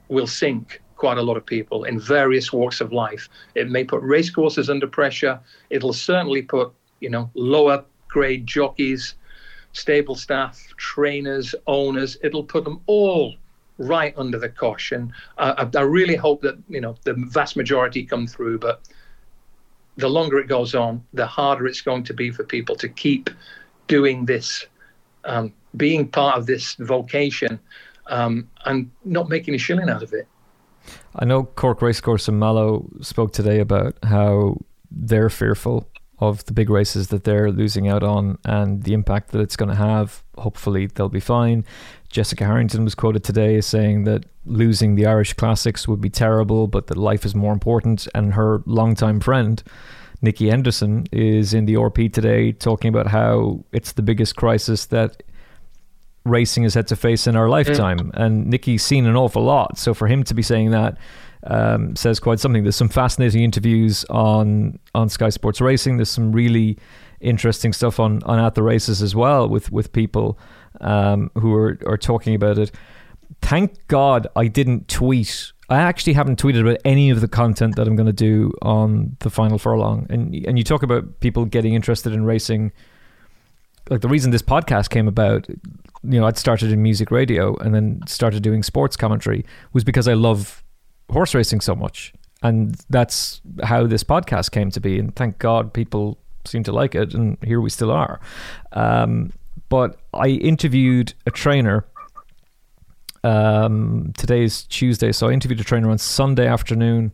will 0.08 0.26
sink 0.26 0.80
quite 0.98 1.16
a 1.16 1.22
lot 1.22 1.36
of 1.36 1.46
people 1.46 1.84
in 1.84 1.98
various 1.98 2.52
walks 2.52 2.80
of 2.80 2.92
life. 2.92 3.28
It 3.54 3.70
may 3.70 3.84
put 3.84 4.02
racecourses 4.02 4.68
under 4.68 4.86
pressure. 4.86 5.40
It'll 5.70 5.94
certainly 5.94 6.42
put, 6.42 6.72
you 7.00 7.08
know, 7.08 7.30
lower 7.34 7.84
grade 8.08 8.46
jockeys, 8.46 9.14
stable 9.72 10.16
staff, 10.16 10.60
trainers, 10.76 11.54
owners. 11.66 12.18
It'll 12.22 12.44
put 12.44 12.64
them 12.64 12.80
all 12.86 13.34
right 13.78 14.12
under 14.18 14.38
the 14.38 14.48
cosh. 14.48 14.92
And 14.92 15.12
uh, 15.38 15.54
I, 15.56 15.78
I 15.78 15.82
really 15.82 16.16
hope 16.16 16.42
that, 16.42 16.58
you 16.68 16.80
know, 16.80 16.96
the 17.04 17.14
vast 17.14 17.56
majority 17.56 18.04
come 18.04 18.26
through. 18.26 18.58
But 18.58 18.82
the 19.96 20.08
longer 20.08 20.38
it 20.38 20.48
goes 20.48 20.74
on, 20.74 21.04
the 21.14 21.26
harder 21.26 21.66
it's 21.66 21.80
going 21.80 22.04
to 22.04 22.14
be 22.14 22.30
for 22.30 22.44
people 22.44 22.76
to 22.76 22.88
keep 22.88 23.30
doing 23.86 24.26
this, 24.26 24.66
um, 25.24 25.52
being 25.76 26.08
part 26.08 26.38
of 26.38 26.46
this 26.46 26.74
vocation, 26.74 27.58
um, 28.08 28.48
and 28.64 28.90
not 29.04 29.28
making 29.28 29.54
a 29.54 29.58
shilling 29.58 29.88
out 29.88 30.02
of 30.02 30.12
it. 30.12 30.26
I 31.18 31.24
know 31.24 31.44
Cork 31.44 31.82
Racecourse 31.82 32.28
and 32.28 32.38
Mallow 32.38 32.88
spoke 33.00 33.32
today 33.32 33.58
about 33.58 33.96
how 34.04 34.58
they're 34.90 35.30
fearful 35.30 35.88
of 36.20 36.44
the 36.44 36.52
big 36.52 36.70
races 36.70 37.08
that 37.08 37.24
they're 37.24 37.50
losing 37.50 37.88
out 37.88 38.02
on 38.02 38.38
and 38.44 38.84
the 38.84 38.92
impact 38.92 39.30
that 39.32 39.40
it's 39.40 39.56
going 39.56 39.68
to 39.68 39.74
have. 39.74 40.22
Hopefully, 40.36 40.86
they'll 40.86 41.08
be 41.08 41.20
fine. 41.20 41.64
Jessica 42.08 42.44
Harrington 42.44 42.84
was 42.84 42.94
quoted 42.94 43.24
today 43.24 43.56
as 43.56 43.66
saying 43.66 44.04
that 44.04 44.26
losing 44.44 44.94
the 44.94 45.06
Irish 45.06 45.34
Classics 45.34 45.88
would 45.88 46.00
be 46.00 46.10
terrible, 46.10 46.68
but 46.68 46.86
that 46.86 46.96
life 46.96 47.24
is 47.24 47.34
more 47.34 47.52
important. 47.52 48.06
And 48.14 48.34
her 48.34 48.62
longtime 48.66 49.20
friend, 49.20 49.62
Nicky 50.22 50.50
Henderson, 50.50 51.06
is 51.12 51.52
in 51.52 51.66
the 51.66 51.74
RP 51.74 52.12
today 52.12 52.52
talking 52.52 52.88
about 52.88 53.08
how 53.08 53.64
it's 53.72 53.92
the 53.92 54.02
biggest 54.02 54.36
crisis 54.36 54.86
that 54.86 55.22
racing 56.24 56.64
has 56.64 56.74
had 56.74 56.86
to 56.88 56.96
face 56.96 57.26
in 57.26 57.36
our 57.36 57.48
lifetime. 57.48 57.98
Mm. 57.98 58.10
And 58.14 58.46
Nicky's 58.46 58.82
seen 58.82 59.06
an 59.06 59.16
awful 59.16 59.42
lot. 59.42 59.78
So 59.78 59.94
for 59.94 60.06
him 60.08 60.24
to 60.24 60.34
be 60.34 60.42
saying 60.42 60.70
that, 60.70 60.98
um, 61.44 61.94
says 61.96 62.20
quite 62.20 62.40
something. 62.40 62.62
There's 62.62 62.76
some 62.76 62.88
fascinating 62.88 63.42
interviews 63.42 64.04
on 64.10 64.78
on 64.94 65.08
Sky 65.08 65.28
Sports 65.28 65.60
Racing. 65.60 65.96
There's 65.96 66.10
some 66.10 66.32
really 66.32 66.78
interesting 67.20 67.72
stuff 67.72 67.98
on, 67.98 68.22
on 68.24 68.38
at 68.38 68.54
the 68.54 68.62
races 68.62 69.02
as 69.02 69.14
well 69.14 69.48
with 69.48 69.70
with 69.70 69.92
people 69.92 70.38
um, 70.80 71.30
who 71.34 71.54
are 71.54 71.78
are 71.86 71.96
talking 71.96 72.34
about 72.34 72.58
it. 72.58 72.70
Thank 73.42 73.86
God 73.88 74.26
I 74.36 74.48
didn't 74.48 74.88
tweet. 74.88 75.52
I 75.70 75.78
actually 75.78 76.14
haven't 76.14 76.40
tweeted 76.40 76.62
about 76.62 76.78
any 76.84 77.10
of 77.10 77.20
the 77.20 77.28
content 77.28 77.76
that 77.76 77.86
I'm 77.86 77.94
going 77.94 78.06
to 78.06 78.12
do 78.12 78.52
on 78.62 79.16
the 79.20 79.30
final 79.30 79.58
furlong. 79.58 80.06
And 80.10 80.34
and 80.46 80.58
you 80.58 80.64
talk 80.64 80.82
about 80.82 81.20
people 81.20 81.44
getting 81.44 81.74
interested 81.74 82.12
in 82.12 82.24
racing. 82.24 82.72
Like 83.90 84.00
the 84.02 84.08
reason 84.08 84.32
this 84.32 84.42
podcast 84.42 84.90
came 84.90 85.08
about, 85.08 85.46
you 86.02 86.20
know, 86.20 86.26
I'd 86.26 86.38
started 86.38 86.72
in 86.72 86.82
music 86.82 87.10
radio 87.10 87.56
and 87.56 87.74
then 87.74 88.00
started 88.06 88.42
doing 88.42 88.62
sports 88.62 88.96
commentary 88.96 89.44
was 89.72 89.84
because 89.84 90.06
I 90.06 90.14
love 90.14 90.62
horse 91.10 91.34
racing 91.34 91.60
so 91.60 91.74
much. 91.74 92.12
And 92.42 92.76
that's 92.88 93.40
how 93.64 93.86
this 93.86 94.04
podcast 94.04 94.52
came 94.52 94.70
to 94.70 94.80
be. 94.80 94.98
And 94.98 95.14
thank 95.14 95.38
God 95.38 95.72
people 95.72 96.18
seem 96.44 96.62
to 96.64 96.72
like 96.72 96.94
it. 96.94 97.14
And 97.14 97.36
here 97.42 97.60
we 97.60 97.70
still 97.70 97.90
are. 97.90 98.20
Um, 98.72 99.32
but 99.68 99.98
I 100.14 100.28
interviewed 100.28 101.14
a 101.26 101.30
trainer. 101.30 101.84
Um, 103.24 104.12
today's 104.16 104.62
Tuesday. 104.64 105.10
So 105.10 105.28
I 105.28 105.32
interviewed 105.32 105.60
a 105.60 105.64
trainer 105.64 105.90
on 105.90 105.98
Sunday 105.98 106.46
afternoon. 106.46 107.12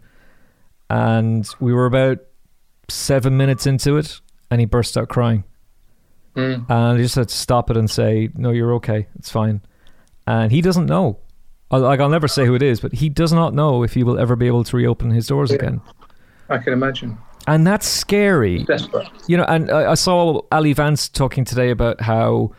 And 0.91 1.49
we 1.59 1.73
were 1.73 1.87
about 1.87 2.19
seven 2.89 3.39
minutes 3.39 3.67
into 3.67 3.97
it. 3.97 4.21
And 4.51 4.61
he 4.61 4.67
burst 4.67 4.99
out 4.99 5.09
crying. 5.09 5.45
Mm. 6.37 6.69
And 6.69 6.73
I 6.73 6.97
just 6.97 7.15
had 7.15 7.29
to 7.29 7.35
stop 7.37 7.71
it 7.71 7.77
and 7.77 7.91
say, 7.91 8.29
No, 8.35 8.51
you're 8.51 8.75
okay. 8.75 9.07
It's 9.19 9.31
fine. 9.31 9.61
And 10.27 10.51
he 10.51 10.61
doesn't 10.61 10.87
know 10.87 11.19
like 11.71 12.01
I'll 12.01 12.09
never 12.09 12.29
say 12.29 12.47
who 12.47 12.55
it 12.55 12.63
is, 12.63 12.81
but 12.81 12.93
he 12.93 13.09
does 13.09 13.33
not 13.33 13.55
know 13.55 13.83
if 13.83 13.95
he 13.95 14.03
will 14.03 14.19
ever 14.19 14.37
be 14.37 14.47
able 14.47 14.65
to 14.65 14.77
reopen 14.77 15.11
his 15.11 15.27
doors 15.27 15.51
Yeah. 15.51 15.57
again. 15.57 15.81
I 16.49 16.59
can 16.59 16.73
imagine. 16.73 17.19
And 17.47 17.67
that's 17.67 17.87
scary. 17.87 18.65
Desperate. 18.65 19.09
You 19.27 19.37
know, 19.39 19.45
and 19.45 19.71
I, 19.71 19.93
I 19.93 19.95
saw 19.95 20.41
Ali 20.53 20.73
Vance 20.73 21.09
talking 21.09 21.45
today 21.45 21.71
about 21.71 22.01
how 22.01 22.53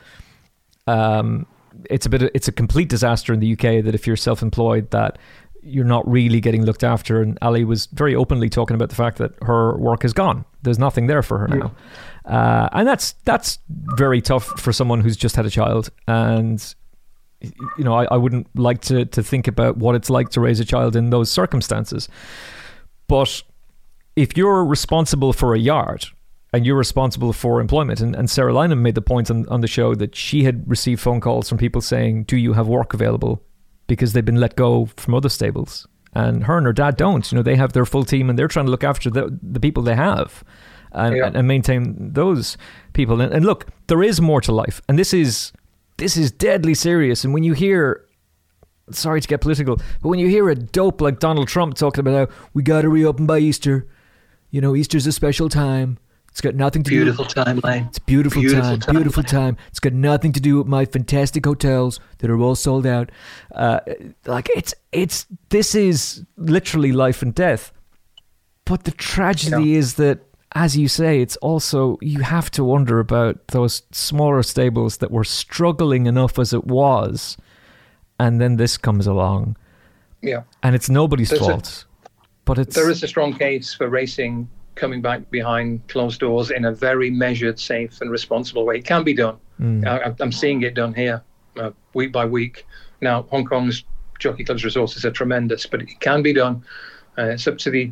um, 0.87 1.45
it's 1.89 2.05
a 2.05 2.09
bit, 2.09 2.23
of, 2.23 2.31
it's 2.33 2.47
a 2.47 2.51
complete 2.51 2.89
disaster 2.89 3.33
in 3.33 3.39
the 3.39 3.53
UK 3.53 3.83
that 3.83 3.95
if 3.95 4.05
you're 4.05 4.15
self-employed, 4.15 4.91
that 4.91 5.17
you're 5.63 5.85
not 5.85 6.07
really 6.07 6.39
getting 6.39 6.63
looked 6.65 6.83
after. 6.83 7.21
And 7.21 7.37
Ali 7.41 7.63
was 7.63 7.87
very 7.87 8.15
openly 8.15 8.49
talking 8.49 8.75
about 8.75 8.89
the 8.89 8.95
fact 8.95 9.17
that 9.17 9.31
her 9.41 9.75
work 9.77 10.05
is 10.05 10.13
gone. 10.13 10.45
There's 10.65 10.79
nothing 10.79 11.07
there 11.07 11.23
for 11.23 11.37
her 11.37 11.47
now, 11.47 11.71
uh, 12.25 12.69
and 12.73 12.87
that's 12.87 13.13
that's 13.23 13.59
very 13.69 14.21
tough 14.21 14.45
for 14.59 14.73
someone 14.73 14.99
who's 14.99 15.15
just 15.15 15.35
had 15.35 15.45
a 15.45 15.49
child. 15.49 15.89
And 16.07 16.75
you 17.41 17.83
know, 17.83 17.93
I, 17.93 18.05
I 18.05 18.17
wouldn't 18.17 18.47
like 18.59 18.81
to 18.81 19.05
to 19.05 19.23
think 19.23 19.47
about 19.47 19.77
what 19.77 19.95
it's 19.95 20.09
like 20.09 20.29
to 20.29 20.41
raise 20.41 20.59
a 20.59 20.65
child 20.65 20.95
in 20.95 21.09
those 21.09 21.31
circumstances. 21.31 22.09
But 23.07 23.43
if 24.15 24.37
you're 24.37 24.65
responsible 24.65 25.33
for 25.33 25.53
a 25.53 25.59
yard 25.59 26.05
and 26.53 26.65
you're 26.65 26.77
responsible 26.77 27.33
for 27.33 27.59
employment, 27.59 27.99
and, 27.99 28.15
and 28.15 28.29
Sarah 28.29 28.53
Lynam 28.53 28.79
made 28.79 28.95
the 28.95 29.01
point 29.01 29.29
on, 29.29 29.47
on 29.49 29.61
the 29.61 29.67
show 29.67 29.93
that 29.95 30.15
she 30.15 30.43
had 30.43 30.67
received 30.69 31.01
phone 31.01 31.19
calls 31.19 31.49
from 31.49 31.57
people 31.57 31.81
saying, 31.81 32.23
Do 32.23 32.37
you 32.37 32.53
have 32.53 32.67
work 32.67 32.93
available? 32.93 33.43
Because 33.87 34.13
they've 34.13 34.25
been 34.25 34.39
let 34.39 34.55
go 34.55 34.85
from 34.97 35.13
other 35.13 35.29
stables. 35.29 35.87
And 36.15 36.45
her 36.45 36.57
and 36.57 36.65
her 36.65 36.73
dad 36.73 36.95
don't. 36.95 37.29
You 37.31 37.35
know, 37.37 37.41
they 37.43 37.57
have 37.57 37.73
their 37.73 37.85
full 37.85 38.05
team 38.05 38.29
and 38.29 38.39
they're 38.39 38.47
trying 38.47 38.65
to 38.65 38.71
look 38.71 38.85
after 38.85 39.09
the, 39.09 39.37
the 39.43 39.59
people 39.59 39.83
they 39.83 39.95
have 39.95 40.43
and, 40.93 41.15
Yeah. 41.15 41.29
and 41.33 41.45
maintain 41.47 42.13
those 42.13 42.57
people. 42.93 43.19
And, 43.19 43.33
and 43.33 43.45
look, 43.45 43.67
there 43.87 44.01
is 44.01 44.21
more 44.21 44.39
to 44.41 44.53
life. 44.53 44.81
And 44.87 44.97
this 44.97 45.13
is 45.13 45.51
this 45.97 46.15
is 46.17 46.31
deadly 46.31 46.73
serious. 46.73 47.23
And 47.25 47.33
when 47.33 47.43
you 47.43 47.53
hear 47.53 48.05
sorry 48.91 49.19
to 49.19 49.27
get 49.27 49.41
political, 49.41 49.75
but 50.01 50.07
when 50.09 50.19
you 50.19 50.27
hear 50.29 50.47
a 50.49 50.55
dope 50.55 51.01
like 51.01 51.19
Donald 51.19 51.47
Trump 51.49 51.75
talking 51.75 51.99
about 51.99 52.29
how 52.29 52.35
we 52.53 52.63
got 52.63 52.81
to 52.83 52.89
reopen 52.89 53.25
by 53.25 53.39
Easter, 53.39 53.87
you 54.51 54.61
know, 54.61 54.75
Easter's 54.75 55.05
a 55.07 55.11
special 55.11 55.49
time. 55.49 55.97
It's 56.35 56.41
got 56.41 56.53
nothing 56.53 56.83
to 56.83 56.89
Beautiful 56.89 57.23
do. 57.23 57.33
time, 57.45 57.61
Lane. 57.63 57.85
It's 57.85 57.97
a 57.97 58.01
beautiful, 58.01 58.41
Beautiful 58.41 58.71
time, 58.71 58.79
time. 58.81 58.95
Beautiful 58.95 59.23
time. 59.23 59.55
It's 59.69 59.79
got 59.79 59.93
nothing 59.93 60.33
to 60.33 60.41
do 60.41 60.57
with 60.57 60.67
my 60.67 60.83
fantastic 60.83 61.45
hotels 61.45 62.01
that 62.17 62.29
are 62.29 62.37
all 62.37 62.55
sold 62.55 62.85
out. 62.85 63.09
Uh, 63.53 63.79
like 64.25 64.49
it's 64.53 64.73
it's 64.91 65.27
this 65.47 65.73
is 65.75 66.25
literally 66.35 66.91
life 66.91 67.21
and 67.21 67.33
death. 67.33 67.71
But 68.65 68.83
the 68.83 68.91
tragedy 68.91 69.75
is 69.75 69.93
that, 69.93 70.19
as 70.51 70.75
you 70.75 70.89
say, 70.89 71.21
it's 71.21 71.37
also 71.37 71.97
you 72.01 72.19
have 72.19 72.51
to 72.51 72.65
wonder 72.65 72.99
about 72.99 73.47
those 73.47 73.83
smaller 73.93 74.43
stables 74.43 74.97
that 74.97 75.11
were 75.11 75.23
struggling 75.23 76.05
enough 76.05 76.37
as 76.37 76.51
it 76.51 76.65
was, 76.65 77.37
and 78.19 78.41
then 78.41 78.57
this 78.57 78.75
comes 78.75 79.07
along, 79.07 79.55
Yeah. 80.21 80.41
and 80.61 80.75
it's 80.75 80.89
nobody's 80.89 81.29
There's 81.29 81.43
a- 81.43 81.45
fault. 81.45 81.85
but 82.43 82.57
it's 82.57 82.75
There 82.75 82.89
is 82.91 83.01
a 83.03 83.07
strong 83.07 83.31
case 83.33 83.73
for 83.73 83.87
racing 83.87 84.49
coming 84.75 85.01
back 85.01 85.29
behind 85.31 85.87
closed 85.87 86.19
doors 86.19 86.51
in 86.51 86.65
a 86.65 86.71
very 86.71 87.09
measured, 87.09 87.59
safe, 87.59 88.01
and 88.01 88.11
responsible 88.11 88.65
way. 88.65 88.77
It 88.77 88.85
can 88.85 89.03
be 89.03 89.13
done. 89.13 89.37
I, 89.87 90.13
I'm 90.19 90.31
seeing 90.31 90.61
it 90.61 90.73
done 90.73 90.93
here 90.93 91.23
uh, 91.57 91.71
week 91.93 92.11
by 92.11 92.25
week. 92.25 92.65
Now, 93.01 93.23
Hong 93.23 93.45
Kong's 93.45 93.83
jockey 94.19 94.43
club's 94.43 94.63
resources 94.63 95.05
are 95.05 95.11
tremendous, 95.11 95.65
but 95.65 95.81
it 95.81 95.99
can 95.99 96.21
be 96.21 96.33
done. 96.33 96.63
Uh, 97.17 97.29
it's 97.29 97.47
up 97.47 97.57
to 97.59 97.69
the 97.69 97.91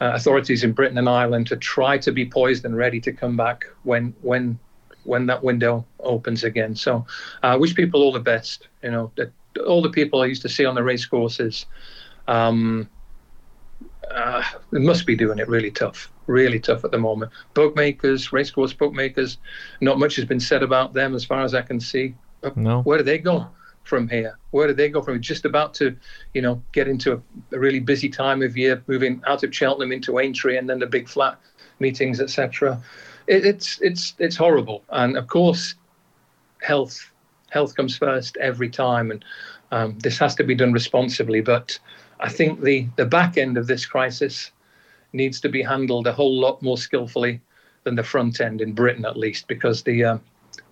uh, 0.00 0.12
authorities 0.14 0.64
in 0.64 0.72
Britain 0.72 0.98
and 0.98 1.08
Ireland 1.08 1.46
to 1.48 1.56
try 1.56 1.98
to 1.98 2.12
be 2.12 2.26
poised 2.26 2.64
and 2.64 2.76
ready 2.76 3.00
to 3.00 3.12
come 3.12 3.36
back 3.36 3.64
when 3.82 4.14
when 4.22 4.58
when 5.04 5.26
that 5.26 5.42
window 5.42 5.86
opens 6.00 6.44
again. 6.44 6.74
So, 6.74 7.06
uh, 7.42 7.46
I 7.46 7.56
wish 7.56 7.74
people 7.74 8.02
all 8.02 8.12
the 8.12 8.20
best. 8.20 8.68
You 8.82 8.90
know, 8.90 9.12
that 9.16 9.32
all 9.66 9.82
the 9.82 9.90
people 9.90 10.20
I 10.22 10.26
used 10.26 10.42
to 10.42 10.48
see 10.48 10.64
on 10.64 10.74
the 10.74 10.82
race 10.82 11.06
courses. 11.06 11.66
Um, 12.28 12.88
uh, 14.10 14.42
they 14.70 14.80
must 14.80 15.06
be 15.06 15.16
doing 15.16 15.38
it 15.38 15.48
really 15.48 15.70
tough, 15.70 16.10
really 16.26 16.60
tough 16.60 16.84
at 16.84 16.90
the 16.90 16.98
moment. 16.98 17.32
Bookmakers, 17.54 18.32
racecourse 18.32 18.72
bookmakers, 18.72 19.38
not 19.80 19.98
much 19.98 20.16
has 20.16 20.24
been 20.24 20.40
said 20.40 20.62
about 20.62 20.94
them 20.94 21.14
as 21.14 21.24
far 21.24 21.42
as 21.42 21.54
I 21.54 21.62
can 21.62 21.80
see. 21.80 22.14
No. 22.56 22.82
Where 22.82 22.98
do 22.98 23.04
they 23.04 23.18
go 23.18 23.46
from 23.84 24.08
here? 24.08 24.38
Where 24.50 24.66
do 24.66 24.74
they 24.74 24.88
go 24.88 25.02
from? 25.02 25.20
Just 25.20 25.44
about 25.44 25.74
to, 25.74 25.96
you 26.34 26.42
know, 26.42 26.62
get 26.72 26.88
into 26.88 27.12
a, 27.12 27.56
a 27.56 27.58
really 27.58 27.80
busy 27.80 28.08
time 28.08 28.42
of 28.42 28.56
year, 28.56 28.82
moving 28.86 29.22
out 29.26 29.42
of 29.42 29.54
Cheltenham 29.54 29.92
into 29.92 30.18
Aintree, 30.18 30.56
and 30.56 30.68
then 30.68 30.78
the 30.78 30.86
big 30.86 31.08
flat 31.08 31.38
meetings, 31.78 32.20
etc. 32.20 32.80
It, 33.26 33.44
it's 33.44 33.80
it's 33.80 34.14
it's 34.18 34.36
horrible, 34.36 34.82
and 34.90 35.16
of 35.16 35.26
course, 35.26 35.74
health 36.62 37.10
health 37.50 37.74
comes 37.76 37.96
first 37.96 38.36
every 38.38 38.70
time, 38.70 39.10
and 39.10 39.24
um, 39.70 39.98
this 39.98 40.18
has 40.18 40.34
to 40.36 40.44
be 40.44 40.54
done 40.54 40.72
responsibly. 40.72 41.40
But 41.40 41.78
I 42.20 42.28
think 42.28 42.60
the 42.60 42.86
the 42.96 43.06
back 43.06 43.36
end 43.38 43.56
of 43.56 43.66
this 43.66 43.86
crisis 43.86 44.50
needs 45.12 45.40
to 45.40 45.48
be 45.48 45.62
handled 45.62 46.06
a 46.06 46.12
whole 46.12 46.38
lot 46.38 46.62
more 46.62 46.78
skillfully 46.78 47.40
than 47.84 47.96
the 47.96 48.02
front 48.02 48.40
end 48.40 48.60
in 48.60 48.72
Britain, 48.72 49.04
at 49.04 49.16
least, 49.16 49.48
because 49.48 49.82
the 49.82 50.04
um, 50.04 50.20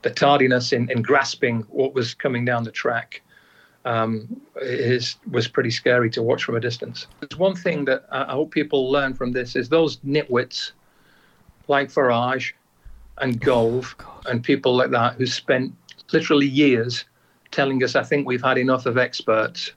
the 0.02 0.10
tardiness 0.10 0.72
in, 0.72 0.90
in 0.90 1.02
grasping 1.02 1.62
what 1.70 1.94
was 1.94 2.14
coming 2.14 2.44
down 2.44 2.64
the 2.64 2.70
track 2.70 3.22
um, 3.84 4.40
is 4.60 5.16
was 5.30 5.48
pretty 5.48 5.70
scary 5.70 6.10
to 6.10 6.22
watch 6.22 6.44
from 6.44 6.56
a 6.56 6.60
distance. 6.60 7.06
There's 7.20 7.38
one 7.38 7.56
thing 7.56 7.84
that 7.86 8.06
I 8.10 8.22
I 8.22 8.32
hope 8.32 8.50
people 8.50 8.90
learn 8.90 9.14
from 9.14 9.32
this 9.32 9.56
is 9.56 9.68
those 9.68 9.98
nitwits 9.98 10.72
like 11.66 11.90
Farage 11.90 12.52
and 13.18 13.40
Gove 13.40 13.96
and 14.26 14.42
people 14.42 14.76
like 14.76 14.90
that 14.90 15.14
who 15.14 15.26
spent 15.26 15.74
literally 16.12 16.46
years 16.46 17.04
telling 17.50 17.82
us, 17.82 17.96
I 17.96 18.02
think 18.02 18.26
we've 18.26 18.42
had 18.42 18.58
enough 18.58 18.86
of 18.86 18.98
experts. 18.98 19.72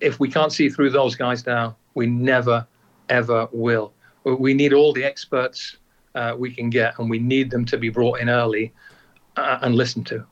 If 0.00 0.20
we 0.20 0.30
can't 0.30 0.52
see 0.52 0.68
through 0.68 0.90
those 0.90 1.14
guys 1.14 1.46
now, 1.46 1.76
we 1.94 2.06
never, 2.06 2.66
ever 3.08 3.48
will. 3.52 3.92
We 4.24 4.54
need 4.54 4.72
all 4.72 4.92
the 4.92 5.04
experts 5.04 5.76
uh, 6.14 6.34
we 6.36 6.52
can 6.52 6.70
get, 6.70 6.98
and 6.98 7.08
we 7.10 7.18
need 7.18 7.50
them 7.50 7.64
to 7.66 7.76
be 7.76 7.88
brought 7.88 8.20
in 8.20 8.28
early 8.28 8.72
uh, 9.36 9.58
and 9.62 9.74
listened 9.74 10.06
to. 10.08 10.24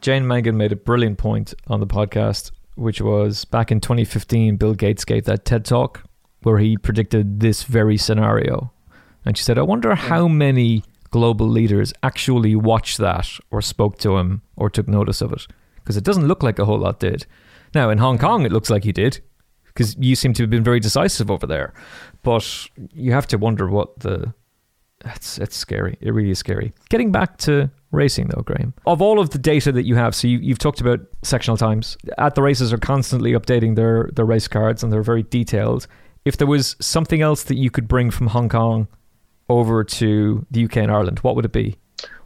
Jane 0.00 0.26
Mangan 0.26 0.56
made 0.56 0.72
a 0.72 0.76
brilliant 0.76 1.18
point 1.18 1.52
on 1.66 1.80
the 1.80 1.86
podcast, 1.86 2.52
which 2.76 3.00
was 3.00 3.44
back 3.44 3.70
in 3.70 3.80
2015, 3.80 4.56
Bill 4.56 4.74
Gates 4.74 5.04
gave 5.04 5.24
that 5.24 5.44
TED 5.44 5.64
talk 5.64 6.04
where 6.42 6.58
he 6.58 6.76
predicted 6.76 7.40
this 7.40 7.64
very 7.64 7.96
scenario. 7.96 8.72
And 9.24 9.36
she 9.36 9.44
said, 9.44 9.58
I 9.58 9.62
wonder 9.62 9.94
how 9.94 10.26
many 10.26 10.84
global 11.10 11.46
leaders 11.46 11.92
actually 12.02 12.56
watched 12.56 12.98
that 12.98 13.28
or 13.50 13.60
spoke 13.60 13.98
to 13.98 14.16
him 14.16 14.42
or 14.56 14.70
took 14.70 14.88
notice 14.88 15.20
of 15.20 15.32
it. 15.32 15.46
Because 15.76 15.96
it 15.96 16.04
doesn't 16.04 16.28
look 16.28 16.42
like 16.42 16.58
a 16.58 16.64
whole 16.64 16.78
lot 16.78 17.00
did. 17.00 17.26
Now, 17.74 17.90
in 17.90 17.98
Hong 17.98 18.18
Kong, 18.18 18.44
it 18.44 18.52
looks 18.52 18.70
like 18.70 18.84
he 18.84 18.92
did. 18.92 19.20
Because 19.66 19.96
you 19.98 20.16
seem 20.16 20.32
to 20.34 20.42
have 20.42 20.50
been 20.50 20.64
very 20.64 20.80
decisive 20.80 21.30
over 21.30 21.46
there. 21.46 21.72
But 22.22 22.68
you 22.92 23.12
have 23.12 23.26
to 23.28 23.38
wonder 23.38 23.68
what 23.68 24.00
the 24.00 24.34
it's 25.04 25.38
it's 25.38 25.56
scary. 25.56 25.96
It 26.00 26.12
really 26.12 26.30
is 26.30 26.38
scary. 26.38 26.72
Getting 26.88 27.10
back 27.10 27.38
to 27.38 27.70
racing 27.90 28.28
though, 28.28 28.42
Graham. 28.42 28.74
Of 28.86 29.00
all 29.00 29.18
of 29.18 29.30
the 29.30 29.38
data 29.38 29.72
that 29.72 29.84
you 29.84 29.94
have, 29.94 30.14
so 30.14 30.28
you, 30.28 30.38
you've 30.38 30.58
talked 30.58 30.80
about 30.80 31.00
sectional 31.22 31.56
times. 31.56 31.96
At 32.18 32.34
the 32.34 32.42
races 32.42 32.72
are 32.72 32.78
constantly 32.78 33.32
updating 33.32 33.76
their 33.76 34.10
their 34.12 34.24
race 34.24 34.48
cards 34.48 34.82
and 34.82 34.92
they're 34.92 35.02
very 35.02 35.22
detailed. 35.22 35.86
If 36.24 36.36
there 36.36 36.46
was 36.46 36.76
something 36.80 37.22
else 37.22 37.44
that 37.44 37.56
you 37.56 37.70
could 37.70 37.88
bring 37.88 38.10
from 38.10 38.26
Hong 38.28 38.48
Kong 38.48 38.88
over 39.48 39.82
to 39.82 40.46
the 40.50 40.64
UK 40.64 40.78
and 40.78 40.92
Ireland, 40.92 41.20
what 41.20 41.34
would 41.34 41.44
it 41.44 41.52
be? 41.52 41.78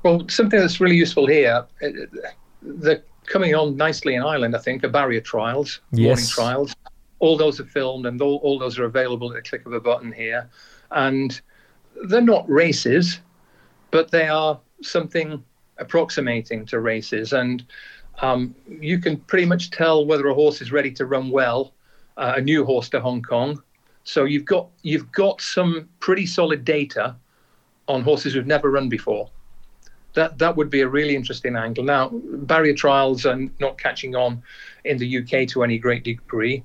Well, 0.02 0.28
something 0.28 0.58
that's 0.58 0.80
really 0.80 0.96
useful 0.96 1.26
here, 1.26 1.64
uh, 1.82 1.88
they're 2.64 3.02
coming 3.26 3.54
on 3.54 3.76
nicely 3.76 4.14
in 4.14 4.22
Ireland, 4.22 4.56
I 4.56 4.58
think, 4.58 4.84
are 4.84 4.88
barrier 4.88 5.20
trials, 5.20 5.80
warning 5.92 6.24
trials. 6.26 6.74
All 7.18 7.36
those 7.36 7.60
are 7.60 7.64
filmed 7.64 8.06
and 8.06 8.20
all, 8.20 8.36
all 8.42 8.58
those 8.58 8.78
are 8.78 8.84
available 8.84 9.30
at 9.30 9.36
the 9.36 9.48
click 9.48 9.66
of 9.66 9.72
a 9.72 9.80
button 9.80 10.12
here. 10.12 10.48
And 10.90 11.40
they're 12.08 12.20
not 12.20 12.48
races, 12.48 13.20
but 13.90 14.10
they 14.10 14.28
are 14.28 14.58
something 14.82 15.42
approximating 15.78 16.66
to 16.66 16.80
races. 16.80 17.32
And 17.32 17.64
um, 18.20 18.54
you 18.68 18.98
can 18.98 19.16
pretty 19.18 19.46
much 19.46 19.70
tell 19.70 20.04
whether 20.04 20.28
a 20.28 20.34
horse 20.34 20.60
is 20.60 20.72
ready 20.72 20.90
to 20.92 21.06
run 21.06 21.30
well, 21.30 21.72
uh, 22.16 22.34
a 22.36 22.40
new 22.40 22.64
horse 22.64 22.88
to 22.90 23.00
Hong 23.00 23.22
Kong. 23.22 23.62
So 24.04 24.24
you've 24.24 24.44
got 24.44 24.68
you've 24.82 25.10
got 25.12 25.40
some 25.40 25.88
pretty 25.98 26.26
solid 26.26 26.62
data 26.64 27.16
on 27.88 28.02
horses 28.02 28.34
who've 28.34 28.46
never 28.46 28.70
run 28.70 28.90
before 28.90 29.30
that 30.14 30.38
that 30.38 30.56
would 30.56 30.70
be 30.70 30.80
a 30.80 30.88
really 30.88 31.14
interesting 31.14 31.56
angle. 31.56 31.84
Now, 31.84 32.10
barrier 32.12 32.74
trials 32.74 33.26
are 33.26 33.38
not 33.60 33.78
catching 33.78 34.16
on 34.16 34.42
in 34.84 34.98
the 34.98 35.18
UK 35.18 35.48
to 35.48 35.62
any 35.62 35.78
great 35.78 36.04
degree, 36.04 36.62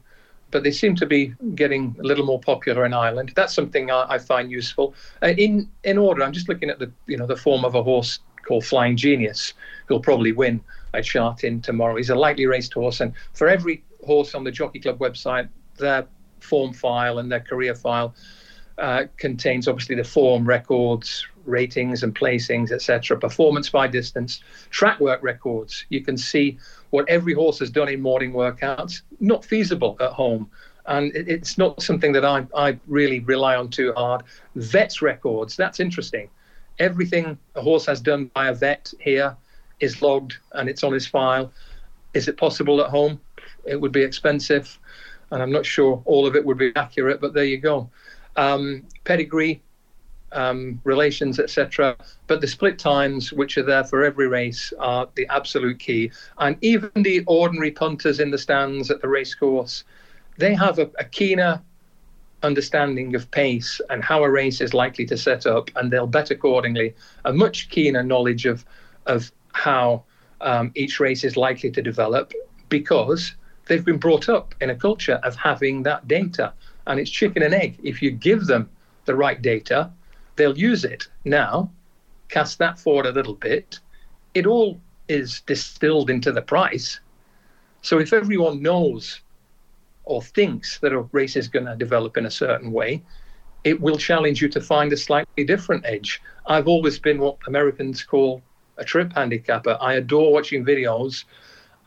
but 0.52 0.64
they 0.64 0.72
seem 0.72 0.96
to 0.96 1.06
be 1.06 1.34
getting 1.56 1.96
a 2.00 2.04
little 2.04 2.26
more 2.26 2.40
popular 2.40 2.86
in 2.86 2.94
Ireland. 2.94 3.34
That's 3.36 3.54
something 3.54 3.92
I, 3.92 4.06
I 4.10 4.18
find 4.18 4.52
useful. 4.52 4.94
Uh, 5.22 5.34
in 5.38 5.70
in 5.84 5.98
order, 5.98 6.24
I'm 6.24 6.34
just 6.34 6.48
looking 6.48 6.70
at 6.70 6.80
the 6.80 6.92
you 7.08 7.18
know 7.18 7.28
the 7.28 7.38
form 7.38 7.66
of 7.66 7.76
a 7.76 7.84
horse 7.84 8.20
called 8.46 8.66
Flying 8.66 8.96
Genius, 8.98 9.54
who'll 9.88 10.00
probably 10.00 10.32
win 10.32 10.62
at 10.94 11.06
Sha 11.06 11.34
Tin 11.34 11.62
tomorrow. 11.62 11.96
He's 11.96 12.10
a 12.10 12.16
lightly 12.16 12.46
raced 12.46 12.74
horse, 12.74 13.02
and 13.02 13.14
for 13.34 13.48
every 13.48 13.84
horse 14.06 14.34
on 14.34 14.44
the 14.44 14.52
Jockey 14.52 14.80
Club 14.80 15.00
website, 15.00 15.50
their 15.78 16.08
form 16.40 16.74
file 16.74 17.20
and 17.20 17.32
their 17.32 17.42
career 17.42 17.76
file 17.76 18.16
uh, 18.80 19.06
contains 19.18 19.68
obviously 19.68 19.96
the 19.96 20.04
form 20.04 20.48
records, 20.48 21.28
ratings 21.50 22.04
and 22.04 22.16
placings, 22.16 22.72
etc., 22.72 23.18
performance 23.18 23.70
by 23.70 23.88
distance, 23.88 24.42
track 24.70 25.00
work 25.00 25.22
records. 25.24 25.86
You 25.90 26.02
can 26.02 26.18
see 26.18 26.58
what 26.92 27.08
every 27.10 27.34
horse 27.34 27.60
has 27.60 27.70
done 27.70 27.90
in 27.90 28.02
morning 28.02 28.34
workouts. 28.34 29.02
Not 29.20 29.44
feasible 29.44 29.98
at 30.00 30.12
home. 30.12 30.50
And 30.86 31.12
it's 31.16 31.58
not 31.58 31.82
something 31.84 32.14
that 32.14 32.26
I, 32.26 32.48
I 32.56 32.80
really 32.88 33.20
rely 33.20 33.56
on 33.56 33.70
too 33.70 33.94
hard. 33.94 34.24
Vets 34.56 35.02
records, 35.02 35.56
that's 35.56 35.80
interesting. 35.80 36.30
Everything 36.80 37.38
a 37.56 37.62
horse 37.62 37.86
has 37.86 38.02
done 38.02 38.32
by 38.34 38.48
a 38.48 38.54
vet 38.54 38.92
here 39.00 39.36
is 39.80 40.02
logged 40.02 40.38
and 40.54 40.68
it's 40.68 40.84
on 40.84 40.94
his 40.94 41.06
file. 41.06 41.52
Is 42.14 42.28
it 42.28 42.38
possible 42.38 42.82
at 42.82 42.90
home? 42.90 43.20
It 43.66 43.80
would 43.80 43.92
be 43.92 44.02
expensive. 44.02 44.80
And 45.32 45.44
I'm 45.44 45.52
not 45.52 45.66
sure 45.66 46.02
all 46.06 46.26
of 46.26 46.36
it 46.36 46.44
would 46.44 46.58
be 46.58 46.72
accurate, 46.76 47.22
but 47.22 47.34
there 47.34 47.44
you 47.44 47.58
go. 47.58 47.90
Um, 48.36 48.84
pedigree, 49.04 49.62
um, 50.32 50.80
relations, 50.84 51.40
etc. 51.40 51.96
But 52.28 52.42
the 52.42 52.48
split 52.48 52.80
times, 52.80 53.34
which 53.34 53.58
are 53.58 53.64
there 53.64 53.84
for 53.84 54.04
every 54.04 54.28
race, 54.28 54.74
are 54.80 55.08
the 55.16 55.28
absolute 55.30 55.80
key. 55.80 56.12
And 56.38 56.58
even 56.62 56.92
the 56.96 57.24
ordinary 57.28 57.72
punters 57.72 58.20
in 58.20 58.32
the 58.32 58.38
stands 58.38 58.92
at 58.92 59.02
the 59.02 59.08
racecourse, 59.08 59.84
they 60.38 60.54
have 60.56 60.80
a, 60.80 60.90
a 61.00 61.04
keener 61.06 61.62
understanding 62.42 63.16
of 63.16 63.30
pace 63.32 63.82
and 63.90 64.04
how 64.04 64.24
a 64.24 64.30
race 64.30 64.62
is 64.62 64.74
likely 64.74 65.06
to 65.06 65.18
set 65.18 65.46
up, 65.46 65.70
and 65.76 65.92
they'll 65.92 66.08
bet 66.08 66.32
accordingly. 66.32 66.96
A 67.26 67.34
much 67.34 67.70
keener 67.70 68.04
knowledge 68.04 68.46
of 68.46 68.66
of 69.06 69.32
how 69.54 70.04
um, 70.42 70.72
each 70.76 71.00
race 71.00 71.24
is 71.24 71.36
likely 71.36 71.72
to 71.72 71.82
develop 71.82 72.34
because 72.70 73.34
they've 73.66 73.86
been 73.86 73.98
brought 73.98 74.30
up 74.30 74.56
in 74.62 74.70
a 74.70 74.76
culture 74.76 75.20
of 75.24 75.36
having 75.36 75.84
that 75.84 76.08
data. 76.08 76.54
And 76.88 77.00
it's 77.00 77.10
chicken 77.10 77.44
and 77.44 77.54
egg. 77.54 77.78
If 77.84 78.02
you 78.02 78.12
give 78.12 78.48
them 78.48 78.70
the 79.06 79.16
right 79.16 79.42
data, 79.42 79.92
they'll 80.40 80.58
use 80.58 80.86
it. 80.86 81.08
Now, 81.26 81.70
cast 82.30 82.58
that 82.58 82.80
forward 82.80 83.06
a 83.06 83.12
little 83.12 83.36
bit, 83.36 83.80
it 84.34 84.48
all 84.48 84.80
is 85.08 85.42
distilled 85.42 86.10
into 86.10 86.32
the 86.32 86.42
price. 86.42 87.00
So 87.82 88.00
if 88.00 88.14
everyone 88.14 88.62
knows 88.62 89.22
or 90.06 90.22
thinks 90.24 90.80
that 90.80 90.94
a 90.94 91.02
race 91.12 91.36
is 91.36 91.48
going 91.48 91.66
to 91.66 91.76
develop 91.76 92.18
in 92.18 92.26
a 92.26 92.32
certain 92.32 92.72
way, 92.72 93.04
it 93.64 93.80
will 93.80 93.98
challenge 93.98 94.42
you 94.42 94.48
to 94.50 94.62
find 94.62 94.92
a 94.94 94.98
slightly 94.98 95.44
different 95.44 95.86
edge. 95.86 96.22
I've 96.48 96.68
always 96.68 96.98
been 96.98 97.20
what 97.20 97.38
Americans 97.46 98.02
call 98.02 98.42
a 98.78 98.86
trip 98.86 99.12
handicapper. 99.14 99.78
I 99.82 99.96
adore 99.96 100.32
watching 100.32 100.64
videos 100.64 101.26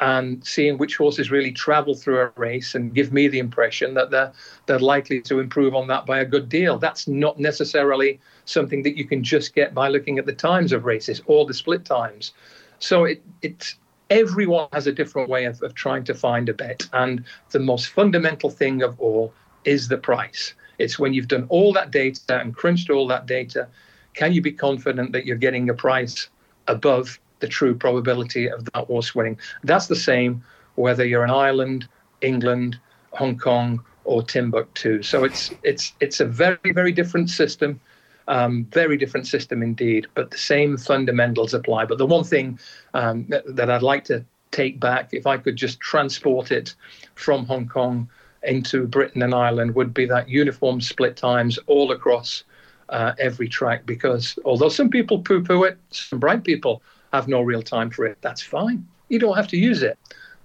and 0.00 0.44
seeing 0.44 0.78
which 0.78 0.96
horses 0.96 1.30
really 1.30 1.52
travel 1.52 1.94
through 1.94 2.20
a 2.20 2.32
race 2.36 2.74
and 2.74 2.94
give 2.94 3.12
me 3.12 3.28
the 3.28 3.38
impression 3.38 3.94
that 3.94 4.10
they're 4.10 4.32
they're 4.66 4.78
likely 4.78 5.20
to 5.22 5.38
improve 5.38 5.74
on 5.74 5.86
that 5.88 6.06
by 6.06 6.20
a 6.20 6.24
good 6.24 6.48
deal. 6.48 6.78
That's 6.78 7.06
not 7.06 7.38
necessarily 7.38 8.18
something 8.44 8.82
that 8.82 8.96
you 8.96 9.04
can 9.04 9.22
just 9.22 9.54
get 9.54 9.74
by 9.74 9.88
looking 9.88 10.18
at 10.18 10.26
the 10.26 10.32
times 10.32 10.72
of 10.72 10.84
races 10.84 11.22
or 11.26 11.46
the 11.46 11.54
split 11.54 11.84
times. 11.84 12.32
So 12.78 13.04
it 13.04 13.22
it's 13.42 13.76
everyone 14.10 14.68
has 14.72 14.86
a 14.86 14.92
different 14.92 15.28
way 15.28 15.46
of, 15.46 15.62
of 15.62 15.74
trying 15.74 16.04
to 16.04 16.14
find 16.14 16.48
a 16.48 16.54
bet. 16.54 16.86
And 16.92 17.24
the 17.50 17.60
most 17.60 17.88
fundamental 17.88 18.50
thing 18.50 18.82
of 18.82 19.00
all 19.00 19.32
is 19.64 19.88
the 19.88 19.96
price. 19.96 20.54
It's 20.78 20.98
when 20.98 21.14
you've 21.14 21.28
done 21.28 21.46
all 21.48 21.72
that 21.72 21.90
data 21.90 22.38
and 22.40 22.54
crunched 22.54 22.90
all 22.90 23.06
that 23.08 23.26
data, 23.26 23.68
can 24.14 24.32
you 24.32 24.42
be 24.42 24.52
confident 24.52 25.12
that 25.12 25.24
you're 25.24 25.36
getting 25.36 25.70
a 25.70 25.74
price 25.74 26.28
above 26.68 27.18
the 27.42 27.48
true 27.48 27.74
probability 27.74 28.48
of 28.48 28.64
that 28.64 28.86
horse 28.86 29.14
winning. 29.14 29.36
That's 29.64 29.88
the 29.88 29.96
same 29.96 30.42
whether 30.76 31.04
you're 31.04 31.24
in 31.24 31.30
Ireland, 31.30 31.86
England, 32.22 32.78
Hong 33.10 33.36
Kong, 33.36 33.84
or 34.04 34.22
Timbuktu. 34.22 35.02
So 35.02 35.24
it's 35.24 35.50
it's 35.62 35.92
it's 36.00 36.20
a 36.20 36.24
very 36.24 36.72
very 36.72 36.92
different 36.92 37.28
system, 37.28 37.80
um, 38.28 38.64
very 38.72 38.96
different 38.96 39.26
system 39.26 39.62
indeed. 39.62 40.06
But 40.14 40.30
the 40.30 40.38
same 40.38 40.78
fundamentals 40.78 41.52
apply. 41.52 41.84
But 41.84 41.98
the 41.98 42.06
one 42.06 42.24
thing 42.24 42.58
um, 42.94 43.26
that, 43.28 43.44
that 43.56 43.68
I'd 43.70 43.82
like 43.82 44.04
to 44.04 44.24
take 44.52 44.80
back, 44.80 45.10
if 45.12 45.26
I 45.26 45.36
could 45.36 45.56
just 45.56 45.80
transport 45.80 46.52
it 46.52 46.74
from 47.16 47.44
Hong 47.46 47.68
Kong 47.68 48.08
into 48.44 48.86
Britain 48.86 49.22
and 49.22 49.34
Ireland, 49.34 49.74
would 49.74 49.92
be 49.92 50.06
that 50.06 50.28
uniform 50.28 50.80
split 50.80 51.16
times 51.16 51.58
all 51.66 51.90
across 51.90 52.44
uh, 52.88 53.14
every 53.18 53.48
track 53.48 53.86
because 53.86 54.38
although 54.44 54.68
some 54.68 54.90
people 54.90 55.18
poo 55.20 55.42
poo 55.42 55.64
it, 55.64 55.78
some 55.90 56.20
bright 56.20 56.44
people 56.44 56.82
have 57.12 57.28
no 57.28 57.42
real 57.42 57.62
time 57.62 57.90
for 57.90 58.04
it. 58.04 58.18
That's 58.20 58.42
fine. 58.42 58.86
You 59.08 59.18
don't 59.18 59.36
have 59.36 59.48
to 59.48 59.56
use 59.56 59.82
it. 59.82 59.98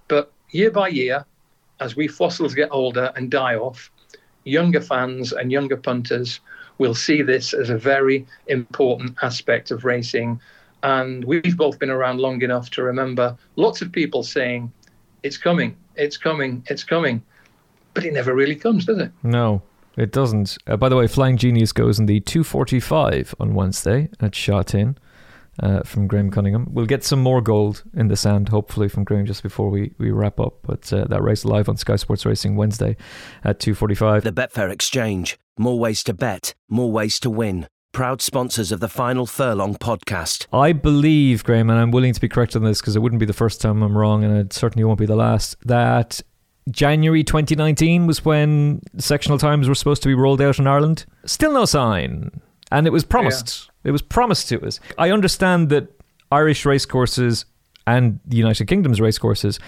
But 0.08 0.32
year 0.50 0.70
by 0.70 0.88
year, 0.88 1.24
as 1.80 1.96
we 1.96 2.08
fossils 2.08 2.54
get 2.54 2.68
older 2.70 3.12
and 3.16 3.30
die 3.30 3.54
off, 3.54 3.90
younger 4.44 4.80
fans 4.80 5.32
and 5.32 5.52
younger 5.52 5.76
punters 5.76 6.40
will 6.78 6.94
see 6.94 7.22
this 7.22 7.52
as 7.52 7.70
a 7.70 7.78
very 7.78 8.26
important 8.46 9.16
aspect 9.22 9.70
of 9.70 9.84
racing. 9.84 10.40
And 10.82 11.24
we've 11.24 11.56
both 11.56 11.78
been 11.78 11.90
around 11.90 12.20
long 12.20 12.42
enough 12.42 12.70
to 12.70 12.82
remember 12.82 13.36
lots 13.56 13.82
of 13.82 13.90
people 13.90 14.22
saying, 14.22 14.72
it's 15.22 15.36
coming, 15.36 15.76
it's 15.96 16.16
coming, 16.16 16.62
it's 16.68 16.84
coming. 16.84 17.22
But 17.94 18.04
it 18.04 18.12
never 18.12 18.34
really 18.34 18.54
comes, 18.54 18.84
does 18.84 18.98
it? 18.98 19.10
No. 19.22 19.62
It 19.96 20.12
doesn't. 20.12 20.56
Uh, 20.68 20.76
by 20.76 20.88
the 20.88 20.94
way, 20.94 21.08
Flying 21.08 21.36
Genius 21.36 21.72
goes 21.72 21.98
in 21.98 22.06
the 22.06 22.20
245 22.20 23.34
on 23.40 23.54
Wednesday 23.54 24.08
at 24.20 24.32
Sha 24.32 24.62
Tin 24.62 24.96
uh, 25.60 25.82
from 25.82 26.06
Graham 26.06 26.30
Cunningham. 26.30 26.68
We'll 26.70 26.86
get 26.86 27.04
some 27.04 27.22
more 27.22 27.40
gold 27.40 27.82
in 27.94 28.08
the 28.08 28.16
sand, 28.16 28.48
hopefully, 28.48 28.88
from 28.88 29.04
Graham 29.04 29.26
just 29.26 29.42
before 29.42 29.70
we, 29.70 29.92
we 29.98 30.10
wrap 30.10 30.38
up. 30.40 30.58
But 30.62 30.92
uh, 30.92 31.04
that 31.04 31.22
race 31.22 31.44
live 31.44 31.68
on 31.68 31.76
Sky 31.76 31.96
Sports 31.96 32.24
Racing 32.24 32.56
Wednesday 32.56 32.96
at 33.44 33.60
245. 33.60 34.24
The 34.24 34.32
Betfair 34.32 34.70
Exchange. 34.70 35.38
More 35.58 35.78
ways 35.78 36.02
to 36.04 36.14
bet, 36.14 36.54
more 36.68 36.90
ways 36.90 37.18
to 37.20 37.30
win. 37.30 37.66
Proud 37.92 38.22
sponsors 38.22 38.70
of 38.70 38.80
the 38.80 38.88
Final 38.88 39.26
Furlong 39.26 39.74
podcast. 39.74 40.46
I 40.52 40.72
believe, 40.72 41.42
Graham, 41.42 41.70
and 41.70 41.78
I'm 41.78 41.90
willing 41.90 42.12
to 42.12 42.20
be 42.20 42.28
correct 42.28 42.54
on 42.54 42.62
this 42.62 42.80
because 42.80 42.94
it 42.94 43.00
wouldn't 43.00 43.18
be 43.18 43.26
the 43.26 43.32
first 43.32 43.60
time 43.60 43.82
I'm 43.82 43.96
wrong, 43.96 44.22
and 44.22 44.36
it 44.36 44.52
certainly 44.52 44.84
won't 44.84 45.00
be 45.00 45.06
the 45.06 45.16
last, 45.16 45.56
that 45.66 46.20
January 46.70 47.24
2019 47.24 48.06
was 48.06 48.24
when 48.24 48.82
sectional 48.98 49.38
times 49.38 49.68
were 49.68 49.74
supposed 49.74 50.02
to 50.02 50.08
be 50.08 50.14
rolled 50.14 50.40
out 50.40 50.58
in 50.58 50.66
Ireland. 50.66 51.06
Still 51.24 51.52
no 51.52 51.64
sign. 51.64 52.40
And 52.70 52.86
it 52.86 52.90
was 52.90 53.04
promised. 53.04 53.64
Yeah. 53.66 53.72
It 53.88 53.92
was 53.92 54.02
promised 54.02 54.48
to 54.50 54.64
us. 54.64 54.80
I 54.96 55.10
understand 55.10 55.68
that 55.70 55.88
Irish 56.30 56.64
racecourses 56.64 57.44
and 57.86 58.20
the 58.26 58.36
United 58.36 58.66
Kingdom's 58.66 59.00
racecourses 59.00 59.58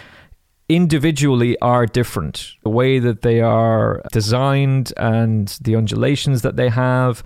individually 0.68 1.58
are 1.60 1.86
different. 1.86 2.52
The 2.62 2.70
way 2.70 2.98
that 2.98 3.22
they 3.22 3.40
are 3.40 4.02
designed 4.12 4.92
and 4.96 5.48
the 5.60 5.74
undulations 5.74 6.42
that 6.42 6.56
they 6.56 6.68
have 6.68 7.24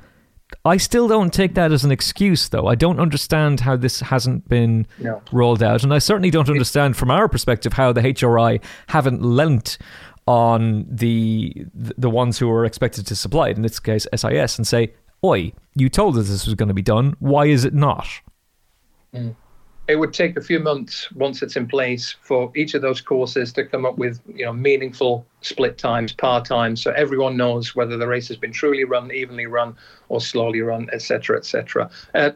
I 0.64 0.76
still 0.76 1.08
don't 1.08 1.32
take 1.32 1.54
that 1.54 1.72
as 1.72 1.84
an 1.84 1.90
excuse, 1.90 2.48
though. 2.48 2.66
I 2.66 2.74
don't 2.74 3.00
understand 3.00 3.60
how 3.60 3.76
this 3.76 4.00
hasn't 4.00 4.48
been 4.48 4.86
no. 4.98 5.22
rolled 5.32 5.62
out, 5.62 5.82
and 5.82 5.92
I 5.92 5.98
certainly 5.98 6.30
don't 6.30 6.48
understand, 6.48 6.96
from 6.96 7.10
our 7.10 7.28
perspective, 7.28 7.72
how 7.72 7.92
the 7.92 8.02
HRI 8.02 8.62
haven't 8.88 9.22
lent 9.22 9.78
on 10.26 10.86
the 10.88 11.66
the 11.74 12.08
ones 12.08 12.38
who 12.38 12.50
are 12.50 12.64
expected 12.64 13.06
to 13.06 13.16
supply 13.16 13.48
it, 13.48 13.56
in 13.56 13.62
this 13.62 13.78
case 13.80 14.06
SIS, 14.14 14.56
and 14.58 14.66
say, 14.66 14.94
"Oi, 15.24 15.52
you 15.74 15.88
told 15.88 16.18
us 16.18 16.28
this 16.28 16.44
was 16.44 16.54
going 16.54 16.68
to 16.68 16.74
be 16.74 16.82
done. 16.82 17.16
Why 17.18 17.46
is 17.46 17.64
it 17.64 17.74
not?" 17.74 18.06
Mm 19.14 19.34
it 19.86 19.96
would 19.96 20.14
take 20.14 20.36
a 20.36 20.40
few 20.40 20.58
months 20.58 21.10
once 21.12 21.42
it's 21.42 21.56
in 21.56 21.66
place 21.66 22.14
for 22.22 22.50
each 22.56 22.72
of 22.74 22.80
those 22.80 23.00
courses 23.02 23.52
to 23.52 23.64
come 23.64 23.84
up 23.84 23.98
with 23.98 24.20
you 24.34 24.44
know 24.44 24.52
meaningful 24.52 25.26
split 25.42 25.76
times, 25.76 26.12
par 26.12 26.42
times, 26.42 26.82
so 26.82 26.90
everyone 26.92 27.36
knows 27.36 27.74
whether 27.74 27.96
the 27.98 28.06
race 28.06 28.28
has 28.28 28.38
been 28.38 28.52
truly 28.52 28.84
run, 28.84 29.12
evenly 29.12 29.46
run, 29.46 29.76
or 30.08 30.20
slowly 30.20 30.62
run, 30.62 30.88
etc., 30.92 31.36
etc. 31.36 31.90
Uh, 32.14 32.30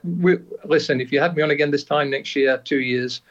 listen, 0.65 1.01
if 1.01 1.11
you 1.11 1.21
had 1.21 1.35
me 1.37 1.43
on 1.43 1.51
again 1.51 1.71
this 1.71 1.85
time 1.85 2.11
next 2.11 2.37
year, 2.37 2.59
two 2.65 2.81
years, 2.81 3.23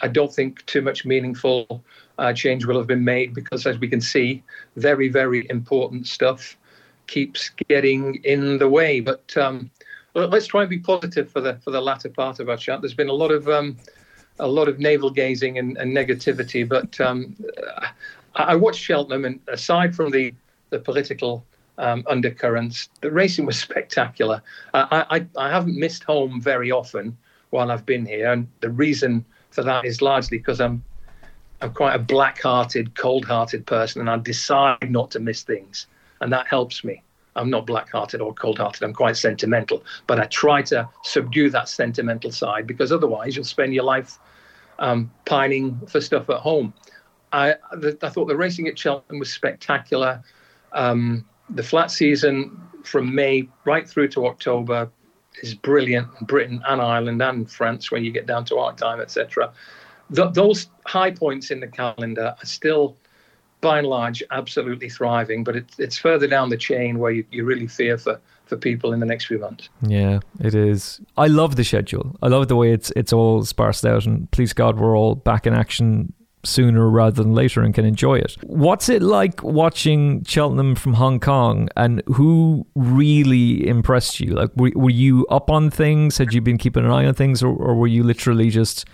I 0.00 0.08
don't 0.08 0.32
think 0.32 0.64
too 0.64 0.80
much 0.80 1.04
meaningful 1.04 1.84
uh, 2.18 2.32
change 2.32 2.64
will 2.64 2.78
have 2.78 2.86
been 2.86 3.04
made 3.04 3.34
because, 3.34 3.66
as 3.66 3.78
we 3.78 3.88
can 3.88 4.00
see, 4.00 4.42
very 4.76 5.08
very 5.08 5.46
important 5.50 6.06
stuff 6.06 6.56
keeps 7.12 7.50
getting 7.68 8.16
in 8.24 8.56
the 8.56 8.68
way. 8.68 9.00
But 9.00 9.36
um, 9.36 9.70
let's 10.14 10.46
try 10.46 10.62
and 10.62 10.70
be 10.70 10.78
positive 10.78 11.30
for 11.30 11.40
the 11.40 11.54
for 11.62 11.70
the 11.70 11.80
latter 11.80 12.08
part 12.08 12.40
of 12.40 12.48
our 12.48 12.56
chat. 12.56 12.80
There's 12.80 12.94
been 12.94 13.10
a 13.10 13.20
lot 13.24 13.30
of 13.30 13.48
um, 13.48 13.76
a 14.38 14.48
lot 14.48 14.68
of 14.68 14.78
navel 14.78 15.10
gazing 15.10 15.58
and, 15.58 15.76
and 15.76 15.94
negativity, 15.94 16.66
but 16.66 16.98
um, 17.00 17.36
I, 18.34 18.56
watched 18.56 18.82
Cheltenham, 18.82 19.24
and 19.26 19.40
aside 19.48 19.94
from 19.94 20.10
the 20.10 20.32
the 20.70 20.78
political 20.78 21.44
um, 21.76 22.02
undercurrents, 22.08 22.88
the 23.02 23.10
racing 23.10 23.44
was 23.44 23.58
spectacular. 23.68 24.42
I, 24.72 25.04
I 25.10 25.26
I 25.36 25.50
haven't 25.50 25.78
missed 25.78 26.04
home 26.04 26.40
very 26.40 26.70
often 26.70 27.16
while 27.50 27.70
I've 27.70 27.84
been 27.84 28.06
here, 28.06 28.32
and 28.32 28.48
the 28.60 28.70
reason 28.70 29.24
for 29.50 29.62
that 29.62 29.84
is 29.84 30.00
largely 30.00 30.38
because 30.38 30.62
I'm 30.62 30.82
I'm 31.60 31.74
quite 31.74 31.94
a 31.94 31.98
black-hearted, 31.98 32.96
cold-hearted 32.96 33.66
person, 33.66 34.00
and 34.00 34.10
I 34.10 34.16
decide 34.16 34.90
not 34.90 35.12
to 35.12 35.20
miss 35.20 35.44
things, 35.44 35.86
and 36.22 36.32
that 36.32 36.46
helps 36.46 36.84
me. 36.84 37.02
I'm 37.34 37.50
not 37.50 37.66
black-hearted 37.66 38.20
or 38.20 38.34
cold-hearted. 38.34 38.82
I'm 38.82 38.92
quite 38.92 39.16
sentimental, 39.16 39.84
but 40.06 40.20
I 40.20 40.26
try 40.26 40.62
to 40.62 40.88
subdue 41.02 41.50
that 41.50 41.68
sentimental 41.68 42.30
side 42.30 42.66
because 42.66 42.92
otherwise 42.92 43.36
you'll 43.36 43.44
spend 43.44 43.74
your 43.74 43.84
life 43.84 44.18
um, 44.78 45.10
pining 45.24 45.80
for 45.86 46.00
stuff 46.00 46.28
at 46.28 46.38
home. 46.38 46.74
I, 47.32 47.54
the, 47.72 47.96
I 48.02 48.10
thought 48.10 48.26
the 48.26 48.36
racing 48.36 48.68
at 48.68 48.78
Cheltenham 48.78 49.18
was 49.18 49.32
spectacular. 49.32 50.22
Um, 50.72 51.24
the 51.48 51.62
flat 51.62 51.90
season 51.90 52.60
from 52.84 53.14
May 53.14 53.48
right 53.64 53.88
through 53.88 54.08
to 54.08 54.26
October, 54.26 54.90
is 55.40 55.54
brilliant. 55.54 56.08
Britain 56.26 56.62
and 56.66 56.80
Ireland 56.80 57.22
and 57.22 57.50
France 57.50 57.90
when 57.90 58.04
you 58.04 58.10
get 58.10 58.26
down 58.26 58.44
to 58.46 58.58
arc 58.58 58.76
time, 58.76 59.00
etc. 59.00 59.52
Th- 60.14 60.32
those 60.32 60.68
high 60.86 61.10
points 61.10 61.50
in 61.50 61.60
the 61.60 61.68
calendar 61.68 62.34
are 62.38 62.46
still, 62.46 62.96
by 63.62 63.78
and 63.78 63.86
large, 63.86 64.22
absolutely 64.30 64.90
thriving. 64.90 65.42
But 65.42 65.56
it, 65.56 65.66
it's 65.78 65.96
further 65.96 66.26
down 66.26 66.50
the 66.50 66.58
chain 66.58 66.98
where 66.98 67.12
you, 67.12 67.24
you 67.30 67.44
really 67.44 67.66
fear 67.66 67.96
for 67.96 68.20
for 68.44 68.56
people 68.58 68.92
in 68.92 69.00
the 69.00 69.06
next 69.06 69.26
few 69.26 69.38
months. 69.38 69.70
Yeah, 69.80 70.20
it 70.40 70.54
is. 70.54 71.00
I 71.16 71.28
love 71.28 71.56
the 71.56 71.64
schedule. 71.64 72.14
I 72.20 72.28
love 72.28 72.48
the 72.48 72.56
way 72.56 72.72
it's 72.72 72.92
it's 72.94 73.12
all 73.12 73.44
sparsed 73.44 73.86
out, 73.86 74.04
and 74.04 74.30
please 74.30 74.52
God, 74.52 74.78
we're 74.78 74.94
all 74.94 75.14
back 75.14 75.46
in 75.46 75.54
action 75.54 76.12
sooner 76.44 76.88
rather 76.88 77.22
than 77.22 77.34
later 77.34 77.62
and 77.62 77.72
can 77.72 77.84
enjoy 77.84 78.18
it. 78.18 78.36
What's 78.42 78.88
it 78.88 79.00
like 79.00 79.42
watching 79.44 80.24
Cheltenham 80.24 80.74
from 80.74 80.94
Hong 80.94 81.20
Kong 81.20 81.68
and 81.76 82.02
who 82.06 82.66
really 82.74 83.66
impressed 83.66 84.18
you? 84.18 84.34
Like, 84.34 84.50
were, 84.56 84.72
were 84.74 84.90
you 84.90 85.24
up 85.28 85.50
on 85.50 85.70
things? 85.70 86.18
Had 86.18 86.34
you 86.34 86.40
been 86.40 86.58
keeping 86.58 86.84
an 86.84 86.90
eye 86.90 87.06
on 87.06 87.14
things 87.14 87.44
or, 87.44 87.54
or 87.54 87.76
were 87.76 87.86
you 87.86 88.02
literally 88.02 88.50
just 88.50 88.86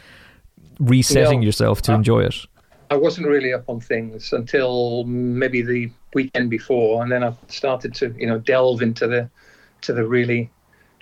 resetting 0.78 1.42
yourself 1.42 1.80
to 1.82 1.92
uh, 1.92 1.96
enjoy 1.96 2.20
it? 2.24 2.36
I 2.90 2.96
wasn't 2.96 3.26
really 3.26 3.52
up 3.52 3.64
on 3.68 3.80
things 3.80 4.32
until 4.32 5.04
maybe 5.04 5.62
the 5.62 5.90
weekend 6.14 6.50
before, 6.50 7.02
and 7.02 7.12
then 7.12 7.22
I 7.22 7.34
started 7.48 7.94
to, 7.96 8.14
you 8.18 8.26
know, 8.26 8.38
delve 8.38 8.82
into 8.82 9.06
the, 9.06 9.28
to 9.82 9.92
the 9.92 10.06
really, 10.06 10.50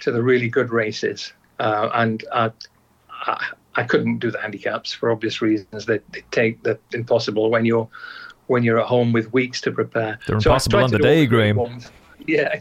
to 0.01 0.11
the 0.11 0.23
really 0.23 0.49
good 0.49 0.71
races, 0.71 1.33
uh, 1.59 1.91
and 1.95 2.25
I, 2.33 2.51
I, 3.11 3.47
I 3.77 3.83
couldn't 3.85 4.19
do 4.19 4.31
the 4.31 4.41
handicaps 4.41 4.93
for 4.93 5.11
obvious 5.11 5.41
reasons. 5.41 5.87
They, 5.87 6.01
they 6.11 6.23
take 6.31 6.63
the 6.63 6.79
impossible 6.93 7.51
when 7.51 7.65
you're 7.65 7.89
when 8.49 8.63
you're 8.63 8.81
at 8.81 8.87
home 8.87 9.13
with 9.13 9.33
weeks 9.33 9.61
to 9.63 9.73
prepare. 9.73 10.19
They're 10.27 10.41
so 10.41 10.51
impossible 10.51 10.85
on 10.85 10.91
the 10.91 10.99
day, 10.99 11.27
Graham. 11.27 11.57
Ones. 11.57 11.91
Yeah, 12.27 12.61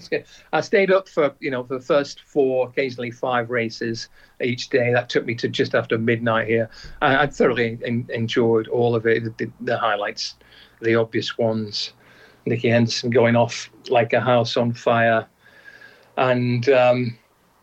I 0.54 0.62
stayed 0.62 0.92
up 0.92 1.08
for 1.10 1.36
you 1.40 1.52
know 1.52 1.64
for 1.64 1.76
the 1.76 1.86
first 1.86 2.22
four, 2.22 2.68
occasionally 2.68 3.12
five 3.12 3.50
races 3.50 4.10
each 4.42 4.70
day. 4.70 4.92
That 4.94 5.10
took 5.10 5.26
me 5.26 5.36
to 5.36 5.48
just 5.48 5.76
after 5.76 5.98
midnight 5.98 6.48
here. 6.48 6.70
I, 7.02 7.24
I 7.24 7.28
thoroughly 7.28 7.80
enjoyed 7.84 8.68
all 8.68 8.96
of 8.96 9.06
it. 9.06 9.38
The, 9.38 9.52
the, 9.62 9.78
highlights, 9.78 10.36
the 10.82 10.96
obvious 10.96 11.38
ones, 11.38 11.94
Nicky 12.46 12.70
Henderson 12.70 13.10
going 13.10 13.36
off 13.36 13.70
like 13.90 14.14
a 14.14 14.22
house 14.22 14.58
on 14.58 14.74
fire, 14.74 15.28
and 16.18 16.68
um, 16.70 17.18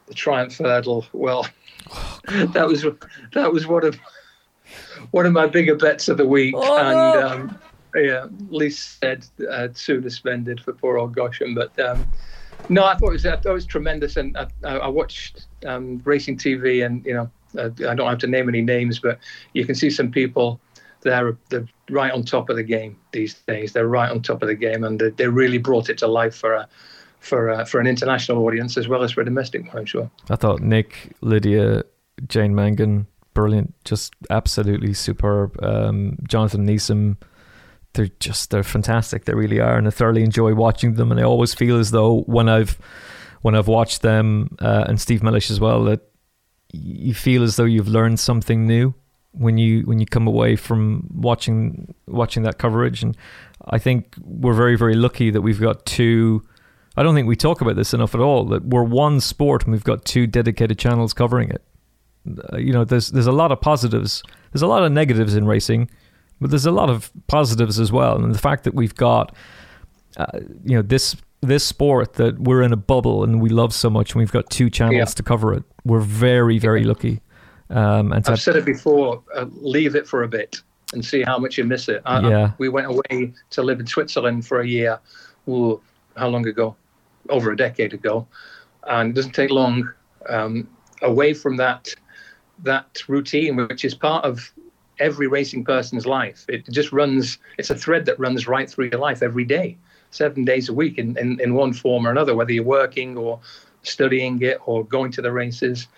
the 0.06 0.14
Triumph 0.14 0.58
Hurdle. 0.58 1.06
Well, 1.12 1.46
that 2.28 2.66
was 2.66 2.84
that 3.32 3.52
was 3.52 3.66
one 3.66 3.84
of 3.84 3.98
one 5.10 5.26
of 5.26 5.32
my 5.32 5.46
bigger 5.46 5.76
bets 5.76 6.08
of 6.08 6.16
the 6.16 6.26
week, 6.26 6.54
oh, 6.56 6.78
and 6.78 7.20
no. 7.20 7.28
um, 7.28 7.58
yeah, 7.94 8.26
least 8.48 9.00
said 9.00 9.26
uh, 9.50 9.68
sooner 9.74 10.10
spended 10.10 10.60
for 10.60 10.72
poor 10.72 10.98
old 10.98 11.14
Goshen. 11.14 11.54
But 11.54 11.78
um, 11.80 12.06
no, 12.68 12.84
I 12.84 12.96
thought 12.96 13.10
it 13.10 13.12
was 13.12 13.26
I 13.26 13.36
thought 13.36 13.50
it 13.50 13.52
was 13.52 13.66
tremendous, 13.66 14.16
and 14.16 14.36
I, 14.36 14.46
I 14.64 14.88
watched 14.88 15.46
um, 15.66 16.00
racing 16.04 16.38
TV, 16.38 16.84
and 16.84 17.04
you 17.04 17.14
know 17.14 17.30
uh, 17.58 17.70
I 17.88 17.94
don't 17.94 18.08
have 18.08 18.18
to 18.18 18.26
name 18.26 18.48
any 18.48 18.62
names, 18.62 18.98
but 18.98 19.18
you 19.52 19.64
can 19.64 19.74
see 19.74 19.90
some 19.90 20.10
people 20.10 20.60
they're 21.02 21.36
they're 21.50 21.66
right 21.90 22.12
on 22.12 22.22
top 22.22 22.48
of 22.48 22.56
the 22.56 22.62
game 22.62 22.96
these 23.12 23.34
days. 23.46 23.72
They're 23.72 23.88
right 23.88 24.10
on 24.10 24.22
top 24.22 24.42
of 24.42 24.48
the 24.48 24.54
game, 24.54 24.84
and 24.84 25.00
they, 25.00 25.10
they 25.10 25.28
really 25.28 25.58
brought 25.58 25.88
it 25.88 25.98
to 25.98 26.06
life 26.06 26.34
for 26.34 26.54
a 26.54 26.68
for 27.20 27.64
for 27.66 27.80
an 27.80 27.86
international 27.86 28.44
audience 28.44 28.76
as 28.76 28.88
well 28.88 29.02
as 29.02 29.12
for 29.12 29.20
a 29.20 29.24
domestic 29.24 29.66
one. 29.66 29.78
I'm 29.78 29.86
sure. 29.86 30.10
I 30.30 30.36
thought 30.36 30.60
Nick, 30.60 31.14
Lydia, 31.20 31.84
Jane 32.26 32.54
Mangan, 32.54 33.06
brilliant, 33.34 33.74
just 33.84 34.14
absolutely 34.30 34.94
superb. 34.94 35.56
Um, 35.62 36.18
Jonathan 36.26 36.66
Neesom, 36.66 37.16
they're 37.94 38.10
just 38.20 38.50
they're 38.50 38.62
fantastic. 38.62 39.24
They 39.24 39.34
really 39.34 39.60
are, 39.60 39.76
and 39.76 39.86
I 39.86 39.90
thoroughly 39.90 40.22
enjoy 40.22 40.54
watching 40.54 40.94
them. 40.94 41.10
And 41.10 41.20
I 41.20 41.24
always 41.24 41.54
feel 41.54 41.78
as 41.78 41.90
though 41.90 42.22
when 42.22 42.48
I've 42.48 42.78
when 43.42 43.54
I've 43.54 43.68
watched 43.68 44.02
them 44.02 44.56
uh, 44.60 44.84
and 44.88 45.00
Steve 45.00 45.22
Mellish 45.22 45.50
as 45.50 45.60
well, 45.60 45.84
that 45.84 46.00
you 46.72 47.14
feel 47.14 47.42
as 47.42 47.56
though 47.56 47.64
you've 47.64 47.88
learned 47.88 48.20
something 48.20 48.66
new 48.66 48.94
when 49.32 49.58
you 49.58 49.82
when 49.82 49.98
you 49.98 50.06
come 50.06 50.26
away 50.26 50.56
from 50.56 51.08
watching 51.14 51.94
watching 52.06 52.42
that 52.44 52.58
coverage. 52.58 53.02
And 53.02 53.16
I 53.66 53.78
think 53.78 54.14
we're 54.22 54.54
very 54.54 54.76
very 54.76 54.94
lucky 54.94 55.30
that 55.30 55.42
we've 55.42 55.60
got 55.60 55.84
two 55.86 56.42
I 56.96 57.02
don't 57.02 57.14
think 57.14 57.26
we 57.26 57.36
talk 57.36 57.60
about 57.60 57.76
this 57.76 57.94
enough 57.94 58.14
at 58.14 58.20
all. 58.20 58.44
That 58.44 58.64
we're 58.64 58.82
one 58.82 59.20
sport 59.20 59.64
and 59.64 59.72
we've 59.72 59.84
got 59.84 60.04
two 60.04 60.26
dedicated 60.26 60.78
channels 60.78 61.12
covering 61.12 61.50
it. 61.50 61.62
Uh, 62.52 62.58
you 62.58 62.72
know, 62.72 62.84
there's 62.84 63.10
there's 63.10 63.26
a 63.26 63.32
lot 63.32 63.50
of 63.50 63.60
positives. 63.60 64.22
There's 64.52 64.62
a 64.62 64.66
lot 64.66 64.82
of 64.82 64.92
negatives 64.92 65.34
in 65.34 65.46
racing, 65.46 65.90
but 66.42 66.50
there's 66.50 66.66
a 66.66 66.72
lot 66.72 66.90
of 66.90 67.10
positives 67.26 67.80
as 67.80 67.90
well. 67.90 68.16
And 68.22 68.34
the 68.34 68.38
fact 68.38 68.64
that 68.64 68.74
we've 68.74 68.94
got, 68.94 69.34
uh, 70.16 70.40
you 70.64 70.76
know, 70.76 70.82
this 70.82 71.16
this 71.40 71.64
sport 71.64 72.14
that 72.14 72.38
we're 72.38 72.62
in 72.62 72.72
a 72.72 72.76
bubble 72.76 73.24
and 73.24 73.40
we 73.40 73.48
love 73.48 73.74
so 73.74 73.90
much, 73.90 74.12
and 74.12 74.20
we've 74.20 74.32
got 74.32 74.48
two 74.50 74.70
channels 74.70 74.96
yeah. 74.96 75.04
to 75.04 75.22
cover 75.22 75.54
it. 75.54 75.64
We're 75.84 76.00
very 76.00 76.58
very 76.58 76.84
lucky. 76.84 77.20
Um, 77.70 78.12
and 78.12 78.28
I've 78.28 78.40
said 78.40 78.56
it 78.56 78.66
before. 78.66 79.22
Uh, 79.34 79.46
leave 79.52 79.96
it 79.96 80.06
for 80.06 80.24
a 80.24 80.28
bit 80.28 80.60
and 80.92 81.02
see 81.02 81.22
how 81.22 81.38
much 81.38 81.56
you 81.56 81.64
miss 81.64 81.88
it. 81.88 82.02
I, 82.04 82.28
yeah. 82.28 82.44
I, 82.44 82.52
we 82.58 82.68
went 82.68 82.86
away 82.86 83.32
to 83.50 83.62
live 83.62 83.80
in 83.80 83.86
Switzerland 83.86 84.46
for 84.46 84.60
a 84.60 84.66
year. 84.66 85.00
Ooh, 85.48 85.80
how 86.16 86.28
long 86.28 86.46
ago? 86.46 86.76
over 87.28 87.52
a 87.52 87.56
decade 87.56 87.92
ago, 87.92 88.26
and 88.88 89.10
it 89.10 89.14
doesn't 89.14 89.32
take 89.32 89.50
long 89.50 89.90
um, 90.28 90.68
away 91.02 91.34
from 91.34 91.56
that 91.56 91.88
that 92.62 93.08
routine, 93.08 93.56
which 93.56 93.84
is 93.84 93.94
part 93.94 94.24
of 94.24 94.52
every 94.98 95.26
racing 95.26 95.64
person's 95.64 96.06
life. 96.06 96.44
It 96.48 96.68
just 96.70 96.92
runs. 96.92 97.38
It's 97.58 97.70
a 97.70 97.74
thread 97.74 98.06
that 98.06 98.18
runs 98.18 98.46
right 98.46 98.68
through 98.68 98.90
your 98.90 99.00
life 99.00 99.22
every 99.22 99.44
day, 99.44 99.76
seven 100.10 100.44
days 100.44 100.68
a 100.68 100.74
week, 100.74 100.98
in, 100.98 101.16
in, 101.18 101.40
in 101.40 101.54
one 101.54 101.72
form 101.72 102.06
or 102.06 102.10
another, 102.10 102.34
whether 102.34 102.52
you're 102.52 102.64
working 102.64 103.16
or 103.16 103.40
studying 103.82 104.40
it 104.42 104.58
or 104.66 104.84
going 104.84 105.10
to 105.12 105.22
the 105.22 105.32
races. 105.32 105.88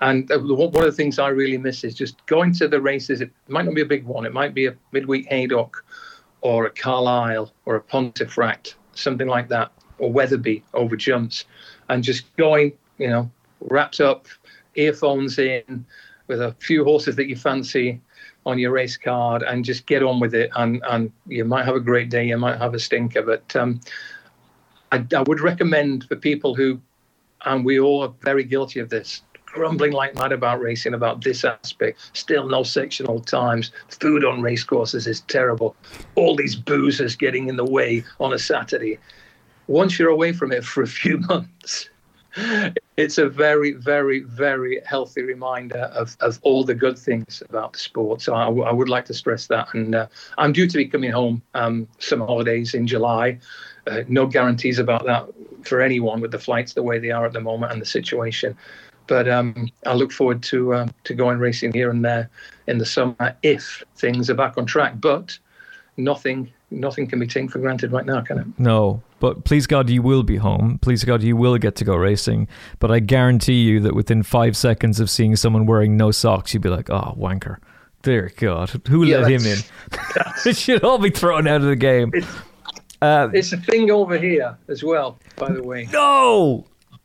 And 0.00 0.28
one 0.28 0.40
of 0.40 0.72
the 0.72 0.92
things 0.92 1.18
I 1.18 1.28
really 1.28 1.58
miss 1.58 1.82
is 1.84 1.94
just 1.94 2.24
going 2.26 2.52
to 2.54 2.68
the 2.68 2.80
races. 2.80 3.20
It 3.20 3.30
might 3.48 3.64
not 3.64 3.74
be 3.74 3.82
a 3.82 3.86
big 3.86 4.04
one. 4.04 4.24
It 4.26 4.32
might 4.32 4.54
be 4.54 4.66
a 4.66 4.76
midweek 4.92 5.26
Haydock 5.26 5.84
or 6.40 6.66
a 6.66 6.70
Carlisle 6.70 7.52
or 7.66 7.76
a 7.76 7.80
Pontefract, 7.80 8.76
something 8.94 9.26
like 9.26 9.48
that 9.48 9.72
or 9.98 10.12
Wetherby 10.12 10.62
over 10.74 10.96
jumps, 10.96 11.44
and 11.88 12.04
just 12.04 12.24
going, 12.36 12.72
you 12.98 13.08
know, 13.08 13.28
wrapped 13.60 14.00
up, 14.00 14.26
earphones 14.76 15.38
in, 15.38 15.84
with 16.28 16.40
a 16.40 16.54
few 16.60 16.84
horses 16.84 17.16
that 17.16 17.26
you 17.26 17.34
fancy 17.34 18.00
on 18.48 18.58
your 18.58 18.72
race 18.72 18.96
card, 18.96 19.42
and 19.42 19.64
just 19.64 19.86
get 19.86 20.02
on 20.02 20.20
with 20.20 20.34
it. 20.34 20.50
And 20.56 20.82
and 20.88 21.12
you 21.26 21.44
might 21.44 21.64
have 21.64 21.76
a 21.76 21.80
great 21.80 22.10
day, 22.10 22.26
you 22.26 22.38
might 22.38 22.58
have 22.58 22.74
a 22.74 22.78
stinker, 22.78 23.22
but 23.22 23.54
um, 23.54 23.80
I, 24.90 25.04
I 25.14 25.22
would 25.22 25.40
recommend 25.40 26.04
for 26.04 26.16
people 26.16 26.54
who, 26.54 26.80
and 27.44 27.64
we 27.64 27.78
all 27.78 28.02
are 28.02 28.12
very 28.22 28.44
guilty 28.44 28.80
of 28.80 28.88
this, 28.88 29.22
grumbling 29.44 29.92
like 29.92 30.14
mad 30.14 30.32
about 30.32 30.60
racing 30.60 30.94
about 30.94 31.22
this 31.22 31.44
aspect. 31.44 32.10
Still 32.14 32.48
no 32.48 32.62
sectional 32.62 33.20
times. 33.20 33.70
Food 33.88 34.24
on 34.24 34.42
racecourses 34.42 35.06
is 35.06 35.20
terrible. 35.22 35.76
All 36.14 36.34
these 36.34 36.56
boozers 36.56 37.16
getting 37.18 37.48
in 37.48 37.56
the 37.56 37.64
way 37.64 38.04
on 38.18 38.32
a 38.32 38.38
Saturday 38.38 38.98
once 39.68 39.98
you're 39.98 40.08
away 40.08 40.32
from 40.32 40.50
it 40.50 40.64
for 40.64 40.82
a 40.82 40.86
few 40.86 41.18
months, 41.28 41.88
it's 42.96 43.18
a 43.18 43.28
very, 43.28 43.72
very, 43.72 44.20
very 44.20 44.80
healthy 44.84 45.22
reminder 45.22 45.90
of, 45.94 46.16
of 46.20 46.38
all 46.42 46.64
the 46.64 46.74
good 46.74 46.98
things 46.98 47.42
about 47.48 47.76
sport. 47.76 48.20
So 48.20 48.34
I, 48.34 48.44
w- 48.44 48.64
I 48.64 48.72
would 48.72 48.88
like 48.88 49.04
to 49.06 49.14
stress 49.14 49.46
that. 49.46 49.72
And 49.74 49.94
uh, 49.94 50.06
I'm 50.36 50.52
due 50.52 50.66
to 50.66 50.76
be 50.76 50.86
coming 50.86 51.10
home 51.10 51.42
um, 51.54 51.88
some 51.98 52.20
holidays 52.20 52.74
in 52.74 52.86
July. 52.86 53.38
Uh, 53.86 54.02
no 54.08 54.26
guarantees 54.26 54.78
about 54.78 55.06
that 55.06 55.26
for 55.64 55.80
anyone 55.80 56.20
with 56.20 56.30
the 56.30 56.38
flights 56.38 56.74
the 56.74 56.82
way 56.82 56.98
they 56.98 57.10
are 57.10 57.26
at 57.26 57.32
the 57.32 57.40
moment 57.40 57.72
and 57.72 57.80
the 57.80 57.86
situation. 57.86 58.56
But 59.06 59.28
um, 59.28 59.68
I 59.86 59.94
look 59.94 60.12
forward 60.12 60.42
to 60.44 60.74
uh, 60.74 60.88
to 61.04 61.14
going 61.14 61.38
racing 61.38 61.72
here 61.72 61.90
and 61.90 62.04
there 62.04 62.28
in 62.66 62.76
the 62.76 62.84
summer 62.84 63.34
if 63.42 63.82
things 63.96 64.28
are 64.28 64.34
back 64.34 64.58
on 64.58 64.66
track. 64.66 65.00
But 65.00 65.38
nothing 65.96 66.52
nothing 66.70 67.06
can 67.06 67.18
be 67.18 67.26
taken 67.26 67.48
for 67.48 67.58
granted 67.58 67.90
right 67.90 68.04
now, 68.04 68.20
can 68.20 68.38
it? 68.38 68.46
No, 68.58 69.02
but 69.20 69.44
please 69.44 69.66
God, 69.66 69.90
you 69.90 70.02
will 70.02 70.22
be 70.22 70.36
home. 70.36 70.78
Please 70.80 71.04
God, 71.04 71.22
you 71.22 71.36
will 71.36 71.58
get 71.58 71.76
to 71.76 71.84
go 71.84 71.96
racing. 71.96 72.48
But 72.78 72.90
I 72.90 73.00
guarantee 73.00 73.62
you 73.62 73.80
that 73.80 73.94
within 73.94 74.22
five 74.22 74.56
seconds 74.56 75.00
of 75.00 75.10
seeing 75.10 75.36
someone 75.36 75.66
wearing 75.66 75.96
no 75.96 76.10
socks, 76.10 76.54
you'd 76.54 76.62
be 76.62 76.68
like, 76.68 76.90
"Oh, 76.90 77.14
wanker." 77.18 77.58
Dear 78.02 78.30
God, 78.36 78.70
who 78.88 79.04
yeah, 79.04 79.18
let 79.18 79.30
him 79.32 79.44
in? 79.44 79.58
it 80.46 80.56
should 80.56 80.84
all 80.84 80.98
be 80.98 81.10
thrown 81.10 81.48
out 81.48 81.62
of 81.62 81.66
the 81.66 81.76
game. 81.76 82.10
It's, 82.14 82.26
uh, 83.02 83.28
it's 83.32 83.52
a 83.52 83.56
thing 83.56 83.90
over 83.90 84.16
here 84.16 84.56
as 84.68 84.82
well, 84.84 85.18
by 85.36 85.52
the 85.52 85.62
way. 85.62 85.88
No, 85.92 86.64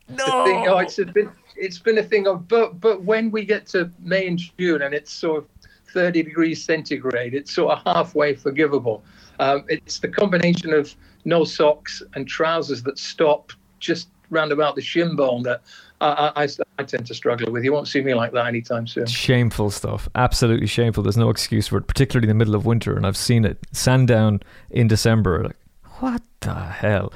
no. 0.10 0.46
Thing, 0.46 0.68
oh, 0.68 0.78
it's 0.78 0.98
been 0.98 1.32
it's 1.56 1.80
been 1.80 1.98
a 1.98 2.04
thing 2.04 2.28
of, 2.28 2.48
but 2.48 2.80
but 2.80 3.04
when 3.04 3.32
we 3.32 3.46
get 3.46 3.66
to 3.68 3.92
May 4.00 4.28
and 4.28 4.40
June 4.58 4.82
and 4.82 4.94
it's 4.94 5.12
sort 5.12 5.44
of 5.44 5.50
30 5.94 6.24
degrees 6.24 6.64
centigrade, 6.64 7.34
it's 7.34 7.54
sort 7.54 7.78
of 7.78 7.96
halfway 7.96 8.36
forgivable. 8.36 9.04
Um, 9.40 9.66
it's 9.68 10.00
the 10.00 10.08
combination 10.08 10.74
of 10.74 10.94
no 11.26 11.44
socks 11.44 12.02
and 12.16 12.28
trousers 12.28 12.84
that 12.84 12.98
stop 12.98 13.52
just 13.80 14.10
round 14.30 14.52
about 14.52 14.76
the 14.76 14.82
shin 14.82 15.16
bone 15.16 15.44
that 15.44 15.62
I, 16.02 16.32
I, 16.36 16.48
I, 16.80 16.84
tend 16.84 17.06
to 17.08 17.14
struggle 17.14 17.52
with. 17.52 17.64
You 17.64 17.72
won't 17.72 17.88
see 17.88 18.02
me 18.02 18.14
like 18.14 18.34
that 18.34 18.48
anytime 18.48 18.88
soon. 18.88 19.06
Shameful 19.06 19.72
stuff. 19.72 20.10
Absolutely 20.16 20.68
shameful. 20.68 21.04
There's 21.04 21.18
no 21.18 21.30
excuse 21.30 21.68
for 21.68 21.78
it, 21.78 21.88
particularly 21.88 22.26
in 22.26 22.30
the 22.30 22.40
middle 22.40 22.56
of 22.56 22.66
winter. 22.66 22.96
And 22.96 23.06
I've 23.06 23.16
seen 23.16 23.46
it. 23.46 23.58
Sandown 23.72 24.42
in 24.70 24.88
December. 24.88 25.44
Like, 25.44 25.56
what 26.00 26.22
the 26.42 26.54
hell? 26.54 27.14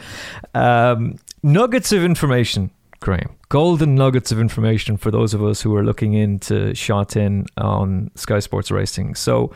Um, 0.53 1.18
nuggets 1.43 1.91
of 1.91 2.03
information 2.03 2.72
Graham. 2.99 3.36
Golden 3.49 3.95
nuggets 3.95 4.32
of 4.32 4.39
information 4.39 4.97
for 4.97 5.12
those 5.12 5.34
of 5.34 5.43
us 5.43 5.62
who 5.62 5.76
are 5.76 5.84
looking 5.84 6.14
into 6.14 6.74
Sha 6.74 7.03
Tin 7.03 7.45
on 7.58 8.12
Sky 8.16 8.39
Sports 8.39 8.72
Racing. 8.72 9.16
So, 9.16 9.51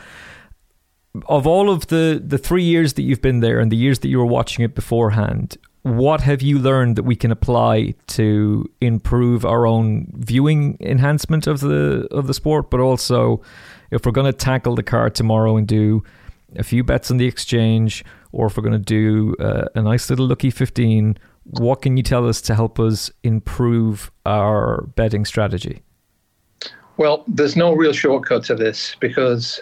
of 1.27 1.45
all 1.45 1.69
of 1.69 1.87
the, 1.87 2.21
the 2.25 2.37
three 2.37 2.63
years 2.63 2.93
that 2.93 3.03
you've 3.03 3.21
been 3.21 3.41
there 3.41 3.59
and 3.59 3.71
the 3.71 3.77
years 3.77 3.99
that 3.99 4.07
you 4.07 4.17
were 4.17 4.25
watching 4.25 4.63
it 4.63 4.75
beforehand, 4.75 5.57
what 5.83 6.21
have 6.21 6.41
you 6.41 6.59
learned 6.59 6.95
that 6.95 7.03
we 7.03 7.15
can 7.15 7.31
apply 7.31 7.93
to 8.07 8.69
improve 8.81 9.45
our 9.45 9.65
own 9.65 10.11
viewing 10.15 10.77
enhancement 10.79 11.47
of 11.47 11.59
the 11.59 12.07
of 12.11 12.27
the 12.27 12.33
sport, 12.33 12.69
but 12.69 12.79
also 12.79 13.41
if 13.89 14.05
we're 14.05 14.11
going 14.11 14.31
to 14.31 14.37
tackle 14.37 14.75
the 14.75 14.83
card 14.83 15.15
tomorrow 15.15 15.57
and 15.57 15.67
do 15.67 16.03
a 16.55 16.63
few 16.63 16.83
bets 16.83 17.09
on 17.09 17.17
the 17.17 17.25
exchange, 17.25 18.05
or 18.31 18.47
if 18.47 18.57
we're 18.57 18.63
going 18.63 18.73
to 18.73 18.79
do 18.79 19.35
uh, 19.39 19.65
a 19.73 19.81
nice 19.81 20.09
little 20.09 20.27
lucky 20.27 20.51
15, 20.51 21.17
what 21.45 21.81
can 21.81 21.97
you 21.97 22.03
tell 22.03 22.27
us 22.27 22.41
to 22.41 22.55
help 22.55 22.79
us 22.79 23.11
improve 23.23 24.11
our 24.25 24.83
betting 24.95 25.25
strategy? 25.25 25.81
Well, 26.97 27.23
there's 27.27 27.55
no 27.55 27.73
real 27.73 27.93
shortcut 27.93 28.43
to 28.45 28.55
this 28.55 28.95
because 28.99 29.61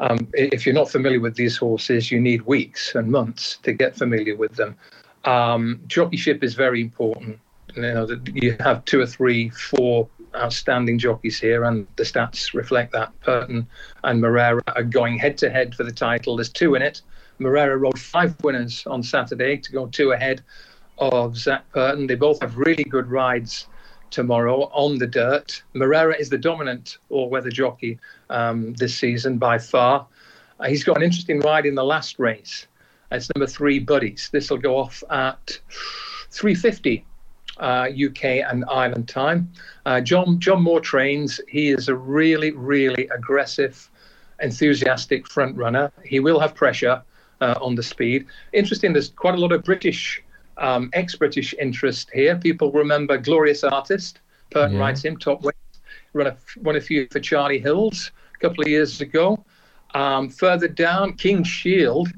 um, 0.00 0.26
if 0.32 0.64
you're 0.64 0.74
not 0.74 0.90
familiar 0.90 1.20
with 1.20 1.36
these 1.36 1.56
horses, 1.56 2.10
you 2.10 2.20
need 2.20 2.42
weeks 2.42 2.94
and 2.94 3.12
months 3.12 3.58
to 3.62 3.72
get 3.72 3.94
familiar 3.94 4.34
with 4.34 4.56
them. 4.56 4.74
Um, 5.24 5.80
jockeyship 5.86 6.42
is 6.42 6.54
very 6.54 6.80
important. 6.80 7.38
You 7.76 7.82
know, 7.82 8.08
you 8.32 8.56
have 8.60 8.84
two 8.86 9.00
or 9.00 9.06
three, 9.06 9.50
four 9.50 10.08
outstanding 10.34 10.98
jockeys 10.98 11.38
here, 11.38 11.64
and 11.64 11.86
the 11.96 12.04
stats 12.04 12.54
reflect 12.54 12.92
that. 12.92 13.12
Purton 13.20 13.66
and 14.02 14.20
Moreira 14.20 14.62
are 14.74 14.82
going 14.82 15.18
head 15.18 15.36
to 15.38 15.50
head 15.50 15.74
for 15.74 15.84
the 15.84 15.92
title. 15.92 16.36
There's 16.36 16.48
two 16.48 16.74
in 16.74 16.82
it. 16.82 17.02
Moreira 17.38 17.76
rode 17.76 17.98
five 17.98 18.34
winners 18.42 18.86
on 18.86 19.02
Saturday 19.02 19.58
to 19.58 19.72
go 19.72 19.86
two 19.86 20.12
ahead 20.12 20.42
of 20.98 21.36
Zac 21.36 21.70
Purton. 21.72 22.06
They 22.06 22.14
both 22.14 22.40
have 22.40 22.56
really 22.56 22.84
good 22.84 23.10
rides 23.10 23.66
tomorrow 24.10 24.70
on 24.72 24.98
the 24.98 25.06
dirt. 25.06 25.62
Moreira 25.74 26.16
is 26.16 26.28
the 26.28 26.38
dominant 26.38 26.98
all-weather 27.08 27.50
jockey 27.50 27.98
um, 28.28 28.74
this 28.74 28.96
season 28.96 29.38
by 29.38 29.58
far. 29.58 30.06
Uh, 30.58 30.68
he's 30.68 30.84
got 30.84 30.96
an 30.96 31.02
interesting 31.02 31.40
ride 31.40 31.66
in 31.66 31.74
the 31.74 31.84
last 31.84 32.18
race. 32.18 32.66
It's 33.10 33.28
number 33.34 33.46
three, 33.46 33.78
Buddies. 33.78 34.28
This 34.32 34.50
will 34.50 34.58
go 34.58 34.76
off 34.76 35.02
at 35.10 35.58
350 36.30 37.04
uh, 37.58 37.88
UK 38.06 38.24
and 38.24 38.64
Ireland 38.70 39.08
time. 39.08 39.52
Uh, 39.84 40.00
John 40.00 40.38
John 40.38 40.62
Moore 40.62 40.80
trains. 40.80 41.40
He 41.48 41.70
is 41.70 41.88
a 41.88 41.94
really, 41.94 42.52
really 42.52 43.08
aggressive, 43.14 43.90
enthusiastic 44.40 45.26
front 45.28 45.56
runner. 45.56 45.92
He 46.04 46.20
will 46.20 46.38
have 46.40 46.54
pressure 46.54 47.02
uh, 47.40 47.58
on 47.60 47.74
the 47.74 47.82
speed. 47.82 48.26
Interesting. 48.52 48.92
There's 48.92 49.10
quite 49.10 49.34
a 49.34 49.38
lot 49.38 49.52
of 49.52 49.64
British, 49.64 50.22
um, 50.60 50.90
ex-British 50.92 51.54
interest 51.60 52.10
here. 52.12 52.36
People 52.36 52.70
remember 52.72 53.18
Glorious 53.18 53.64
Artist. 53.64 54.20
Purton 54.50 54.76
yeah. 54.76 54.80
rides 54.80 55.04
him 55.04 55.16
top 55.16 55.42
weight. 55.42 55.54
Run 56.12 56.28
a, 56.28 56.36
won 56.62 56.76
a 56.76 56.80
few 56.80 57.06
for 57.10 57.20
Charlie 57.20 57.60
Hills 57.60 58.10
a 58.34 58.38
couple 58.38 58.62
of 58.62 58.68
years 58.68 59.00
ago. 59.00 59.44
Um, 59.94 60.28
further 60.28 60.68
down, 60.68 61.14
King 61.14 61.42
Shield 61.42 62.08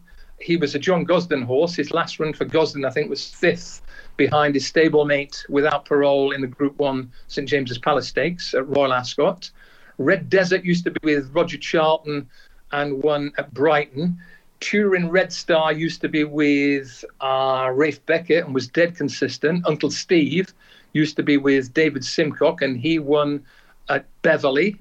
he 0.43 0.57
was 0.57 0.75
a 0.75 0.79
John 0.79 1.05
Gosden 1.05 1.43
horse. 1.43 1.75
His 1.75 1.93
last 1.93 2.19
run 2.19 2.33
for 2.33 2.45
Gosden, 2.45 2.85
I 2.85 2.91
think, 2.91 3.09
was 3.09 3.29
fifth 3.29 3.83
behind 4.17 4.55
his 4.55 4.71
stablemate 4.71 5.49
without 5.49 5.85
parole 5.85 6.33
in 6.33 6.41
the 6.41 6.47
Group 6.47 6.79
One 6.79 7.11
St 7.29 7.49
James's 7.49 7.79
Palace 7.79 8.09
Stakes 8.09 8.55
at 8.55 8.69
Royal 8.69 8.93
Ascot. 8.93 9.51
Red 9.99 10.29
Desert 10.29 10.65
used 10.65 10.85
to 10.85 10.91
be 10.91 10.99
with 11.03 11.31
Roger 11.35 11.59
Charlton 11.59 12.29
and 12.73 13.03
won 13.03 13.33
at 13.39 13.53
Brighton. 13.55 14.19
Turin 14.63 15.11
Red 15.11 15.33
Star 15.33 15.73
used 15.73 16.01
to 16.03 16.09
be 16.09 16.23
with 16.23 17.05
uh, 17.21 17.69
Ralph 17.75 18.05
Beckett 18.07 18.45
and 18.45 18.55
was 18.55 18.69
dead 18.69 18.97
consistent. 18.97 19.67
Uncle 19.67 19.91
Steve 19.91 20.55
used 20.93 21.17
to 21.17 21.23
be 21.25 21.37
with 21.37 21.75
David 21.75 22.03
Simcock 22.03 22.63
and 22.63 22.79
he 22.79 23.01
won 23.01 23.45
at 23.89 24.07
Beverley. 24.23 24.81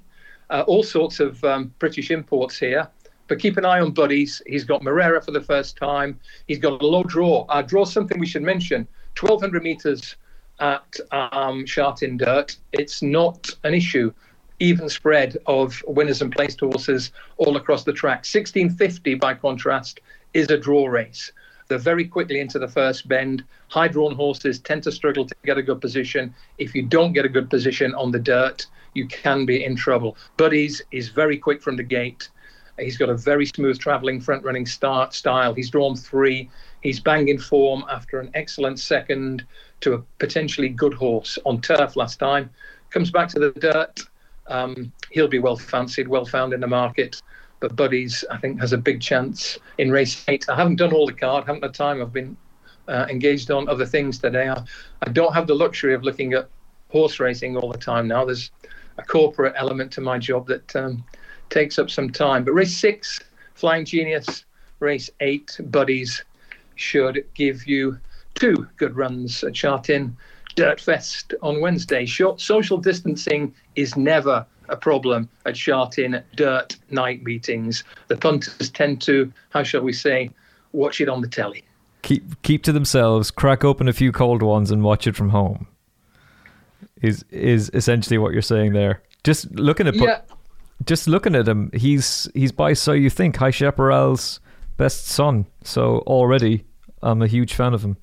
Uh, 0.51 0.63
all 0.67 0.83
sorts 0.83 1.19
of 1.19 1.43
um, 1.43 1.73
British 1.79 2.11
imports 2.11 2.59
here. 2.59 2.87
But 3.27 3.39
keep 3.39 3.57
an 3.57 3.65
eye 3.65 3.79
on 3.79 3.91
Buddies. 3.91 4.39
He's 4.45 4.65
got 4.65 4.83
Moreira 4.83 5.19
for 5.19 5.31
the 5.31 5.41
first 5.41 5.77
time. 5.77 6.19
He's 6.47 6.59
got 6.59 6.79
a 6.79 6.85
low 6.85 7.03
draw. 7.03 7.45
Uh, 7.49 7.63
draw 7.63 7.83
something 7.83 8.19
we 8.19 8.27
should 8.27 8.43
mention 8.43 8.87
1,200 9.19 9.63
meters 9.63 10.15
at 10.59 10.95
um, 11.11 11.65
Dirt. 11.65 12.55
It's 12.71 13.01
not 13.01 13.49
an 13.63 13.73
issue. 13.73 14.13
Even 14.61 14.89
spread 14.89 15.37
of 15.47 15.81
winners 15.87 16.21
and 16.21 16.31
placed 16.31 16.59
horses 16.59 17.11
all 17.37 17.57
across 17.57 17.83
the 17.83 17.91
track. 17.91 18.19
1650, 18.19 19.15
by 19.15 19.33
contrast, 19.33 20.01
is 20.35 20.51
a 20.51 20.57
draw 20.57 20.85
race. 20.85 21.31
They're 21.67 21.79
very 21.79 22.05
quickly 22.05 22.39
into 22.39 22.59
the 22.59 22.67
first 22.67 23.07
bend. 23.07 23.43
High 23.69 23.87
drawn 23.87 24.13
horses 24.13 24.59
tend 24.59 24.83
to 24.83 24.91
struggle 24.91 25.25
to 25.25 25.33
get 25.45 25.57
a 25.57 25.63
good 25.63 25.81
position. 25.81 26.35
If 26.59 26.75
you 26.75 26.83
don't 26.83 27.13
get 27.13 27.25
a 27.25 27.29
good 27.29 27.49
position 27.49 27.95
on 27.95 28.11
the 28.11 28.19
dirt, 28.19 28.67
you 28.93 29.07
can 29.07 29.47
be 29.47 29.65
in 29.65 29.75
trouble. 29.75 30.15
Buddies 30.37 30.79
is 30.91 31.09
very 31.09 31.39
quick 31.39 31.63
from 31.63 31.75
the 31.75 31.83
gate. 31.83 32.29
He's 32.77 32.97
got 32.97 33.09
a 33.09 33.17
very 33.17 33.47
smooth 33.47 33.79
travelling 33.79 34.21
front 34.21 34.43
running 34.43 34.67
start 34.67 35.15
style. 35.15 35.55
He's 35.55 35.71
drawn 35.71 35.95
three. 35.95 36.51
He's 36.81 36.99
banging 36.99 37.39
form 37.39 37.83
after 37.89 38.19
an 38.19 38.29
excellent 38.35 38.79
second 38.79 39.43
to 39.79 39.93
a 39.93 40.03
potentially 40.19 40.69
good 40.69 40.93
horse 40.93 41.39
on 41.47 41.61
turf 41.61 41.95
last 41.95 42.19
time. 42.19 42.51
Comes 42.91 43.09
back 43.09 43.27
to 43.29 43.39
the 43.39 43.51
dirt. 43.53 44.01
Um, 44.51 44.91
he'll 45.11 45.27
be 45.27 45.39
well 45.39 45.57
fancied, 45.57 46.07
well 46.07 46.25
found 46.25 46.53
in 46.53 46.59
the 46.59 46.67
market. 46.67 47.21
But 47.61 47.75
Buddies, 47.75 48.25
I 48.29 48.37
think, 48.37 48.59
has 48.59 48.73
a 48.73 48.77
big 48.77 49.01
chance 49.01 49.57
in 49.77 49.91
race 49.91 50.23
eight. 50.27 50.49
I 50.49 50.55
haven't 50.55 50.77
done 50.77 50.93
all 50.93 51.07
the 51.07 51.13
card, 51.13 51.45
haven't 51.45 51.63
had 51.63 51.73
time. 51.73 52.01
I've 52.01 52.11
been 52.11 52.35
uh, 52.87 53.05
engaged 53.09 53.51
on 53.51 53.69
other 53.69 53.85
things 53.85 54.19
today. 54.19 54.49
I, 54.49 54.63
I 55.01 55.09
don't 55.09 55.33
have 55.33 55.47
the 55.47 55.55
luxury 55.55 55.93
of 55.93 56.03
looking 56.03 56.33
at 56.33 56.49
horse 56.89 57.19
racing 57.19 57.57
all 57.57 57.71
the 57.71 57.77
time 57.77 58.07
now. 58.07 58.25
There's 58.25 58.51
a 58.97 59.03
corporate 59.03 59.53
element 59.55 59.91
to 59.93 60.01
my 60.01 60.17
job 60.17 60.47
that 60.47 60.75
um, 60.75 61.03
takes 61.49 61.79
up 61.79 61.89
some 61.89 62.09
time. 62.09 62.43
But 62.43 62.53
race 62.53 62.75
six, 62.75 63.19
Flying 63.53 63.85
Genius, 63.85 64.45
race 64.79 65.09
eight, 65.19 65.57
Buddies, 65.65 66.25
should 66.75 67.23
give 67.35 67.67
you 67.67 67.99
two 68.33 68.67
good 68.77 68.95
runs 68.95 69.43
at 69.43 69.55
Sha 69.55 69.77
Tin 69.77 70.17
Dirt 70.55 70.79
Fest 70.79 71.33
on 71.41 71.61
Wednesday. 71.61 72.05
Short 72.05 72.39
social 72.41 72.77
distancing 72.77 73.53
is 73.75 73.95
never 73.95 74.45
a 74.69 74.75
problem 74.75 75.29
at 75.45 75.57
Sha 75.57 75.85
Tin 75.85 76.23
Dirt 76.35 76.77
night 76.89 77.23
meetings. 77.23 77.83
The 78.07 78.17
punters 78.17 78.69
tend 78.69 79.01
to, 79.03 79.31
how 79.49 79.63
shall 79.63 79.81
we 79.81 79.93
say, 79.93 80.29
watch 80.71 81.01
it 81.01 81.09
on 81.09 81.21
the 81.21 81.27
telly. 81.27 81.63
Keep 82.03 82.41
keep 82.41 82.63
to 82.63 82.71
themselves, 82.71 83.29
crack 83.29 83.63
open 83.63 83.87
a 83.87 83.93
few 83.93 84.11
cold 84.11 84.41
ones, 84.41 84.71
and 84.71 84.83
watch 84.83 85.05
it 85.05 85.15
from 85.15 85.29
home. 85.29 85.67
Is 87.01 87.23
is 87.29 87.69
essentially 87.73 88.17
what 88.17 88.33
you're 88.33 88.41
saying 88.41 88.73
there? 88.73 89.03
Just 89.23 89.51
looking 89.51 89.87
at. 89.87 89.95
Yeah 89.95 90.21
just 90.85 91.07
looking 91.07 91.35
at 91.35 91.47
him, 91.47 91.69
he's 91.73 92.29
he's 92.33 92.51
by 92.51 92.73
so 92.73 92.91
you 92.93 93.09
think 93.09 93.35
High 93.35 93.51
Chaparral's 93.51 94.39
best 94.77 95.07
son. 95.07 95.45
So 95.63 95.99
already, 95.99 96.65
I'm 97.01 97.21
a 97.21 97.27
huge 97.27 97.53
fan 97.53 97.73
of 97.73 97.83
him. 97.83 97.97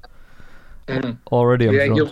Mm. 0.88 1.18
Already, 1.30 1.68
I'm 1.68 1.74
yeah, 1.74 2.04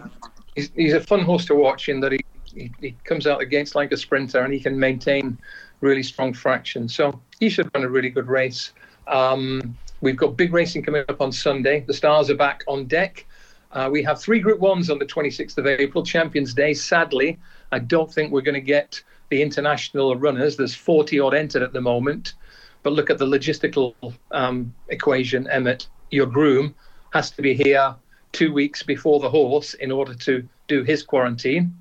he's, 0.54 0.70
he's 0.74 0.92
a 0.92 1.00
fun 1.00 1.22
horse 1.22 1.44
to 1.46 1.54
watch 1.54 1.88
in 1.88 2.00
that 2.00 2.12
he, 2.12 2.20
he, 2.54 2.72
he 2.80 2.96
comes 3.04 3.26
out 3.26 3.40
against 3.40 3.74
like 3.74 3.92
a 3.92 3.96
sprinter 3.96 4.42
and 4.42 4.52
he 4.52 4.60
can 4.60 4.78
maintain 4.78 5.38
really 5.80 6.02
strong 6.02 6.32
fraction. 6.32 6.88
So 6.88 7.20
he 7.40 7.48
should 7.48 7.70
run 7.74 7.84
a 7.84 7.88
really 7.88 8.10
good 8.10 8.28
race. 8.28 8.72
Um, 9.06 9.76
we've 10.00 10.16
got 10.16 10.36
big 10.36 10.52
racing 10.52 10.82
coming 10.82 11.04
up 11.08 11.20
on 11.20 11.32
Sunday. 11.32 11.80
The 11.80 11.94
stars 11.94 12.30
are 12.30 12.36
back 12.36 12.64
on 12.68 12.86
deck. 12.86 13.26
Uh, 13.72 13.88
we 13.90 14.02
have 14.02 14.20
three 14.20 14.40
Group 14.40 14.60
Ones 14.60 14.90
on 14.90 14.98
the 14.98 15.04
26th 15.04 15.58
of 15.58 15.66
April, 15.66 16.04
Champions 16.04 16.54
Day. 16.54 16.72
Sadly, 16.72 17.38
I 17.72 17.78
don't 17.78 18.12
think 18.12 18.32
we're 18.32 18.40
going 18.40 18.54
to 18.54 18.60
get 18.60 19.02
the 19.28 19.42
international 19.42 20.16
runners. 20.16 20.56
There's 20.56 20.74
40 20.74 21.20
odd 21.20 21.34
entered 21.34 21.62
at 21.62 21.72
the 21.72 21.80
moment. 21.80 22.34
But 22.82 22.92
look 22.92 23.10
at 23.10 23.18
the 23.18 23.26
logistical 23.26 23.94
um, 24.30 24.72
equation, 24.88 25.48
Emmet. 25.48 25.88
Your 26.10 26.26
groom 26.26 26.74
has 27.12 27.30
to 27.32 27.42
be 27.42 27.52
here 27.52 27.96
two 28.32 28.52
weeks 28.52 28.82
before 28.82 29.20
the 29.20 29.30
horse 29.30 29.74
in 29.74 29.90
order 29.90 30.14
to 30.14 30.46
do 30.68 30.82
his 30.82 31.02
quarantine. 31.02 31.74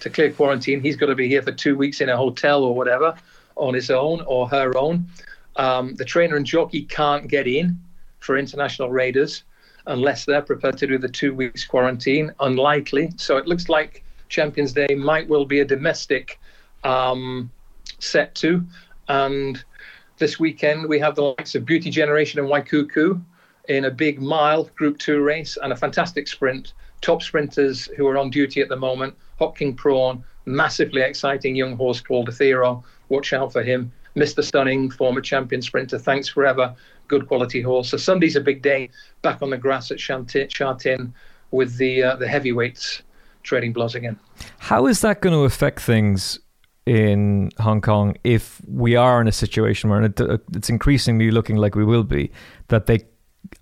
To 0.00 0.10
clear 0.10 0.32
quarantine, 0.32 0.80
he's 0.80 0.96
got 0.96 1.06
to 1.06 1.14
be 1.14 1.28
here 1.28 1.42
for 1.42 1.52
two 1.52 1.76
weeks 1.76 2.00
in 2.00 2.08
a 2.08 2.16
hotel 2.16 2.64
or 2.64 2.74
whatever 2.74 3.14
on 3.56 3.74
his 3.74 3.90
own 3.90 4.20
or 4.22 4.48
her 4.48 4.76
own. 4.76 5.06
Um, 5.56 5.94
the 5.94 6.04
trainer 6.04 6.36
and 6.36 6.46
jockey 6.46 6.82
can't 6.84 7.28
get 7.28 7.46
in 7.46 7.78
for 8.20 8.36
international 8.36 8.90
raiders 8.90 9.44
unless 9.86 10.24
they're 10.24 10.42
prepared 10.42 10.78
to 10.78 10.86
do 10.86 10.98
the 10.98 11.08
two 11.08 11.34
weeks 11.34 11.64
quarantine. 11.64 12.32
Unlikely. 12.40 13.12
So 13.16 13.36
it 13.36 13.46
looks 13.46 13.68
like 13.68 14.04
Champions 14.28 14.72
Day 14.72 14.94
might 14.94 15.28
well 15.28 15.44
be 15.44 15.60
a 15.60 15.64
domestic 15.64 16.40
um, 16.84 17.50
set 17.98 18.34
to. 18.36 18.64
And 19.08 19.62
this 20.18 20.38
weekend 20.38 20.88
we 20.88 20.98
have 21.00 21.14
the 21.14 21.34
likes 21.38 21.54
of 21.54 21.64
Beauty 21.64 21.90
Generation 21.90 22.40
and 22.40 22.48
Waikuku 22.48 23.22
in 23.68 23.84
a 23.84 23.90
big 23.90 24.20
mile 24.20 24.64
Group 24.76 24.98
Two 24.98 25.22
race 25.22 25.58
and 25.62 25.72
a 25.72 25.76
fantastic 25.76 26.28
sprint. 26.28 26.72
Top 27.00 27.22
sprinters 27.22 27.86
who 27.96 28.06
are 28.06 28.16
on 28.16 28.30
duty 28.30 28.60
at 28.60 28.68
the 28.68 28.76
moment. 28.76 29.14
Hot 29.38 29.56
King 29.56 29.74
Prawn, 29.74 30.22
massively 30.46 31.02
exciting 31.02 31.56
young 31.56 31.76
horse 31.76 32.00
called 32.00 32.28
Aethero. 32.28 32.82
Watch 33.08 33.32
out 33.32 33.52
for 33.52 33.62
him. 33.62 33.92
Mr. 34.16 34.44
Stunning, 34.44 34.90
former 34.90 35.20
champion 35.20 35.62
sprinter. 35.62 35.98
Thanks 35.98 36.28
forever. 36.28 36.74
Good 37.08 37.26
quality 37.26 37.60
horse. 37.62 37.90
So 37.90 37.96
Sunday's 37.96 38.36
a 38.36 38.40
big 38.40 38.62
day 38.62 38.90
back 39.22 39.42
on 39.42 39.50
the 39.50 39.58
grass 39.58 39.90
at 39.90 40.00
Sha 40.00 40.22
Tin 40.74 41.12
with 41.50 41.76
the 41.76 42.02
uh, 42.02 42.16
the 42.16 42.28
heavyweights 42.28 43.02
trading 43.42 43.72
blows 43.72 43.94
again. 43.94 44.18
How 44.58 44.86
is 44.86 45.00
that 45.00 45.20
going 45.20 45.34
to 45.34 45.44
affect 45.44 45.80
things 45.80 46.38
in 46.86 47.50
Hong 47.58 47.80
Kong 47.80 48.16
if 48.24 48.60
we 48.66 48.96
are 48.96 49.20
in 49.20 49.28
a 49.28 49.32
situation 49.32 49.88
where 49.88 50.02
it's 50.02 50.68
increasingly 50.68 51.30
looking 51.30 51.56
like 51.56 51.74
we 51.74 51.84
will 51.84 52.02
be 52.02 52.30
that 52.68 52.86
they 52.86 53.00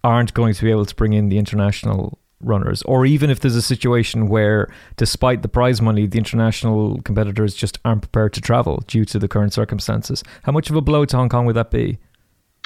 aren't 0.04 0.34
going 0.34 0.54
to 0.54 0.64
be 0.64 0.70
able 0.70 0.86
to 0.86 0.94
bring 0.94 1.12
in 1.12 1.28
the 1.28 1.38
international 1.38 2.18
runners, 2.42 2.82
or 2.82 3.04
even 3.04 3.30
if 3.30 3.40
there's 3.40 3.56
a 3.56 3.62
situation 3.62 4.28
where, 4.28 4.72
despite 4.96 5.42
the 5.42 5.48
prize 5.48 5.82
money, 5.82 6.06
the 6.06 6.18
international 6.18 7.00
competitors 7.02 7.54
just 7.54 7.78
aren't 7.84 8.02
prepared 8.02 8.32
to 8.34 8.40
travel 8.40 8.82
due 8.86 9.04
to 9.04 9.18
the 9.18 9.28
current 9.28 9.52
circumstances. 9.52 10.22
How 10.44 10.52
much 10.52 10.70
of 10.70 10.76
a 10.76 10.80
blow 10.80 11.04
to 11.04 11.16
Hong 11.16 11.28
Kong 11.28 11.46
would 11.46 11.56
that 11.56 11.70
be? 11.70 11.98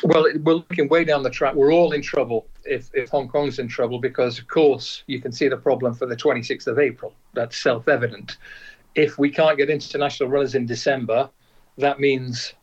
Well, 0.02 0.26
we're 0.42 0.54
looking 0.54 0.88
way 0.88 1.04
down 1.04 1.22
the 1.22 1.30
track. 1.30 1.54
We're 1.54 1.72
all 1.72 1.92
in 1.92 2.02
trouble 2.02 2.46
if, 2.64 2.90
if 2.94 3.10
Hong 3.10 3.28
Kong's 3.28 3.58
in 3.58 3.68
trouble 3.68 4.00
because, 4.00 4.38
of 4.38 4.48
course, 4.48 5.04
you 5.06 5.20
can 5.20 5.32
see 5.32 5.48
the 5.48 5.56
problem 5.56 5.94
for 5.94 6.06
the 6.06 6.16
26th 6.16 6.66
of 6.66 6.78
April. 6.78 7.14
That's 7.32 7.56
self 7.56 7.88
evident. 7.88 8.36
If 8.94 9.18
we 9.18 9.30
can't 9.30 9.56
get 9.56 9.70
international 9.70 10.28
runners 10.28 10.54
in 10.54 10.66
December, 10.66 11.30
that 11.78 12.00
means 12.00 12.54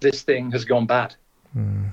this 0.00 0.22
thing 0.22 0.50
has 0.52 0.64
gone 0.64 0.86
bad. 0.86 1.14
Mm. 1.56 1.92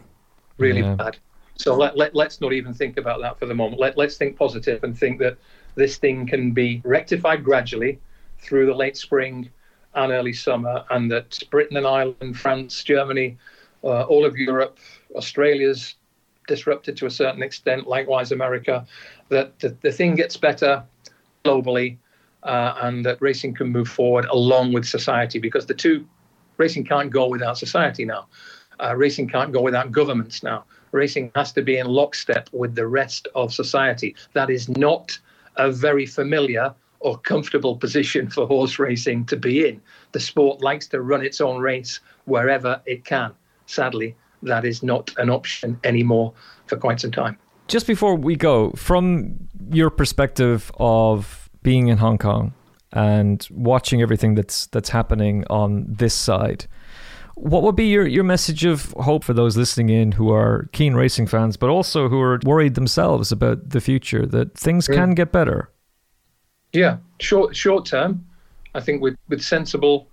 Really 0.57 0.81
yeah. 0.81 0.95
bad. 0.95 1.17
So 1.58 1.76
let, 1.76 1.97
let, 1.97 2.16
let's 2.16 2.39
not 2.39 2.53
even 2.53 2.74
think 2.74 2.97
about 2.97 3.20
that 3.22 3.39
for 3.39 3.45
the 3.47 3.55
moment. 3.55 3.80
Let, 3.80 3.97
let's 3.97 4.16
think 4.18 4.38
positive 4.38 4.84
and 4.84 4.97
think 4.97 5.20
that 5.20 5.38
this 5.76 5.97
thing 5.97 6.28
can 6.28 6.51
be 6.51 6.82
rectified 6.86 7.43
gradually 7.43 7.99
through 8.39 8.68
the 8.68 8.74
late 8.74 8.95
spring 8.95 9.49
and 9.95 10.12
early 10.12 10.34
summer, 10.34 10.86
and 10.91 11.10
that 11.12 11.39
Britain 11.49 11.78
and 11.78 11.88
Ireland, 11.88 12.38
France, 12.38 12.84
Germany, 12.84 13.38
uh, 13.84 14.03
all 14.03 14.26
of 14.26 14.38
Europe, 14.38 14.78
Australia's 15.16 15.95
disrupted 16.47 16.95
to 16.97 17.08
a 17.08 17.10
certain 17.10 17.41
extent, 17.41 17.88
likewise 17.88 18.32
America, 18.32 18.86
that 19.30 19.58
the, 19.60 19.76
the 19.82 19.91
thing 19.91 20.14
gets 20.14 20.38
better 20.38 20.84
globally 21.43 21.97
uh, 22.43 22.76
and 22.82 23.03
that 23.05 23.20
racing 23.22 23.55
can 23.55 23.68
move 23.68 23.88
forward 23.88 24.26
along 24.26 24.72
with 24.72 24.86
society 24.86 25.39
because 25.39 25.66
the 25.66 25.74
two, 25.74 26.08
racing 26.58 26.86
can't 26.86 27.10
go 27.10 27.28
without 27.28 27.58
society 27.58 28.05
now. 28.05 28.28
Uh, 28.80 28.95
racing 28.95 29.28
can't 29.28 29.51
go 29.51 29.62
without 29.62 29.91
governments 29.91 30.43
now 30.43 30.64
racing 30.91 31.31
has 31.35 31.51
to 31.53 31.61
be 31.61 31.77
in 31.77 31.88
lockstep 31.88 32.49
with 32.51 32.75
the 32.75 32.88
rest 32.88 33.27
of 33.35 33.53
society. 33.53 34.15
That 34.33 34.49
is 34.49 34.69
not 34.69 35.17
a 35.55 35.71
very 35.71 36.05
familiar 36.05 36.73
or 36.99 37.17
comfortable 37.17 37.75
position 37.75 38.29
for 38.29 38.47
horse 38.47 38.79
racing 38.79 39.25
to 39.25 39.38
be 39.38 39.67
in. 39.67 39.81
The 40.13 40.19
sport 40.19 40.61
likes 40.61 40.88
to 40.88 41.01
run 41.01 41.23
its 41.23 41.41
own 41.41 41.59
race 41.59 41.99
wherever 42.25 42.81
it 42.85 43.05
can. 43.05 43.31
Sadly, 43.65 44.15
that 44.43 44.65
is 44.65 44.81
not 44.83 45.13
an 45.17 45.29
option 45.29 45.79
anymore 45.83 46.33
for 46.65 46.77
quite 46.77 46.99
some 46.99 47.11
time. 47.11 47.38
Just 47.67 47.85
before 47.85 48.15
we 48.15 48.35
go, 48.35 48.71
from 48.71 49.38
your 49.71 49.89
perspective 49.89 50.71
of 50.79 51.49
being 51.63 51.88
in 51.88 51.97
Hong 51.97 52.17
Kong 52.17 52.53
and 52.93 53.45
watching 53.51 54.01
everything 54.01 54.35
that's 54.35 54.67
that's 54.67 54.89
happening 54.89 55.43
on 55.49 55.85
this 55.88 56.13
side, 56.13 56.65
what 57.38 57.61
would 57.61 57.75
be 57.75 57.85
your, 57.85 58.07
your 58.07 58.23
message 58.23 58.65
of 58.65 58.93
hope 58.93 59.23
for 59.23 59.33
those 59.33 59.55
listening 59.55 59.89
in 59.89 60.11
who 60.11 60.31
are 60.31 60.67
keen 60.71 60.95
racing 60.95 61.27
fans, 61.27 61.55
but 61.55 61.69
also 61.69 62.09
who 62.09 62.19
are 62.19 62.39
worried 62.43 62.73
themselves 62.73 63.31
about 63.31 63.69
the 63.69 63.79
future, 63.79 64.25
that 64.25 64.57
things 64.57 64.88
can 64.88 65.13
get 65.13 65.31
better? 65.31 65.69
Yeah, 66.73 66.97
short 67.19 67.55
short 67.55 67.85
term, 67.85 68.25
I 68.73 68.81
think 68.81 69.03
with, 69.03 69.15
with 69.29 69.41
sensible, 69.41 70.07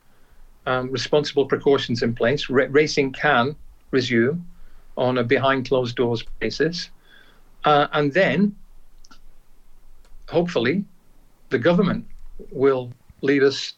um, 0.67 0.91
responsible 0.91 1.47
precautions 1.47 2.03
in 2.03 2.15
place, 2.15 2.49
r- 2.51 2.69
racing 2.69 3.13
can 3.13 3.57
resume 3.91 4.47
on 4.97 5.17
a 5.17 5.25
behind 5.25 5.67
closed 5.67 5.97
doors 5.97 6.23
basis. 6.41 6.91
Uh, 7.65 7.87
and 7.93 8.13
then, 8.13 8.55
hopefully, 10.29 10.85
the 11.49 11.59
government 11.59 12.07
will 12.53 12.93
lead 13.23 13.43
us 13.43 13.73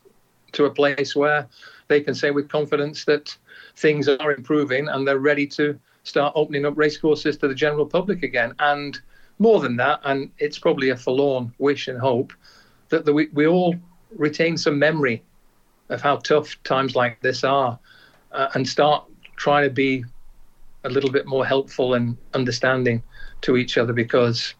to 0.52 0.64
a 0.64 0.70
place 0.70 1.14
where 1.14 1.46
they 1.88 2.00
can 2.00 2.14
say 2.14 2.30
with 2.30 2.48
confidence 2.48 3.04
that 3.04 3.36
things 3.76 4.08
are 4.08 4.32
improving 4.32 4.88
and 4.88 5.06
they're 5.06 5.18
ready 5.18 5.46
to 5.46 5.78
start 6.02 6.32
opening 6.36 6.64
up 6.64 6.76
racecourses 6.76 7.36
to 7.38 7.48
the 7.48 7.54
general 7.54 7.86
public 7.86 8.22
again. 8.22 8.54
And 8.58 8.98
more 9.38 9.60
than 9.60 9.76
that, 9.76 10.00
and 10.04 10.30
it's 10.38 10.58
probably 10.58 10.90
a 10.90 10.96
forlorn 10.96 11.52
wish 11.58 11.88
and 11.88 11.98
hope, 11.98 12.32
that 12.88 13.04
the, 13.04 13.12
we, 13.12 13.28
we 13.32 13.46
all 13.46 13.74
retain 14.16 14.56
some 14.56 14.78
memory 14.78 15.22
of 15.88 16.00
how 16.00 16.16
tough 16.16 16.56
times 16.64 16.94
like 16.94 17.20
this 17.20 17.44
are 17.44 17.78
uh, 18.32 18.48
and 18.54 18.68
start 18.68 19.04
trying 19.36 19.64
to 19.64 19.70
be 19.70 20.04
a 20.84 20.88
little 20.88 21.10
bit 21.10 21.26
more 21.26 21.44
helpful 21.44 21.94
and 21.94 22.16
understanding 22.34 23.02
to 23.40 23.56
each 23.56 23.76
other 23.76 23.92
because 23.92 24.54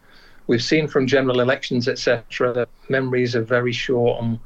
we've 0.47 0.63
seen 0.63 0.87
from 0.87 1.07
general 1.07 1.39
elections, 1.39 1.87
etc., 1.87 2.53
that 2.53 2.69
memories 2.89 3.35
are 3.35 3.43
very 3.43 3.71
short 3.71 4.21
and 4.21 4.39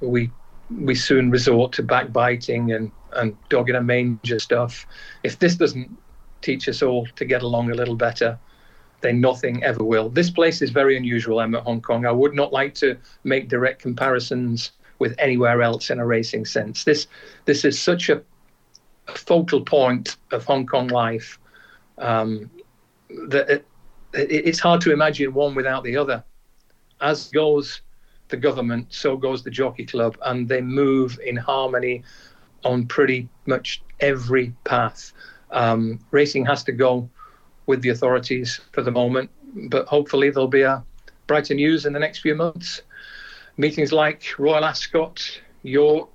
we 0.00 0.30
we 0.70 0.94
soon 0.94 1.30
resort 1.30 1.72
to 1.72 1.82
backbiting 1.82 2.72
and, 2.72 2.90
and 3.14 3.36
dog 3.48 3.70
in 3.70 3.76
a 3.76 3.82
manger 3.82 4.38
stuff. 4.38 4.86
If 5.22 5.38
this 5.38 5.56
doesn't 5.56 5.96
teach 6.42 6.68
us 6.68 6.82
all 6.82 7.06
to 7.06 7.24
get 7.24 7.42
along 7.42 7.70
a 7.70 7.74
little 7.74 7.96
better, 7.96 8.38
then 9.00 9.20
nothing 9.20 9.62
ever 9.64 9.82
will. 9.82 10.08
This 10.08 10.30
place 10.30 10.60
is 10.60 10.70
very 10.70 10.96
unusual, 10.96 11.40
Emmet, 11.40 11.62
Hong 11.62 11.80
Kong. 11.80 12.04
I 12.04 12.12
would 12.12 12.34
not 12.34 12.52
like 12.52 12.74
to 12.76 12.96
make 13.24 13.48
direct 13.48 13.80
comparisons 13.80 14.72
with 14.98 15.14
anywhere 15.18 15.62
else 15.62 15.90
in 15.90 16.00
a 16.00 16.06
racing 16.06 16.44
sense. 16.44 16.84
This 16.84 17.06
this 17.44 17.64
is 17.64 17.80
such 17.80 18.08
a, 18.08 18.20
a 19.06 19.12
focal 19.12 19.60
point 19.60 20.16
of 20.32 20.44
Hong 20.44 20.66
Kong 20.66 20.88
life 20.88 21.38
um, 21.98 22.50
that 23.28 23.48
it, 23.48 23.66
it, 24.12 24.30
it's 24.30 24.58
hard 24.58 24.80
to 24.82 24.92
imagine 24.92 25.32
one 25.32 25.54
without 25.54 25.84
the 25.84 25.96
other. 25.96 26.24
As 27.00 27.28
goes 27.28 27.82
the 28.28 28.36
government, 28.36 28.86
so 28.90 29.16
goes 29.16 29.42
the 29.42 29.50
Jockey 29.50 29.86
Club, 29.86 30.16
and 30.24 30.48
they 30.48 30.60
move 30.60 31.18
in 31.24 31.36
harmony 31.36 32.02
on 32.64 32.86
pretty 32.86 33.28
much 33.46 33.82
every 34.00 34.52
path. 34.64 35.12
Um, 35.50 36.00
racing 36.10 36.44
has 36.46 36.62
to 36.64 36.72
go 36.72 37.08
with 37.66 37.82
the 37.82 37.90
authorities 37.90 38.60
for 38.72 38.82
the 38.82 38.90
moment, 38.90 39.30
but 39.68 39.86
hopefully 39.86 40.30
there'll 40.30 40.48
be 40.48 40.62
a 40.62 40.82
brighter 41.26 41.54
news 41.54 41.86
in 41.86 41.92
the 41.92 41.98
next 41.98 42.20
few 42.20 42.34
months. 42.34 42.82
Meetings 43.56 43.92
like 43.92 44.22
Royal 44.38 44.64
Ascot, 44.64 45.40
York, 45.62 46.14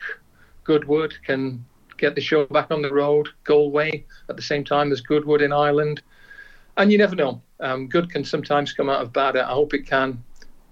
Goodwood 0.64 1.14
can 1.26 1.64
get 1.98 2.16
the 2.16 2.22
show 2.22 2.46
back 2.46 2.72
on 2.72 2.82
the 2.82 2.94
road. 2.94 3.30
Galway 3.44 4.06
at 4.30 4.36
the 4.36 4.42
same 4.42 4.64
time 4.64 4.92
as 4.92 5.02
Goodwood 5.02 5.42
in 5.42 5.54
Ireland. 5.54 6.02
And 6.78 6.92
you 6.92 6.98
never 6.98 7.16
know. 7.16 7.42
Um, 7.60 7.88
good 7.88 8.10
can 8.10 8.24
sometimes 8.24 8.74
come 8.74 8.90
out 8.90 9.02
of 9.02 9.14
bad. 9.14 9.38
I 9.38 9.54
hope 9.54 9.74
it 9.74 9.86
can 9.86 10.24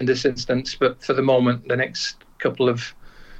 in 0.02 0.06
this 0.08 0.26
instance. 0.26 0.76
But 0.76 1.02
for 1.02 1.14
the 1.14 1.22
moment, 1.22 1.70
the 1.70 1.78
next 1.78 2.18
couple 2.40 2.68
of 2.68 2.94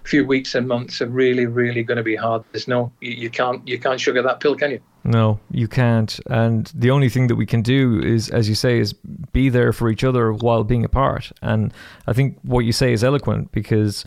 few 0.04 0.26
weeks 0.26 0.56
and 0.56 0.68
months 0.68 1.02
are 1.02 1.08
really, 1.08 1.46
really 1.46 1.84
going 1.84 1.98
to 1.98 2.04
be 2.04 2.16
hard. 2.16 2.44
There's 2.52 2.68
no, 2.68 2.92
you, 3.02 3.12
you 3.12 3.30
can't, 3.30 3.68
you 3.68 3.80
can't 3.80 4.00
sugar 4.00 4.22
that 4.22 4.40
pill, 4.40 4.56
can 4.56 4.72
you? 4.72 4.80
No, 5.04 5.40
you 5.50 5.68
can't. 5.68 6.20
And 6.28 6.72
the 6.76 6.92
only 6.92 7.10
thing 7.10 7.28
that 7.28 7.36
we 7.36 7.46
can 7.46 7.62
do 7.62 8.00
is, 8.00 8.30
as 8.30 8.48
you 8.48 8.56
say, 8.56 8.80
is 8.80 8.94
be 9.34 9.50
there 9.50 9.74
for 9.74 9.90
each 9.90 10.04
other 10.04 10.32
while 10.32 10.64
being 10.64 10.86
apart. 10.86 11.32
And 11.42 11.74
I 12.08 12.14
think 12.14 12.38
what 12.44 12.62
you 12.66 12.72
say 12.72 12.94
is 12.94 13.04
eloquent 13.04 13.52
because 13.52 14.06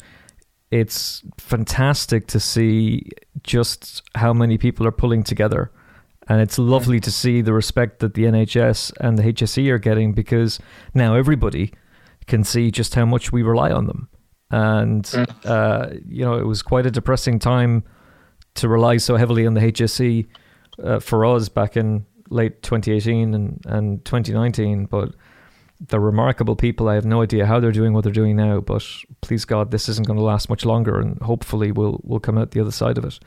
it's 0.71 1.23
fantastic 1.39 2.27
to 2.29 2.41
see 2.41 3.11
just 3.43 4.03
how 4.15 4.33
many 4.33 4.57
people 4.59 4.87
are 4.87 4.93
pulling 4.93 5.25
together. 5.25 5.71
And 6.29 6.41
it's 6.41 6.59
lovely 6.59 7.01
to 7.01 7.11
see 7.11 7.43
the 7.43 7.53
respect 7.53 7.99
that 7.99 8.15
the 8.15 8.25
NHS 8.25 8.95
and 9.01 9.19
the 9.19 9.25
HSE 9.25 9.69
are 9.69 9.79
getting 9.79 10.15
because 10.15 10.59
now 10.95 11.15
everybody 11.15 11.73
can 12.27 12.45
see 12.45 12.71
just 12.71 12.95
how 12.95 13.05
much 13.05 13.33
we 13.33 13.43
rely 13.43 13.71
on 13.71 13.87
them. 13.87 14.09
And, 14.51 15.05
mm. 15.05 15.27
uh, 15.45 15.97
you 16.07 16.25
know, 16.25 16.35
it 16.35 16.47
was 16.47 16.63
quite 16.63 16.87
a 16.87 16.91
depressing 16.91 17.39
time 17.39 17.85
to 18.55 18.69
rely 18.69 18.99
so 18.99 19.17
heavily 19.17 19.47
on 19.47 19.55
the 19.55 19.61
HSE 19.61 20.27
uh, 20.83 21.01
for 21.01 21.25
us 21.25 21.49
back 21.49 21.77
in 21.77 22.07
late 22.31 22.63
2018 22.63 23.35
and, 23.35 23.61
and 23.67 24.05
2019. 24.05 24.87
But 24.87 25.15
they're 25.81 26.01
remarkable 26.01 26.57
people. 26.57 26.89
I 26.89 26.95
have 26.95 27.05
no 27.05 27.23
idea 27.23 27.47
how 27.47 27.61
they're 27.61 27.73
doing 27.73 27.93
what 27.93 28.05
they're 28.05 28.13
doing 28.13 28.37
now, 28.37 28.61
but 28.61 28.87
please 29.21 29.45
God, 29.45 29.71
this 29.71 29.89
isn't 29.89 30.07
going 30.07 30.19
to 30.19 30.25
last 30.25 30.49
much 30.49 30.65
longer, 30.65 31.01
and 31.01 31.21
hopefully 31.21 31.73
we'll 31.73 32.01
we'll 32.05 32.21
come 32.21 32.39
out 32.39 32.53
the 32.53 32.61
other 32.61 32.71
side 32.71 32.99
of 32.99 33.05
it. 33.05 33.19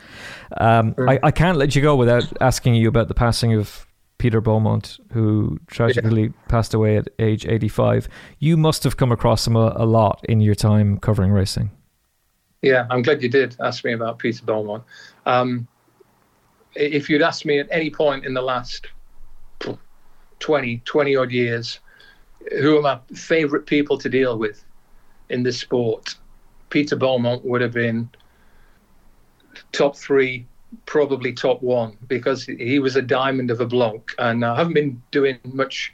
Um, 0.57 0.95
I, 1.07 1.19
I 1.23 1.31
can't 1.31 1.57
let 1.57 1.75
you 1.75 1.81
go 1.81 1.95
without 1.95 2.25
asking 2.41 2.75
you 2.75 2.87
about 2.87 3.09
the 3.09 3.13
passing 3.13 3.53
of 3.53 3.86
Peter 4.17 4.41
Beaumont, 4.41 4.99
who 5.11 5.59
tragically 5.67 6.23
yeah. 6.23 6.47
passed 6.47 6.73
away 6.73 6.97
at 6.97 7.07
age 7.19 7.45
85. 7.45 8.09
You 8.39 8.57
must 8.57 8.83
have 8.83 8.97
come 8.97 9.11
across 9.11 9.45
him 9.45 9.55
a, 9.55 9.73
a, 9.75 9.85
lot 9.85 10.25
in 10.27 10.41
your 10.41 10.55
time 10.55 10.97
covering 10.97 11.31
racing. 11.31 11.69
Yeah, 12.61 12.87
I'm 12.89 13.03
glad 13.03 13.21
you 13.21 13.29
did 13.29 13.55
ask 13.59 13.85
me 13.85 13.93
about 13.93 14.17
Peter 14.17 14.43
Beaumont. 14.43 14.83
Um, 15.25 15.67
if 16.75 17.09
you'd 17.09 17.21
asked 17.21 17.45
me 17.45 17.59
at 17.59 17.67
any 17.69 17.89
point 17.89 18.25
in 18.25 18.33
the 18.33 18.41
last 18.41 18.87
20, 20.39 20.81
20 20.85 21.15
odd 21.15 21.31
years, 21.31 21.79
who 22.59 22.77
are 22.77 22.81
my 22.81 22.99
favourite 23.15 23.65
people 23.65 23.97
to 23.97 24.09
deal 24.09 24.37
with 24.37 24.63
in 25.29 25.43
this 25.43 25.59
sport, 25.59 26.15
Peter 26.69 26.95
Beaumont 26.95 27.45
would 27.45 27.61
have 27.61 27.73
been 27.73 28.09
top 29.71 29.95
three 29.95 30.45
probably 30.85 31.33
top 31.33 31.61
one 31.61 31.97
because 32.07 32.45
he 32.45 32.79
was 32.79 32.95
a 32.95 33.01
diamond 33.01 33.51
of 33.51 33.61
a 33.61 33.65
bloke. 33.65 34.13
And 34.19 34.43
I 34.43 34.55
haven't 34.55 34.73
been 34.73 35.01
doing 35.11 35.39
much 35.43 35.93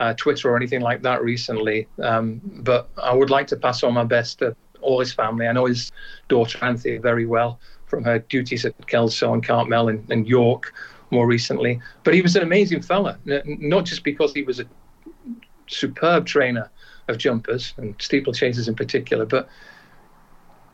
uh, 0.00 0.14
Twitter 0.14 0.50
or 0.50 0.56
anything 0.56 0.80
like 0.80 1.02
that 1.02 1.22
recently. 1.22 1.86
Um, 2.02 2.40
but 2.44 2.88
I 3.02 3.14
would 3.14 3.30
like 3.30 3.46
to 3.48 3.56
pass 3.56 3.82
on 3.82 3.94
my 3.94 4.04
best 4.04 4.40
to 4.40 4.56
all 4.80 5.00
his 5.00 5.12
family. 5.12 5.46
I 5.46 5.52
know 5.52 5.66
his 5.66 5.92
daughter 6.28 6.58
Anthea 6.62 7.00
very 7.00 7.26
well 7.26 7.58
from 7.86 8.04
her 8.04 8.18
duties 8.18 8.64
at 8.64 8.86
Kelso 8.86 9.32
and 9.32 9.44
Cartmel 9.44 9.88
and, 9.88 10.10
and 10.10 10.26
York 10.26 10.74
more 11.10 11.26
recently. 11.26 11.80
But 12.02 12.14
he 12.14 12.22
was 12.22 12.36
an 12.36 12.42
amazing 12.42 12.82
fella, 12.82 13.18
not 13.24 13.84
just 13.84 14.04
because 14.04 14.32
he 14.34 14.42
was 14.42 14.60
a 14.60 14.64
superb 15.66 16.26
trainer 16.26 16.70
of 17.08 17.18
jumpers 17.18 17.74
and 17.76 17.96
steeplechasers 17.98 18.68
in 18.68 18.74
particular, 18.74 19.26
but 19.26 19.48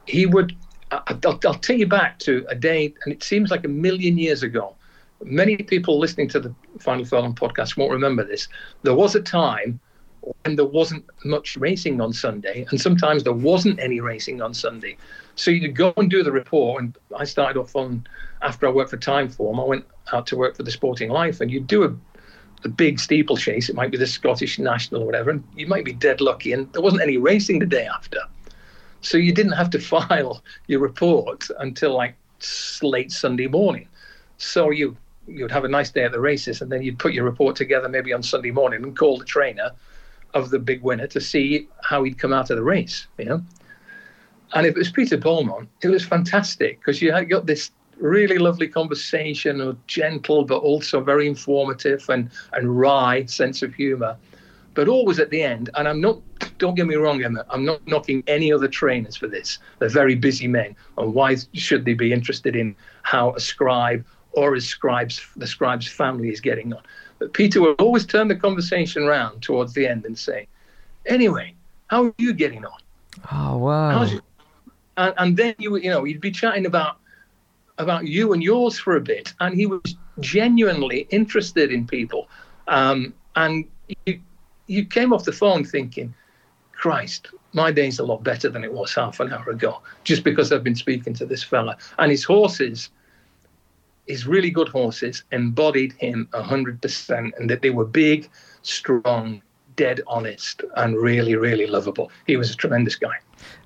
he 0.07 0.27
would. 0.27 0.57
I'll, 0.91 1.39
I'll 1.47 1.55
take 1.55 1.79
you 1.79 1.87
back 1.87 2.19
to 2.21 2.45
a 2.49 2.55
day, 2.55 2.95
and 3.05 3.13
it 3.13 3.23
seems 3.23 3.51
like 3.51 3.65
a 3.65 3.69
million 3.69 4.19
years 4.19 4.43
ago. 4.43 4.75
Many 5.23 5.57
people 5.59 5.99
listening 5.99 6.29
to 6.29 6.41
the 6.41 6.55
Final 6.79 7.05
Furlong 7.05 7.35
podcast 7.35 7.77
won't 7.77 7.93
remember 7.93 8.25
this. 8.25 8.49
There 8.83 8.95
was 8.95 9.15
a 9.15 9.21
time 9.21 9.79
when 10.43 10.57
there 10.57 10.67
wasn't 10.67 11.05
much 11.25 11.57
racing 11.57 12.01
on 12.01 12.13
Sunday, 12.13 12.67
and 12.71 12.81
sometimes 12.81 13.25
there 13.25 13.33
wasn't 13.33 13.79
any 13.79 14.01
racing 14.01 14.43
on 14.43 14.55
Sunday. 14.55 14.97
So 15.35 15.51
you'd 15.51 15.77
go 15.77 15.93
and 15.97 16.11
do 16.11 16.23
the 16.23 16.33
report, 16.33 16.83
and 16.83 16.99
I 17.17 17.25
started 17.25 17.59
off 17.59 17.77
on 17.77 18.07
after 18.43 18.67
I 18.67 18.71
worked 18.71 18.91
for 18.91 18.97
Timeform. 18.97 19.61
I 19.61 19.67
went 19.67 19.85
out 20.13 20.27
to 20.29 20.37
work 20.37 20.57
for 20.57 20.63
the 20.63 20.71
Sporting 20.71 21.11
Life, 21.11 21.41
and 21.41 21.51
you'd 21.51 21.67
do 21.67 21.85
a, 21.85 21.95
a 22.65 22.69
big 22.69 22.99
steeplechase. 22.99 23.69
It 23.69 23.77
might 23.77 23.91
be 23.91 23.99
the 23.99 24.07
Scottish 24.07 24.59
National 24.59 25.03
or 25.03 25.07
whatever, 25.07 25.31
and 25.31 25.45
you 25.55 25.67
might 25.67 25.85
be 25.85 25.93
dead 25.93 26.21
lucky, 26.21 26.53
and 26.53 26.71
there 26.73 26.83
wasn't 26.83 27.03
any 27.03 27.17
racing 27.17 27.59
the 27.59 27.67
day 27.67 27.87
after. 27.87 28.21
So 29.01 29.17
you 29.17 29.33
didn't 29.33 29.53
have 29.53 29.71
to 29.71 29.79
file 29.95 30.43
your 30.67 30.81
report 30.81 31.49
until 31.59 31.95
like 31.95 32.17
late 32.83 33.13
Sunday 33.13 33.47
morning. 33.47 33.89
So 34.39 34.71
you 34.71 34.97
you'd 35.27 35.51
have 35.51 35.65
a 35.65 35.69
nice 35.69 35.91
day 35.91 36.05
at 36.05 36.13
the 36.13 36.21
races, 36.21 36.61
and 36.61 36.73
then 36.73 36.83
you'd 36.83 36.99
put 36.99 37.13
your 37.13 37.25
report 37.25 37.57
together 37.57 37.89
maybe 37.89 38.13
on 38.13 38.23
Sunday 38.23 38.51
morning 38.51 38.83
and 38.83 38.97
call 38.97 39.19
the 39.19 39.25
trainer 39.25 39.71
of 40.35 40.51
the 40.51 40.59
big 40.59 40.83
winner 40.83 41.07
to 41.09 41.21
see 41.21 41.69
how 41.83 42.03
he'd 42.03 42.19
come 42.19 42.33
out 42.33 42.51
of 42.51 42.57
the 42.57 42.63
race. 42.63 43.07
You 43.19 43.25
know, 43.27 43.43
and 44.55 44.67
if 44.67 44.75
it 44.75 44.79
was 44.79 44.91
Peter 44.91 45.17
Beaumont, 45.17 45.69
it 45.83 45.89
was 45.89 46.05
fantastic 46.05 46.81
because 46.81 47.01
you 47.01 47.13
had 47.13 47.29
got 47.29 47.47
this 47.47 47.71
really 47.99 48.39
lovely 48.39 48.67
conversation, 48.67 49.77
gentle 49.87 50.45
but 50.45 50.59
also 50.59 51.01
very 51.01 51.27
informative 51.27 52.09
and 52.09 52.31
and 52.53 52.79
wry 52.79 53.25
sense 53.27 53.63
of 53.63 53.75
humour. 53.75 54.17
But 54.81 54.89
always 54.89 55.19
at 55.19 55.29
the 55.29 55.43
end, 55.43 55.69
and 55.75 55.87
I'm 55.87 56.01
not 56.01 56.23
don't 56.57 56.75
get 56.75 56.87
me 56.87 56.95
wrong, 56.95 57.23
Emmet, 57.23 57.45
I'm 57.51 57.67
not 57.67 57.87
knocking 57.87 58.25
any 58.27 58.51
other 58.51 58.67
trainers 58.67 59.15
for 59.15 59.29
this. 59.29 59.59
They're 59.79 59.91
very 59.91 60.15
busy 60.15 60.49
men. 60.49 60.75
And 60.97 61.13
why 61.13 61.37
should 61.53 61.85
they 61.85 61.93
be 61.93 62.15
interested 62.15 62.57
in 62.57 62.75
how 63.03 63.35
a 63.35 63.41
scribe 63.41 64.07
or 64.33 64.55
a 64.55 64.61
scribe's, 64.63 65.21
the 65.37 65.47
scribe's 65.47 65.87
family 65.87 66.31
is 66.31 66.41
getting 66.41 66.73
on? 66.73 66.81
But 67.19 67.35
Peter 67.35 67.61
would 67.61 67.79
always 67.79 68.07
turn 68.07 68.29
the 68.29 68.37
conversation 68.37 69.03
around 69.03 69.43
towards 69.43 69.75
the 69.75 69.87
end 69.87 70.07
and 70.07 70.19
say, 70.19 70.49
Anyway, 71.05 71.55
how 71.89 72.05
are 72.05 72.15
you 72.17 72.33
getting 72.33 72.65
on? 72.65 72.81
Oh, 73.31 73.59
wow. 73.59 74.09
And, 74.97 75.15
and 75.19 75.37
then 75.37 75.57
you, 75.59 75.77
you 75.77 75.91
know, 75.91 76.05
he'd 76.05 76.23
be 76.23 76.31
chatting 76.31 76.65
about 76.65 76.97
about 77.77 78.07
you 78.07 78.33
and 78.33 78.43
yours 78.43 78.79
for 78.79 78.97
a 78.97 79.01
bit, 79.03 79.35
and 79.41 79.55
he 79.55 79.67
was 79.67 79.95
genuinely 80.21 81.07
interested 81.11 81.71
in 81.71 81.87
people. 81.87 82.31
Um, 82.67 83.13
and 83.37 83.67
you, 84.07 84.21
you 84.71 84.85
came 84.85 85.13
off 85.13 85.25
the 85.25 85.33
phone 85.33 85.65
thinking, 85.65 86.15
Christ, 86.73 87.29
my 87.53 87.73
day's 87.73 87.99
a 87.99 88.05
lot 88.05 88.23
better 88.23 88.49
than 88.49 88.63
it 88.63 88.73
was 88.73 88.95
half 88.95 89.19
an 89.19 89.33
hour 89.33 89.51
ago, 89.51 89.83
just 90.05 90.23
because 90.23 90.53
I've 90.53 90.63
been 90.63 90.77
speaking 90.77 91.13
to 91.15 91.27
this 91.27 91.43
fella. 91.43 91.77
And 91.99 92.11
his 92.13 92.23
horses, 92.23 92.89
his 94.07 94.29
really 94.29 94.51
good 94.51 94.69
horses, 94.69 95.25
embodied 95.33 95.93
him 95.95 96.29
100%, 96.33 97.33
and 97.37 97.51
that 97.51 97.63
they 97.63 97.71
were 97.71 97.85
big, 97.85 98.31
strong, 98.63 99.43
dead 99.75 100.03
honest, 100.07 100.63
and 100.77 100.97
really, 100.97 101.35
really 101.35 101.67
lovable. 101.67 102.13
He 102.29 102.37
was 102.37 102.53
a 102.53 102.55
tremendous 102.55 102.95
guy. 102.95 103.17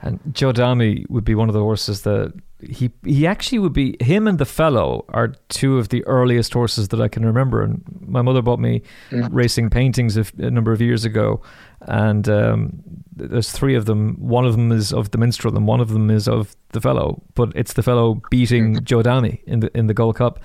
And 0.00 0.18
Jodami 0.30 1.08
would 1.10 1.24
be 1.24 1.34
one 1.34 1.50
of 1.50 1.52
the 1.52 1.60
horses 1.60 2.00
that 2.02 2.32
he 2.60 2.90
he 3.04 3.26
actually 3.26 3.58
would 3.58 3.72
be 3.72 3.96
him 4.00 4.26
and 4.26 4.38
the 4.38 4.44
fellow 4.46 5.04
are 5.08 5.28
two 5.48 5.78
of 5.78 5.88
the 5.88 6.04
earliest 6.06 6.52
horses 6.52 6.88
that 6.88 7.00
I 7.00 7.08
can 7.08 7.24
remember. 7.24 7.62
And 7.62 7.82
my 8.00 8.22
mother 8.22 8.42
bought 8.42 8.60
me 8.60 8.82
mm. 9.10 9.28
racing 9.32 9.70
paintings 9.70 10.16
a, 10.16 10.24
a 10.38 10.50
number 10.50 10.72
of 10.72 10.80
years 10.80 11.04
ago, 11.04 11.42
and 11.86 12.28
um, 12.28 12.82
there's 13.16 13.50
three 13.50 13.74
of 13.74 13.86
them. 13.86 14.16
One 14.18 14.44
of 14.44 14.52
them 14.52 14.72
is 14.72 14.92
of 14.92 15.10
the 15.10 15.18
minstrel, 15.18 15.56
and 15.56 15.66
one 15.66 15.80
of 15.80 15.90
them 15.90 16.10
is 16.10 16.28
of 16.28 16.54
the 16.72 16.80
fellow. 16.80 17.22
But 17.34 17.52
it's 17.54 17.74
the 17.74 17.82
fellow 17.82 18.20
beating. 18.30 18.76
Jodami 18.84 19.42
in 19.46 19.60
the 19.60 19.76
in 19.76 19.86
the 19.86 19.94
Gold 19.94 20.16
Cup, 20.16 20.40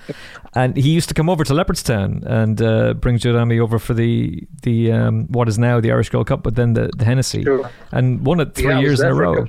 and 0.54 0.76
he 0.76 0.90
used 0.90 1.08
to 1.08 1.14
come 1.14 1.28
over 1.28 1.44
to 1.44 1.52
Leopardstown 1.52 2.24
and 2.24 2.60
uh, 2.62 2.94
bring 2.94 3.18
Jodami 3.18 3.60
over 3.60 3.78
for 3.78 3.94
the 3.94 4.46
the 4.62 4.92
um, 4.92 5.26
what 5.28 5.48
is 5.48 5.58
now 5.58 5.80
the 5.80 5.90
Irish 5.90 6.10
Gold 6.10 6.26
Cup, 6.26 6.42
but 6.42 6.54
then 6.54 6.74
the, 6.74 6.90
the 6.96 7.04
Hennessy, 7.04 7.42
sure. 7.42 7.70
and 7.92 8.24
won 8.24 8.40
it 8.40 8.54
three 8.54 8.72
yeah, 8.72 8.80
years 8.80 9.00
in 9.00 9.08
a 9.08 9.14
row. 9.14 9.44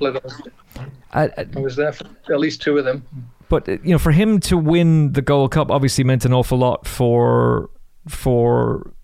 I, 1.12 1.24
I, 1.24 1.46
I 1.56 1.60
was 1.60 1.76
there 1.76 1.92
for 1.92 2.06
at 2.32 2.40
least 2.40 2.62
two 2.62 2.78
of 2.78 2.84
them. 2.84 3.06
But 3.48 3.68
you 3.68 3.92
know, 3.92 3.98
for 3.98 4.12
him 4.12 4.40
to 4.40 4.56
win 4.56 5.12
the 5.12 5.22
Gold 5.22 5.52
Cup 5.52 5.70
obviously 5.70 6.04
meant 6.04 6.24
an 6.24 6.32
awful 6.32 6.58
lot 6.58 6.86
for 6.86 7.70
for 8.08 8.94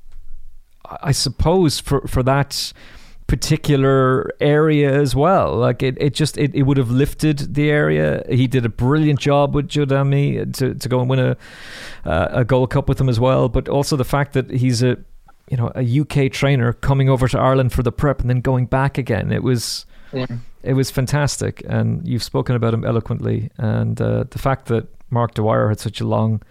I 1.03 1.12
suppose 1.12 1.80
for 1.80 2.07
for 2.07 2.22
that 2.22 2.72
particular 3.28 4.32
area 4.41 4.91
as 4.91 5.14
well. 5.14 5.55
Like 5.55 5.82
it, 5.82 5.97
it 6.01 6.14
just 6.14 6.36
it, 6.39 6.53
it 6.55 6.62
would 6.62 6.78
have 6.78 6.91
lifted 6.91 7.55
the 7.55 7.70
area. 7.70 8.24
He 8.28 8.49
did 8.49 8.64
a 8.64 8.70
brilliant 8.70 9.20
job 9.20 9.55
with 9.55 9.68
Jodami 9.68 10.53
to, 10.57 10.74
to 10.74 10.89
go 10.89 11.01
and 11.01 11.09
win 11.09 11.20
a 11.20 11.36
uh, 12.05 12.28
a 12.30 12.45
Gold 12.45 12.70
Cup 12.70 12.89
with 12.89 13.01
him 13.01 13.09
as 13.09 13.20
well. 13.20 13.49
But 13.49 13.68
also 13.68 13.97
the 13.97 14.05
fact 14.05 14.32
that 14.32 14.51
he's 14.51 14.82
a 14.82 14.97
you 15.49 15.57
know 15.57 15.70
a 15.74 16.01
UK 16.01 16.32
trainer 16.32 16.72
coming 16.72 17.09
over 17.09 17.28
to 17.28 17.39
Ireland 17.39 17.72
for 17.72 17.82
the 17.82 17.93
prep 17.93 18.20
and 18.20 18.28
then 18.28 18.41
going 18.41 18.66
back 18.66 18.99
again. 18.99 19.30
It 19.30 19.43
was 19.43 19.84
yeah. 20.12 20.26
it 20.62 20.72
was 20.72 20.91
fantastic, 20.91 21.62
and 21.68 22.09
you've 22.09 22.24
spoken 22.24 22.57
about 22.57 22.72
him 22.72 22.84
eloquently. 22.84 23.51
And 23.59 24.01
uh, 24.01 24.24
the 24.30 24.39
fact 24.39 24.66
that 24.66 24.89
Mark 25.11 25.34
Dwyer 25.34 25.68
had 25.68 25.80
such 25.80 26.01
a 26.01 26.07
long 26.07 26.43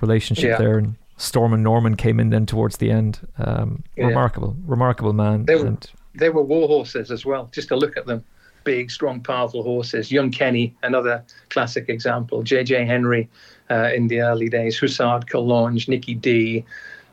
relationship 0.00 0.48
yeah. 0.48 0.56
there 0.56 0.78
and 0.78 0.96
Stormin 1.22 1.62
Norman 1.62 1.96
came 1.96 2.18
in 2.18 2.30
then 2.30 2.46
towards 2.46 2.78
the 2.78 2.90
end. 2.90 3.20
Um, 3.38 3.84
yeah. 3.96 4.06
Remarkable, 4.06 4.56
remarkable 4.66 5.12
man. 5.12 5.44
They 5.44 5.54
were, 5.54 5.66
and, 5.66 5.90
they 6.16 6.30
were 6.30 6.42
war 6.42 6.66
horses 6.66 7.12
as 7.12 7.24
well. 7.24 7.48
Just 7.52 7.68
to 7.68 7.76
look 7.76 7.96
at 7.96 8.06
them, 8.06 8.24
big, 8.64 8.90
strong, 8.90 9.20
powerful 9.20 9.62
horses. 9.62 10.10
Young 10.10 10.32
Kenny, 10.32 10.74
another 10.82 11.24
classic 11.48 11.88
example. 11.88 12.42
J.J. 12.42 12.86
Henry 12.86 13.30
uh, 13.70 13.90
in 13.94 14.08
the 14.08 14.20
early 14.20 14.48
days. 14.48 14.76
Hussard, 14.76 15.28
Collonges, 15.28 15.88
Nicky 15.88 16.14
Dee. 16.14 16.64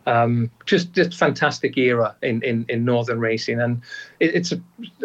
Um, 0.07 0.49
just 0.66 0.91
just 0.93 1.14
fantastic 1.14 1.78
era 1.78 2.16
in, 2.24 2.41
in, 2.41 2.66
in 2.68 2.84
northern 2.84 3.20
racing, 3.20 3.62
and 3.62 3.80
it, 4.20 4.34
it's 4.34 4.51
a 4.51 4.60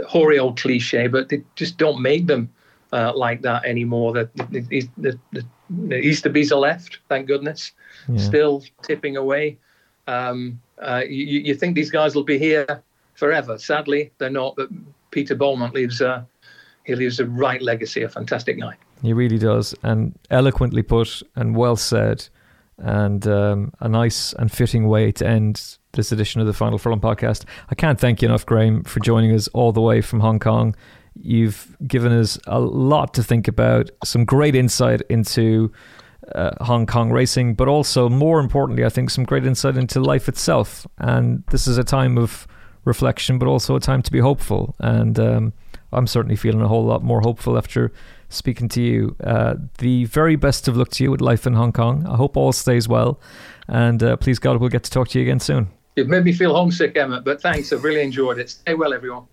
hoary 0.08 0.38
old 0.38 0.58
cliche, 0.58 1.08
but 1.08 1.28
they 1.28 1.42
just 1.56 1.76
don't 1.76 2.00
make 2.00 2.26
them 2.26 2.48
uh, 2.90 3.12
like 3.14 3.42
that 3.42 3.66
anymore. 3.66 4.14
The, 4.14 4.30
the, 4.48 5.18
the 5.32 5.44
Easterby's 5.90 6.52
are 6.52 6.60
left, 6.60 6.98
thank 7.08 7.26
goodness 7.26 7.72
yeah. 8.08 8.18
still 8.18 8.62
tipping 8.82 9.16
away. 9.16 9.58
Um, 10.06 10.60
uh, 10.78 11.02
you, 11.08 11.40
you, 11.40 11.54
think 11.54 11.74
these 11.74 11.90
guys 11.90 12.14
will 12.14 12.24
be 12.24 12.38
here 12.38 12.82
forever? 13.14 13.58
Sadly, 13.58 14.12
they're 14.18 14.30
not. 14.30 14.54
But 14.56 14.68
Peter 15.10 15.34
Beaumont 15.34 15.74
leaves 15.74 16.00
a 16.00 16.26
he 16.84 16.94
leaves 16.94 17.18
a 17.20 17.26
right 17.26 17.62
legacy, 17.62 18.02
a 18.02 18.08
fantastic 18.08 18.60
guy. 18.60 18.76
He 19.02 19.12
really 19.12 19.38
does, 19.38 19.74
and 19.82 20.18
eloquently 20.30 20.82
put 20.82 21.22
and 21.36 21.56
well 21.56 21.76
said, 21.76 22.28
and 22.78 23.26
um, 23.26 23.72
a 23.80 23.88
nice 23.88 24.34
and 24.34 24.52
fitting 24.52 24.88
way 24.88 25.12
to 25.12 25.26
end 25.26 25.78
this 25.92 26.12
edition 26.12 26.40
of 26.40 26.46
the 26.46 26.52
Final 26.52 26.78
Furlong 26.78 27.00
podcast. 27.00 27.44
I 27.70 27.74
can't 27.74 27.98
thank 27.98 28.20
you 28.20 28.28
enough, 28.28 28.44
Graham, 28.44 28.82
for 28.84 29.00
joining 29.00 29.32
us 29.32 29.48
all 29.48 29.72
the 29.72 29.80
way 29.80 30.00
from 30.00 30.20
Hong 30.20 30.40
Kong. 30.40 30.74
You've 31.20 31.76
given 31.86 32.12
us 32.12 32.38
a 32.46 32.60
lot 32.60 33.14
to 33.14 33.22
think 33.22 33.48
about, 33.48 33.90
some 34.04 34.24
great 34.24 34.54
insight 34.54 35.02
into 35.08 35.72
uh, 36.34 36.50
Hong 36.64 36.86
Kong 36.86 37.10
racing, 37.10 37.54
but 37.54 37.68
also 37.68 38.08
more 38.08 38.40
importantly, 38.40 38.84
I 38.84 38.88
think 38.88 39.10
some 39.10 39.24
great 39.24 39.46
insight 39.46 39.76
into 39.76 40.00
life 40.00 40.28
itself. 40.28 40.86
And 40.98 41.44
this 41.50 41.66
is 41.66 41.78
a 41.78 41.84
time 41.84 42.18
of 42.18 42.46
reflection, 42.84 43.38
but 43.38 43.46
also 43.46 43.76
a 43.76 43.80
time 43.80 44.02
to 44.02 44.12
be 44.12 44.18
hopeful. 44.18 44.74
And 44.80 45.18
um, 45.18 45.52
I'm 45.92 46.06
certainly 46.06 46.36
feeling 46.36 46.62
a 46.62 46.68
whole 46.68 46.84
lot 46.84 47.02
more 47.02 47.20
hopeful 47.20 47.56
after 47.56 47.92
speaking 48.28 48.68
to 48.70 48.82
you. 48.82 49.16
Uh, 49.22 49.54
the 49.78 50.04
very 50.06 50.36
best 50.36 50.66
of 50.68 50.76
luck 50.76 50.90
to 50.90 51.04
you 51.04 51.10
with 51.10 51.20
life 51.20 51.46
in 51.46 51.54
Hong 51.54 51.72
Kong. 51.72 52.06
I 52.06 52.16
hope 52.16 52.36
all 52.36 52.52
stays 52.52 52.88
well. 52.88 53.20
And 53.68 54.02
uh, 54.02 54.16
please 54.16 54.38
God, 54.38 54.58
we'll 54.58 54.70
get 54.70 54.82
to 54.84 54.90
talk 54.90 55.08
to 55.08 55.18
you 55.18 55.24
again 55.24 55.40
soon. 55.40 55.68
You've 55.96 56.08
made 56.08 56.24
me 56.24 56.32
feel 56.32 56.54
homesick, 56.54 56.96
Emmet, 56.96 57.24
but 57.24 57.40
thanks. 57.40 57.72
I've 57.72 57.84
really 57.84 58.02
enjoyed 58.02 58.38
it. 58.38 58.50
Stay 58.50 58.74
well, 58.74 58.92
everyone. 58.92 59.26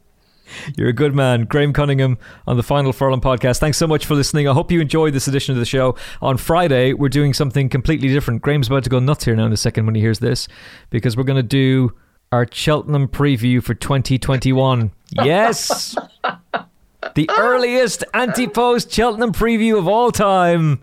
You're 0.78 0.90
a 0.90 0.94
good 0.94 1.14
man. 1.14 1.46
Graham 1.46 1.74
Cunningham 1.74 2.18
on 2.48 2.58
the 2.58 2.64
Final 2.64 2.94
Furlong 2.94 3.22
podcast. 3.22 3.60
Thanks 3.60 3.78
so 3.78 3.88
much 3.88 4.06
for 4.06 4.16
listening. 4.16 4.48
I 4.48 4.54
hope 4.54 4.72
you 4.72 4.82
enjoyed 4.82 5.14
this 5.14 5.28
edition 5.28 5.54
of 5.54 5.60
the 5.60 5.66
show. 5.66 5.96
On 6.22 6.38
Friday, 6.38 6.94
we're 6.94 7.10
doing 7.10 7.34
something 7.34 7.70
completely 7.70 8.08
different. 8.10 8.42
Graham's 8.42 8.68
about 8.68 8.84
to 8.84 8.90
go 8.90 9.00
nuts 9.00 9.26
here 9.26 9.36
now 9.36 9.46
in 9.46 9.54
a 9.54 9.58
second 9.58 9.86
when 9.86 9.96
he 9.96 10.02
hears 10.02 10.20
this 10.20 10.48
because 10.90 11.18
we're 11.18 11.24
going 11.24 11.38
to 11.38 11.44
do 11.44 11.94
our 12.32 12.48
Cheltenham 12.52 13.08
preview 13.08 13.64
for 13.64 13.74
2021. 13.74 14.92
yes! 15.24 15.96
the 17.16 17.30
earliest 17.38 18.04
anti 18.14 18.48
post 18.48 18.92
Cheltenham 18.92 19.34
preview 19.34 19.78
of 19.78 19.88
all 19.88 20.12
time 20.12 20.82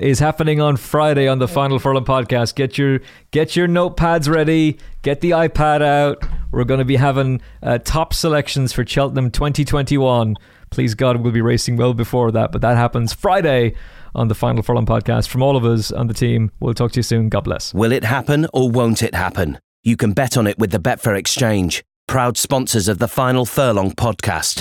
is 0.00 0.18
happening 0.18 0.60
on 0.60 0.76
Friday 0.76 1.28
on 1.28 1.38
the 1.38 1.46
Final 1.46 1.78
Furlong 1.78 2.04
podcast. 2.04 2.54
Get 2.54 2.78
your 2.78 3.00
get 3.30 3.54
your 3.54 3.68
notepads 3.68 4.28
ready, 4.28 4.78
get 5.02 5.20
the 5.20 5.32
iPad 5.32 5.82
out. 5.82 6.24
We're 6.50 6.64
going 6.64 6.78
to 6.78 6.84
be 6.84 6.96
having 6.96 7.42
uh, 7.62 7.78
top 7.78 8.14
selections 8.14 8.72
for 8.72 8.84
Cheltenham 8.84 9.30
2021. 9.30 10.36
Please 10.70 10.94
God, 10.94 11.18
we'll 11.18 11.32
be 11.32 11.42
racing 11.42 11.76
well 11.76 11.94
before 11.94 12.32
that, 12.32 12.50
but 12.50 12.62
that 12.62 12.76
happens 12.76 13.12
Friday 13.12 13.74
on 14.14 14.28
the 14.28 14.34
Final 14.34 14.62
Furlong 14.62 14.86
podcast. 14.86 15.28
From 15.28 15.42
all 15.42 15.56
of 15.56 15.64
us 15.64 15.92
on 15.92 16.06
the 16.06 16.14
team, 16.14 16.50
we'll 16.60 16.74
talk 16.74 16.92
to 16.92 16.98
you 16.98 17.02
soon. 17.02 17.28
God 17.28 17.42
bless. 17.44 17.74
Will 17.74 17.92
it 17.92 18.04
happen 18.04 18.46
or 18.54 18.70
won't 18.70 19.02
it 19.02 19.14
happen? 19.14 19.58
You 19.82 19.96
can 19.96 20.12
bet 20.12 20.36
on 20.36 20.46
it 20.46 20.58
with 20.58 20.70
the 20.70 20.78
Betfair 20.78 21.16
Exchange, 21.16 21.84
proud 22.08 22.36
sponsors 22.36 22.88
of 22.88 22.98
the 22.98 23.08
Final 23.08 23.44
Furlong 23.44 23.92
podcast. 23.92 24.60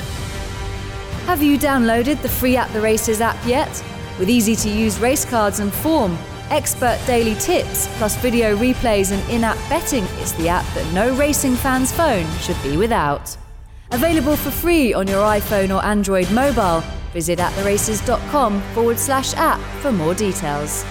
Have 1.25 1.41
you 1.43 1.57
downloaded 1.57 2.21
the 2.21 2.29
free 2.29 2.57
At 2.57 2.71
the 2.73 2.81
Races 2.81 3.21
app 3.21 3.37
yet? 3.45 3.83
With 4.19 4.29
easy 4.29 4.53
to 4.57 4.69
use 4.69 4.99
race 4.99 5.23
cards 5.23 5.61
and 5.61 5.71
form, 5.71 6.17
expert 6.49 6.99
daily 7.07 7.35
tips, 7.35 7.87
plus 7.97 8.17
video 8.17 8.55
replays 8.57 9.13
and 9.13 9.31
in 9.31 9.45
app 9.45 9.57
betting, 9.69 10.03
it's 10.17 10.33
the 10.33 10.49
app 10.49 10.65
that 10.73 10.93
no 10.93 11.15
racing 11.15 11.55
fan's 11.55 11.93
phone 11.93 12.29
should 12.39 12.61
be 12.61 12.75
without. 12.75 13.37
Available 13.91 14.35
for 14.35 14.51
free 14.51 14.93
on 14.93 15.07
your 15.07 15.23
iPhone 15.23 15.73
or 15.73 15.83
Android 15.85 16.29
mobile. 16.31 16.83
Visit 17.13 17.39
attheraces.com 17.39 18.61
forward 18.73 18.99
slash 18.99 19.33
app 19.35 19.61
for 19.81 19.93
more 19.93 20.13
details. 20.13 20.83